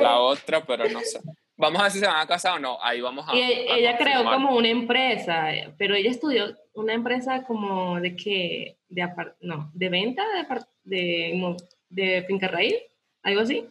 la 0.00 0.18
otra, 0.18 0.64
pero 0.64 0.88
no 0.88 1.00
sé. 1.00 1.20
Vamos 1.56 1.80
a 1.80 1.84
ver 1.84 1.92
si 1.92 2.00
se 2.00 2.06
van 2.06 2.20
a 2.20 2.26
casar 2.26 2.56
o 2.56 2.58
no. 2.58 2.78
Ahí 2.82 3.00
vamos 3.00 3.24
a. 3.28 3.34
Y 3.34 3.40
a 3.42 3.48
e- 3.48 3.78
ella 3.78 3.96
creó 3.96 4.24
como 4.24 4.54
una 4.56 4.68
empresa, 4.68 5.46
pero 5.78 5.94
ella 5.94 6.10
estudió 6.10 6.54
una 6.74 6.92
empresa 6.92 7.44
como 7.44 7.98
de 8.00 8.14
que, 8.14 8.76
de 8.88 9.02
apar- 9.02 9.36
no, 9.40 9.70
de 9.72 9.88
venta 9.88 10.22
de, 10.34 10.46
de, 10.84 11.56
de 11.88 12.24
finca 12.26 12.48
raíz, 12.48 12.76
algo 13.22 13.40
así. 13.40 13.66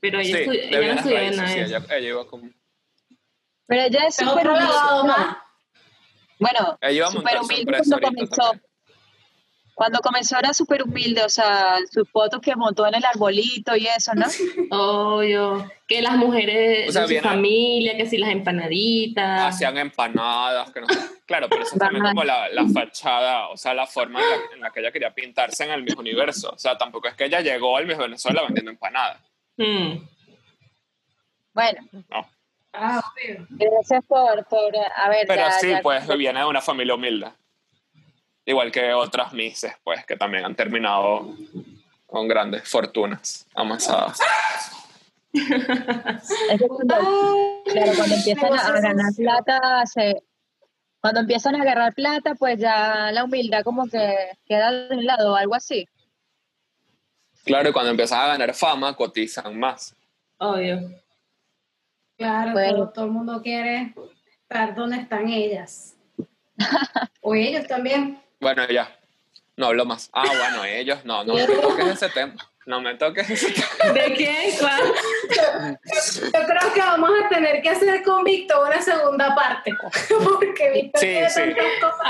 Pero 0.00 0.18
ella, 0.18 0.36
Sí, 0.38 0.42
estu- 0.44 0.50
de 0.50 0.68
ella 0.68 0.80
no 0.94 0.98
estudió 0.98 1.16
raíces, 1.16 1.36
nada 1.36 1.48
sí, 1.50 1.58
ella, 1.60 1.84
ella 1.96 2.08
iba 2.08 2.26
como. 2.26 2.50
Pero 3.66 3.82
ella 3.82 4.06
es 4.08 4.16
súper 4.16 4.48
humilde. 4.48 4.66
Bueno, 6.40 6.78
Ella 6.80 6.92
iba 6.92 7.06
a 7.06 7.10
montar 7.10 7.44
su 7.44 7.52
empresa 7.52 8.00
comenzó. 8.00 8.34
también. 8.36 8.64
Cuando 9.80 10.00
comenzó 10.00 10.38
era 10.38 10.52
súper 10.52 10.82
humilde, 10.82 11.24
o 11.24 11.28
sea, 11.30 11.76
sus 11.90 12.06
fotos 12.10 12.42
que 12.42 12.54
montó 12.54 12.86
en 12.86 12.96
el 12.96 13.02
arbolito 13.02 13.74
y 13.74 13.86
eso, 13.86 14.12
¿no? 14.14 14.26
Obvio, 14.70 15.70
que 15.86 16.02
las 16.02 16.16
mujeres 16.16 16.90
O 16.90 16.92
sea, 16.92 17.00
de 17.02 17.06
su 17.06 17.10
viene- 17.12 17.26
familia, 17.26 17.96
que 17.96 18.04
si 18.04 18.18
las 18.18 18.28
empanaditas. 18.28 19.54
Hacían 19.54 19.78
empanadas, 19.78 20.70
que 20.70 20.82
no 20.82 20.86
sé. 20.86 20.98
Claro, 21.24 21.48
pero 21.48 21.62
eso 21.62 21.72
es 21.76 21.78
también 21.78 22.04
como 22.04 22.24
la, 22.24 22.50
la 22.50 22.66
fachada, 22.68 23.48
o 23.48 23.56
sea, 23.56 23.72
la 23.72 23.86
forma 23.86 24.20
en 24.20 24.28
la, 24.28 24.36
en 24.56 24.60
la 24.60 24.70
que 24.70 24.80
ella 24.80 24.92
quería 24.92 25.14
pintarse 25.14 25.64
en 25.64 25.70
el 25.70 25.82
mismo 25.82 26.00
universo. 26.02 26.50
O 26.54 26.58
sea, 26.58 26.76
tampoco 26.76 27.08
es 27.08 27.14
que 27.14 27.24
ella 27.24 27.40
llegó 27.40 27.78
al 27.78 27.86
Miss 27.86 27.96
Venezuela 27.96 28.42
vendiendo 28.42 28.70
empanadas. 28.72 29.18
Mm. 29.56 29.94
Bueno, 31.54 31.80
No. 32.10 32.28
Ah, 32.74 33.00
obvio. 33.14 33.46
gracias 33.48 34.04
por, 34.06 34.44
por 34.44 34.72
a 34.76 35.08
ver, 35.08 35.26
Pero 35.26 35.40
ya- 35.40 35.50
sí, 35.52 35.70
ya- 35.70 35.80
pues 35.82 36.06
viene 36.18 36.38
de 36.40 36.46
una 36.46 36.60
familia 36.60 36.94
humilde. 36.94 37.28
Igual 38.50 38.72
que 38.72 38.92
otras 38.92 39.32
mises, 39.32 39.72
pues, 39.84 40.04
que 40.04 40.16
también 40.16 40.44
han 40.44 40.56
terminado 40.56 41.36
con 42.04 42.26
grandes 42.26 42.68
fortunas 42.68 43.46
amasadas. 43.54 44.18
Es 45.32 46.60
cuando, 46.66 47.62
claro, 47.64 47.92
cuando 47.96 48.14
empiezan 48.16 48.58
a, 48.58 48.80
ganar 48.80 49.14
plata, 49.16 49.86
se, 49.86 50.20
cuando 51.00 51.20
empiezan 51.20 51.54
a 51.54 51.62
agarrar 51.62 51.94
plata, 51.94 52.34
pues 52.34 52.58
ya 52.58 53.12
la 53.12 53.22
humildad 53.22 53.62
como 53.62 53.86
que 53.86 54.16
queda 54.44 54.72
de 54.72 54.96
un 54.96 55.06
lado 55.06 55.34
o 55.34 55.36
algo 55.36 55.54
así. 55.54 55.86
Claro, 57.44 57.68
y 57.68 57.72
cuando 57.72 57.92
empiezan 57.92 58.20
a 58.20 58.26
ganar 58.26 58.52
fama, 58.52 58.96
cotizan 58.96 59.56
más. 59.56 59.94
Obvio. 60.38 60.90
Claro, 62.18 62.50
Bueno. 62.50 62.74
todo, 62.74 62.88
todo 62.88 63.04
el 63.04 63.10
mundo 63.12 63.40
quiere 63.42 63.94
estar 64.42 64.74
donde 64.74 64.96
están 64.96 65.28
ellas. 65.28 65.96
O 67.22 67.36
ellos 67.36 67.68
también. 67.68 68.20
Bueno, 68.40 68.66
ya. 68.68 68.96
No 69.56 69.66
hablo 69.66 69.84
más. 69.84 70.08
Ah, 70.12 70.24
bueno, 70.26 70.64
ellos. 70.64 71.04
No, 71.04 71.22
no 71.24 71.34
me 71.34 71.46
toques 71.46 71.86
ese 71.86 72.08
tema. 72.08 72.34
No 72.66 72.80
me 72.80 72.94
toques 72.94 73.28
ese 73.28 73.50
tema. 73.52 73.92
¿De 73.92 74.14
quién? 74.14 74.56
¿Cuál? 74.58 74.92
Yo 76.16 76.46
creo 76.46 76.72
que 76.72 76.80
vamos 76.80 77.10
a 77.24 77.28
tener 77.28 77.60
que 77.60 77.68
hacer 77.68 78.02
con 78.02 78.24
Víctor 78.24 78.66
una 78.66 78.80
segunda 78.80 79.34
parte. 79.34 79.74
Porque 80.24 80.70
Víctor 80.70 81.00
Sí, 81.00 81.06
tiene 81.06 81.30
sí. 81.30 81.40
tantas 81.40 81.64
cosas. 81.80 82.06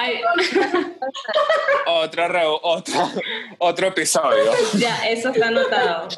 Otro, 1.86 2.28
reu- 2.28 2.60
otro, 2.62 3.10
otro 3.58 3.86
episodio. 3.88 4.52
ya, 4.78 5.08
eso 5.08 5.30
está 5.30 5.48
anotado. 5.48 6.08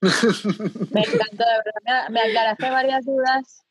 Me 0.00 1.00
encantó, 1.00 1.44
de 1.44 1.72
verdad, 1.74 2.08
me, 2.10 2.20
aclaraste 2.20 2.70
varias 2.70 3.04
dudas. 3.04 3.62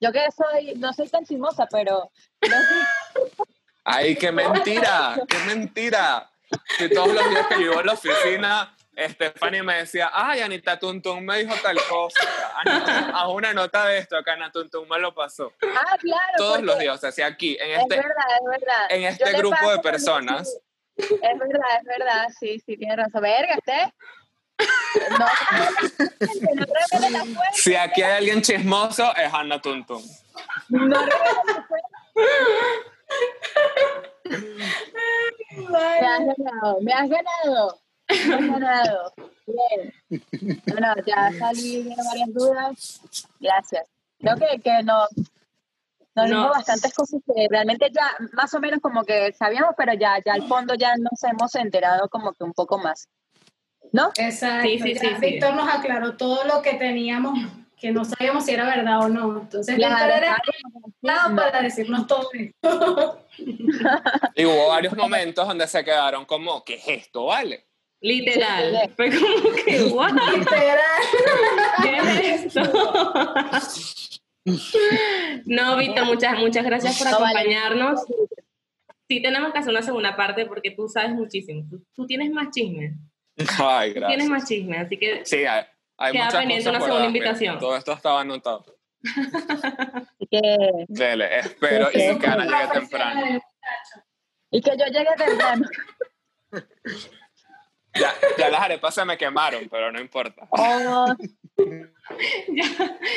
Yo 0.00 0.12
que 0.12 0.26
soy, 0.36 0.74
no 0.76 0.92
soy 0.92 1.08
tan 1.08 1.24
chismosa, 1.24 1.66
pero 1.70 2.10
no 2.42 2.48
sé. 2.48 3.42
Ay, 3.88 4.16
qué 4.16 4.32
mentira, 4.32 5.16
qué 5.28 5.38
mentira. 5.46 6.28
Que 6.76 6.88
todos 6.88 7.14
los 7.14 7.30
días 7.30 7.46
que 7.46 7.54
yo 7.54 7.72
iba 7.72 7.80
a 7.80 7.84
la 7.84 7.92
oficina, 7.92 8.76
Stephanie 8.98 9.62
me 9.62 9.74
decía, 9.78 10.10
ay, 10.12 10.40
Anita 10.40 10.76
Tuntun 10.76 11.24
me 11.24 11.38
dijo 11.38 11.54
tal 11.62 11.76
cosa. 11.88 12.18
Anita, 12.64 13.10
haz 13.14 13.28
una 13.28 13.54
nota 13.54 13.86
de 13.86 13.98
esto, 13.98 14.16
acá 14.16 14.32
Ana 14.32 14.50
Tuntun 14.50 14.88
me 14.88 14.98
lo 14.98 15.14
pasó. 15.14 15.52
Ah, 15.62 15.96
claro. 16.00 16.34
Todos 16.36 16.62
los 16.62 16.78
días, 16.80 16.96
o 16.96 16.98
sea, 16.98 17.12
si 17.12 17.22
aquí, 17.22 17.56
en 17.60 17.70
Es 17.70 17.78
este, 17.82 17.96
verdad, 17.96 18.24
es 18.40 18.60
verdad. 18.60 18.86
en 18.90 19.02
este 19.04 19.32
grupo 19.38 19.70
de 19.70 19.78
personas, 19.78 20.50
sí. 20.98 21.04
Es 21.22 21.38
verdad, 21.38 21.78
es 21.78 21.84
verdad, 21.84 22.28
sí, 22.40 22.58
sí, 22.66 22.76
tienes 22.76 22.96
razón. 22.96 23.22
Verga, 23.22 23.54
usted. 23.56 23.92
No, 25.10 25.18
no 25.18 27.10
la 27.10 27.18
fuente. 27.18 27.52
si 27.52 27.76
aquí 27.76 28.02
hay 28.02 28.16
alguien 28.16 28.42
chismoso, 28.42 29.14
es 29.14 29.32
Ana 29.32 29.60
Tuntun. 29.60 30.02
No 30.70 31.06
Me 35.50 35.78
has 35.78 36.20
ganado, 36.26 36.80
me 36.80 36.92
has 36.92 37.08
ganado. 37.08 37.78
Me 38.08 38.34
has 38.34 38.50
ganado. 38.50 39.12
Bien. 39.46 39.92
Bueno, 40.66 40.94
ya 41.06 41.32
salí 41.38 41.82
de 41.82 41.94
varias 42.04 42.32
dudas. 42.32 43.00
Gracias. 43.40 43.88
Creo 44.18 44.36
que, 44.36 44.60
que 44.60 44.82
no. 44.82 45.06
Nos 46.14 46.30
No. 46.30 46.42
dijo 46.42 46.48
bastantes 46.50 46.94
cosas 46.94 47.20
que 47.26 47.46
realmente 47.50 47.90
ya 47.92 48.16
más 48.32 48.52
o 48.54 48.60
menos 48.60 48.80
como 48.80 49.04
que 49.04 49.32
sabíamos, 49.32 49.74
pero 49.76 49.92
ya, 49.94 50.18
ya 50.24 50.32
al 50.34 50.48
fondo 50.48 50.74
ya 50.74 50.96
nos 50.96 51.22
hemos 51.24 51.54
enterado 51.54 52.08
como 52.08 52.32
que 52.32 52.44
un 52.44 52.52
poco 52.54 52.78
más. 52.78 53.08
¿No? 53.92 54.10
Exacto. 54.16 54.66
Sí, 54.68 54.78
sí, 54.78 54.94
sí. 54.96 55.08
Víctor 55.20 55.54
nos 55.54 55.68
aclaró 55.72 56.16
todo 56.16 56.44
lo 56.44 56.62
que 56.62 56.74
teníamos, 56.74 57.38
que 57.76 57.92
no 57.92 58.04
sabíamos 58.04 58.44
si 58.44 58.52
era 58.52 58.64
verdad 58.64 59.00
o 59.00 59.08
no. 59.08 59.40
Entonces, 59.42 59.76
Víctor 59.76 59.96
Claro, 59.96 60.14
era 60.14 60.42
claro, 61.02 61.36
para 61.36 61.62
decirnos 61.62 62.06
todo 62.06 62.28
esto. 62.32 63.26
Y 64.34 64.44
hubo 64.44 64.68
varios 64.68 64.96
momentos 64.96 65.46
donde 65.46 65.66
se 65.66 65.84
quedaron 65.84 66.24
como, 66.24 66.64
¿qué 66.64 66.74
es 66.74 66.88
esto, 66.88 67.26
vale? 67.26 67.66
Literal. 68.00 68.92
Fue 68.96 69.10
como 69.10 69.54
que, 69.64 69.82
¿what? 69.92 70.12
Literal. 70.12 70.78
¿Qué 71.82 71.96
es 71.98 72.56
esto? 72.56 72.62
No, 75.44 75.76
Víctor, 75.76 76.04
muchas, 76.06 76.38
muchas 76.38 76.64
gracias 76.64 76.98
por 76.98 77.08
acompañarnos. 77.08 78.00
Sí, 79.08 79.20
tenemos 79.22 79.52
que 79.52 79.58
hacer 79.58 79.70
una 79.70 79.82
segunda 79.82 80.16
parte 80.16 80.46
porque 80.46 80.70
tú 80.70 80.88
sabes 80.88 81.10
muchísimo. 81.10 81.64
Tú, 81.70 81.84
tú 81.94 82.06
tienes 82.06 82.30
más 82.30 82.50
chisme. 82.50 82.94
Ay, 83.58 83.92
Tú 83.92 84.00
gracias. 84.00 84.08
tienes 84.08 84.28
más 84.28 84.48
chisme, 84.48 84.78
así 84.78 84.96
que 84.96 85.24
Sí, 85.24 85.44
hay, 85.44 85.64
hay 85.98 86.12
Queda 86.12 86.24
muchas 86.24 86.40
pendiente 86.40 86.64
cosas 86.64 86.76
una 86.76 86.86
segunda 86.86 87.08
mira, 87.10 87.18
invitación. 87.26 87.58
Todo 87.58 87.76
esto 87.76 87.92
estaba 87.92 88.20
anotado. 88.20 88.64
Que, 90.30 90.40
Dele, 90.88 91.38
espero 91.38 91.88
y 91.92 92.00
Sí, 92.00 92.18
que 92.18 92.26
Ana 92.26 92.44
llegue 92.44 92.72
temprano. 92.72 93.40
y 94.50 94.60
que 94.60 94.70
yo 94.76 94.84
llegue 94.86 95.10
temprano. 95.16 95.64
Ya, 97.98 98.12
ya 98.36 98.50
las 98.50 98.60
arepas 98.60 98.94
se 98.94 99.02
me 99.06 99.16
quemaron, 99.16 99.68
pero 99.70 99.90
no 99.90 99.98
importa. 99.98 100.46
Oh, 100.50 101.14
ya, 101.56 102.64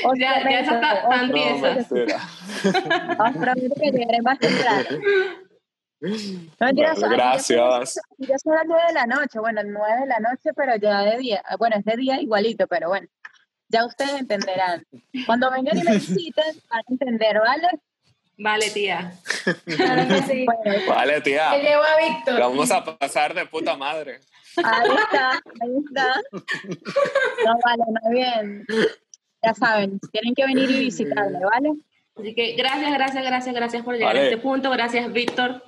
os 0.05 0.17
ya, 0.17 0.41
ya 0.49 0.59
esa 0.61 0.75
está 0.75 1.01
prometo, 1.01 1.09
tan 1.09 1.25
os 1.25 1.33
tiesa. 1.33 1.75
mentira. 1.75 2.19
Os 3.19 3.37
prometo 3.37 3.75
que 3.75 3.91
llegaré 3.91 4.21
más 4.21 4.39
temprano. 4.39 4.87
No, 6.01 6.09
mentiras, 6.65 6.99
Bueno, 6.99 7.15
gracias. 7.15 7.99
Ya 8.17 8.37
son 8.39 8.55
las 8.55 8.65
nueve 8.65 8.83
de 8.87 8.93
la 8.93 9.05
noche, 9.05 9.39
bueno, 9.39 9.61
nueve 9.65 10.01
de 10.01 10.07
la 10.07 10.19
noche, 10.19 10.51
pero 10.55 10.75
ya 10.77 11.01
de 11.01 11.17
día. 11.17 11.43
Bueno, 11.57 11.75
es 11.77 11.85
de 11.85 11.97
día 11.97 12.21
igualito, 12.21 12.67
pero 12.67 12.87
bueno, 12.89 13.07
ya 13.67 13.85
ustedes 13.85 14.13
entenderán. 14.13 14.83
Cuando 15.25 15.51
vengan 15.51 15.77
y 15.77 15.83
me 15.83 15.91
visiten, 15.95 16.55
van 16.69 16.79
a 16.79 16.83
entender, 16.91 17.39
¿vale? 17.39 17.67
Vale, 18.37 18.69
tía. 18.69 19.11
Claro 19.65 20.07
que 20.07 20.21
sí. 20.23 20.45
Bueno, 20.45 20.85
Vale, 20.87 21.19
tía. 21.21 21.51
Que 21.51 21.63
llevo 21.63 21.83
a 21.83 22.07
Víctor. 22.07 22.39
Vamos 22.39 22.71
a 22.71 22.85
pasar 22.97 23.33
de 23.33 23.45
puta 23.45 23.75
madre. 23.75 24.21
ahí 24.63 24.89
está, 25.03 25.31
ahí 25.31 25.75
está. 25.85 26.21
No, 27.45 27.57
vale, 27.63 27.83
no, 28.01 28.09
bien. 28.11 28.65
Ya 29.43 29.53
saben, 29.53 29.99
tienen 30.11 30.33
que 30.33 30.45
venir 30.45 30.71
y 30.71 30.79
visitarme, 30.79 31.39
¿vale? 31.43 31.73
Así 32.15 32.33
que 32.33 32.53
gracias, 32.53 32.93
gracias, 32.93 33.23
gracias, 33.25 33.55
gracias 33.55 33.83
por 33.83 33.93
llegar 33.95 34.09
Vale. 34.09 34.19
a 34.19 34.23
este 34.23 34.37
punto. 34.37 34.69
Gracias, 34.71 35.11
Víctor. 35.11 35.63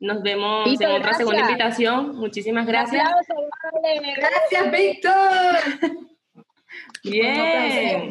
Nos 0.00 0.22
vemos 0.22 0.64
Víctor, 0.64 0.90
en 0.90 0.96
otra 0.96 1.14
segunda 1.14 1.40
invitación. 1.40 2.16
Muchísimas 2.16 2.66
gracias. 2.66 3.04
Aplausos, 3.04 3.36
vale. 3.82 4.14
Gracias, 4.16 4.70
Víctor. 4.70 5.56
Bien. 7.02 8.10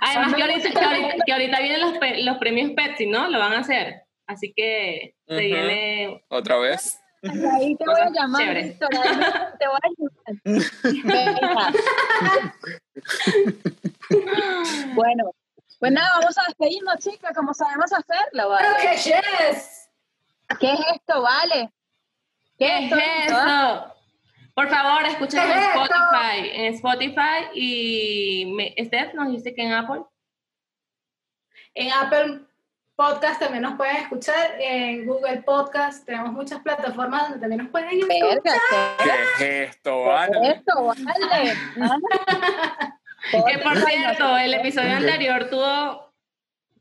Además 0.00 0.34
que 0.34 0.42
ahorita, 0.42 0.70
que 0.70 0.78
ahorita, 0.84 1.14
que 1.26 1.32
ahorita 1.32 1.60
vienen 1.60 1.80
los, 1.80 1.98
pe- 1.98 2.22
los 2.22 2.38
premios 2.38 2.70
Pepsi, 2.72 3.06
¿no? 3.06 3.28
Lo 3.28 3.38
van 3.40 3.52
a 3.54 3.58
hacer. 3.60 4.02
Así 4.28 4.52
que 4.54 5.14
se 5.26 5.40
viene... 5.40 6.22
Otra 6.28 6.56
vez. 6.58 7.00
Ahí 7.22 7.74
te 7.74 7.84
voy 7.84 8.00
a 8.00 8.10
llamar, 8.10 8.42
Chévere. 8.42 8.62
Víctor, 8.62 8.88
te 9.58 9.66
voy 9.66 9.78
a 9.82 9.88
ayudar. 10.44 11.34
Venga. 11.42 11.72
Bueno, 14.94 15.32
pues 15.80 15.92
nada, 15.92 16.10
vamos 16.20 16.36
a 16.38 16.42
despedirnos, 16.48 16.98
chicas, 16.98 17.32
como 17.36 17.52
sabemos 17.54 17.90
hacerlo, 17.92 18.50
¿vale? 18.50 18.68
Que 18.80 18.96
yes. 18.96 19.77
¿Qué 20.60 20.72
es 20.72 20.80
esto, 20.94 21.22
vale? 21.22 21.70
¿Qué, 22.58 22.66
¿Qué 22.66 22.84
es 22.84 22.92
esto? 23.26 23.38
eso? 23.38 23.94
Por 24.54 24.68
favor, 24.68 25.04
escuchen 25.06 25.40
¿Qué 25.40 25.52
en 25.52 25.58
es 25.58 25.64
esto? 25.66 25.82
Spotify. 25.84 26.50
En 26.52 26.74
Spotify 26.74 27.50
y 27.54 28.52
me, 28.56 28.74
Steph 28.84 29.14
nos 29.14 29.30
dice 29.30 29.54
que 29.54 29.62
en 29.62 29.72
Apple. 29.72 30.02
En 31.74 31.92
Apple 31.92 32.40
Podcast 32.96 33.38
también 33.38 33.62
nos 33.62 33.76
pueden 33.76 33.96
escuchar. 33.98 34.56
En 34.58 35.06
Google 35.06 35.42
Podcast 35.42 36.04
tenemos 36.04 36.32
muchas 36.32 36.60
plataformas 36.62 37.22
donde 37.30 37.38
también 37.38 37.62
nos 37.62 37.70
pueden 37.70 37.90
escuchar. 37.90 38.40
¿qué 38.42 39.04
¿Qué 39.38 39.64
es 39.64 39.70
esto, 39.70 40.00
es 40.00 40.06
vale? 40.08 40.50
esto, 40.50 40.84
vale? 40.84 41.52
Que 43.46 43.58
por 43.58 43.76
cierto, 43.76 44.38
el 44.38 44.54
episodio 44.54 44.96
anterior 44.96 45.48
tuvo 45.50 46.12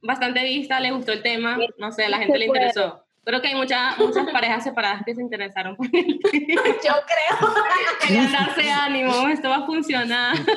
bastante 0.02 0.44
vista, 0.44 0.80
le 0.80 0.92
gustó 0.92 1.12
el 1.12 1.22
tema, 1.22 1.58
no 1.78 1.92
sé, 1.92 2.08
la 2.10 2.18
gente 2.20 2.38
le 2.38 2.46
interesó. 2.46 3.07
Creo 3.28 3.42
que 3.42 3.50
hay 3.50 3.56
muchas 3.56 3.98
muchas 3.98 4.26
parejas 4.32 4.64
separadas 4.64 5.02
que 5.06 5.14
se 5.14 5.20
interesaron 5.22 5.76
por 5.76 5.86
el 5.88 5.92
tema. 6.32 6.62
Yo 6.66 6.94
creo. 7.06 7.54
Querían 8.02 8.32
darse 8.32 8.72
ánimo, 8.72 9.28
esto 9.28 9.50
va 9.50 9.58
a 9.58 9.66
funcionar. 9.66 10.38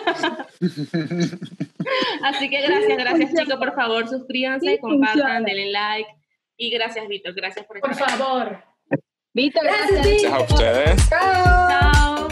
Así 2.22 2.48
que 2.48 2.60
gracias, 2.62 2.96
gracias 2.96 3.30
chicos, 3.34 3.58
por 3.58 3.74
favor, 3.74 4.08
suscríbanse, 4.08 4.70
Sí, 4.74 4.78
compartan, 4.78 5.18
funciona. 5.20 5.40
denle 5.40 5.72
like. 5.72 6.10
Y 6.58 6.70
gracias, 6.70 7.08
Víctor, 7.08 7.34
gracias 7.34 7.66
por 7.66 7.78
estar 7.78 7.90
Por 7.90 8.08
favor. 8.08 8.62
Víctor, 9.34 9.64
Gracias, 9.64 9.90
gracias. 9.90 10.22
Gracias 10.22 10.32
a 10.32 10.54
ustedes. 10.54 11.08
Chao. 11.08 11.68
Chao. 11.68 12.28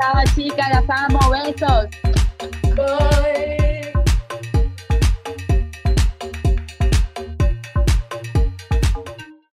Chao, 0.00 0.24
chicas, 0.34 0.68
las 0.70 0.88
amo, 0.88 1.20
besos. 1.30 1.86